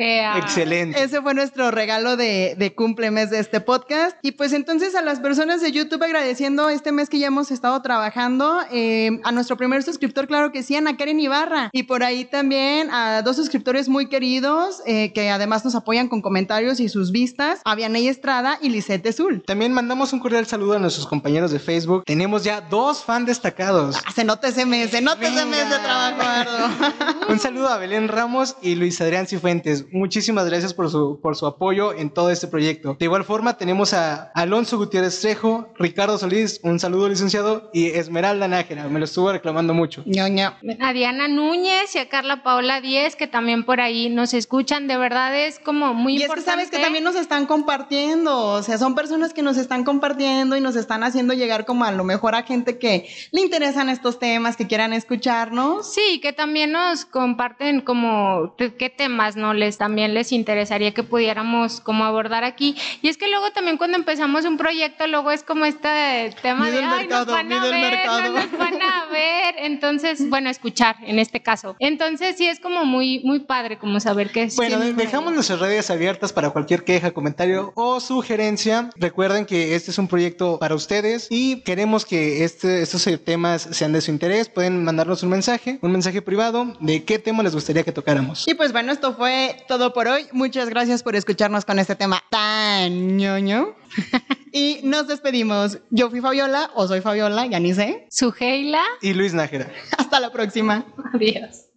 Ah, 0.00 0.38
Excelente. 0.42 1.02
Ese 1.02 1.22
fue 1.22 1.34
nuestro 1.34 1.70
regalo 1.70 2.16
de, 2.16 2.56
de 2.58 2.74
cumple 2.74 3.10
mes 3.10 3.30
de 3.30 3.38
este 3.38 3.60
podcast. 3.60 4.16
Y 4.22 4.32
pues 4.32 4.52
entonces 4.52 4.94
a 4.94 5.02
las 5.02 5.20
personas 5.20 5.60
de 5.60 5.70
YouTube 5.70 6.02
agradeciendo 6.02 6.68
este 6.68 6.92
mes 6.92 7.08
que 7.08 7.18
ya 7.18 7.28
hemos 7.28 7.50
estado 7.50 7.80
trabajando, 7.82 8.60
eh, 8.72 9.20
a 9.22 9.32
nuestro 9.32 9.56
primer 9.56 9.82
suscriptor, 9.82 10.26
claro 10.26 10.52
que 10.52 10.62
sí, 10.62 10.76
Ana 10.76 10.96
Karen 10.96 11.20
Ibarra. 11.20 11.70
Y 11.72 11.84
por 11.84 12.02
ahí 12.02 12.24
también 12.24 12.90
a 12.90 13.22
dos 13.22 13.36
suscriptores 13.36 13.88
muy 13.88 14.03
queridos 14.08 14.82
eh, 14.86 15.12
que 15.12 15.30
además 15.30 15.64
nos 15.64 15.74
apoyan 15.74 16.08
con 16.08 16.22
comentarios 16.22 16.80
y 16.80 16.88
sus 16.88 17.12
vistas, 17.12 17.60
a 17.64 17.74
Vianey 17.74 18.08
Estrada 18.08 18.58
y 18.60 18.68
Lisette 18.68 19.12
Zul. 19.12 19.42
También 19.42 19.72
mandamos 19.72 20.12
un 20.12 20.20
cordial 20.20 20.46
saludo 20.46 20.74
a 20.74 20.78
nuestros 20.78 21.06
compañeros 21.06 21.50
de 21.50 21.58
Facebook. 21.58 22.04
Tenemos 22.04 22.44
ya 22.44 22.60
dos 22.60 23.02
fan 23.02 23.24
destacados. 23.24 23.96
Ah, 24.04 24.12
se 24.12 24.24
nota 24.24 24.48
ese 24.48 24.66
mes, 24.66 24.90
se 24.90 25.00
nota 25.00 25.26
ese 25.26 25.44
mes 25.44 25.68
de 25.70 25.78
trabajo. 25.78 27.24
Un 27.28 27.38
saludo 27.38 27.68
a 27.68 27.78
Belén 27.78 28.08
Ramos 28.08 28.56
y 28.62 28.74
Luis 28.74 29.00
Adrián 29.00 29.26
Cifuentes. 29.26 29.86
Muchísimas 29.92 30.46
gracias 30.46 30.74
por 30.74 30.90
su, 30.90 31.18
por 31.22 31.36
su 31.36 31.46
apoyo 31.46 31.92
en 31.94 32.10
todo 32.10 32.30
este 32.30 32.46
proyecto. 32.46 32.96
De 32.98 33.04
igual 33.04 33.24
forma, 33.24 33.56
tenemos 33.56 33.94
a 33.94 34.30
Alonso 34.34 34.78
Gutiérrez 34.78 35.20
Trejo, 35.20 35.72
Ricardo 35.78 36.18
Solís, 36.18 36.60
un 36.62 36.78
saludo 36.78 37.08
licenciado, 37.08 37.70
y 37.72 37.86
Esmeralda 37.86 38.48
Nájera. 38.48 38.88
Me 38.88 38.98
lo 38.98 39.04
estuvo 39.04 39.32
reclamando 39.32 39.74
mucho. 39.74 40.02
Ñoño. 40.06 40.54
a 40.80 40.92
Diana 40.92 41.28
Núñez 41.28 41.94
y 41.94 41.98
a 41.98 42.08
Carla 42.08 42.42
Paola 42.42 42.80
Díez, 42.80 43.16
que 43.16 43.26
también 43.26 43.64
por 43.64 43.80
ahí 43.80 43.93
ahí 43.94 44.08
nos 44.08 44.34
escuchan. 44.34 44.86
De 44.86 44.96
verdad 44.96 45.36
es 45.36 45.58
como 45.58 45.94
muy 45.94 46.14
y 46.14 46.22
importante. 46.22 46.40
es 46.40 46.44
que 46.44 46.50
sabes 46.50 46.70
que 46.70 46.78
también 46.78 47.04
nos 47.04 47.16
están 47.16 47.46
compartiendo, 47.46 48.36
o 48.36 48.62
sea, 48.62 48.78
son 48.78 48.94
personas 48.94 49.32
que 49.32 49.42
nos 49.42 49.56
están 49.56 49.84
compartiendo 49.84 50.56
y 50.56 50.60
nos 50.60 50.76
están 50.76 51.04
haciendo 51.04 51.34
llegar 51.34 51.64
como 51.64 51.84
a 51.84 51.92
lo 51.92 52.04
mejor 52.04 52.34
a 52.34 52.42
gente 52.42 52.78
que 52.78 53.08
le 53.30 53.40
interesan 53.40 53.88
estos 53.88 54.18
temas, 54.18 54.56
que 54.56 54.66
quieran 54.66 54.92
escucharnos. 54.92 55.92
Sí, 55.92 56.20
que 56.20 56.32
también 56.32 56.72
nos 56.72 57.04
comparten 57.04 57.80
como 57.80 58.54
qué 58.56 58.90
temas 58.90 59.36
no 59.36 59.54
les 59.54 59.78
también 59.78 60.14
les 60.14 60.32
interesaría 60.32 60.92
que 60.92 61.02
pudiéramos 61.02 61.80
como 61.80 62.04
abordar 62.04 62.44
aquí. 62.44 62.76
Y 63.02 63.08
es 63.08 63.16
que 63.16 63.28
luego 63.28 63.50
también 63.52 63.76
cuando 63.76 63.96
empezamos 63.96 64.44
un 64.44 64.56
proyecto, 64.56 65.06
luego 65.06 65.30
es 65.30 65.42
como 65.44 65.64
este 65.64 66.34
tema 66.42 66.70
de, 66.70 66.82
ay, 66.82 67.06
nos 67.06 67.26
van 67.26 67.52
a 67.52 67.64
ver, 67.64 68.06
no 68.06 68.30
nos 68.30 68.58
van 68.58 68.82
a 68.82 69.06
ver. 69.06 69.54
Entonces, 69.58 70.28
bueno, 70.28 70.50
escuchar 70.50 70.96
en 71.02 71.18
este 71.18 71.42
caso. 71.42 71.76
Entonces 71.78 72.36
sí 72.36 72.46
es 72.46 72.60
como 72.60 72.84
muy, 72.84 73.20
muy 73.24 73.40
padre 73.40 73.78
como 73.84 74.00
saber 74.00 74.30
qué 74.30 74.44
es. 74.44 74.56
Bueno, 74.56 74.78
dejamos 74.78 75.34
nuestras 75.34 75.60
redes 75.60 75.90
abiertas 75.90 76.32
para 76.32 76.48
cualquier 76.48 76.84
queja, 76.84 77.10
comentario 77.10 77.70
o 77.74 78.00
sugerencia. 78.00 78.88
Recuerden 78.96 79.44
que 79.44 79.74
este 79.74 79.90
es 79.90 79.98
un 79.98 80.08
proyecto 80.08 80.58
para 80.58 80.74
ustedes 80.74 81.26
y 81.28 81.60
queremos 81.60 82.06
que 82.06 82.44
este, 82.44 82.80
estos 82.80 83.06
temas 83.22 83.68
sean 83.72 83.92
de 83.92 84.00
su 84.00 84.10
interés. 84.10 84.48
Pueden 84.48 84.84
mandarnos 84.84 85.22
un 85.22 85.28
mensaje, 85.28 85.78
un 85.82 85.92
mensaje 85.92 86.22
privado 86.22 86.74
de 86.80 87.04
qué 87.04 87.18
tema 87.18 87.42
les 87.42 87.54
gustaría 87.54 87.82
que 87.82 87.92
tocáramos. 87.92 88.48
Y 88.48 88.54
pues 88.54 88.72
bueno, 88.72 88.90
esto 88.90 89.14
fue 89.14 89.54
todo 89.68 89.92
por 89.92 90.08
hoy. 90.08 90.28
Muchas 90.32 90.70
gracias 90.70 91.02
por 91.02 91.14
escucharnos 91.14 91.66
con 91.66 91.78
este 91.78 91.94
tema 91.94 92.22
tan 92.30 93.18
ñoño. 93.18 93.74
y 94.52 94.80
nos 94.82 95.08
despedimos. 95.08 95.78
Yo 95.90 96.08
fui 96.08 96.22
Fabiola, 96.22 96.70
o 96.74 96.88
soy 96.88 97.02
Fabiola, 97.02 97.44
ya 97.44 97.60
ni 97.60 97.74
sé. 97.74 98.06
Suheila. 98.10 98.82
Y 99.02 99.12
Luis 99.12 99.34
Nájera. 99.34 99.70
Hasta 99.98 100.20
la 100.20 100.32
próxima. 100.32 100.86
Adiós. 101.12 101.73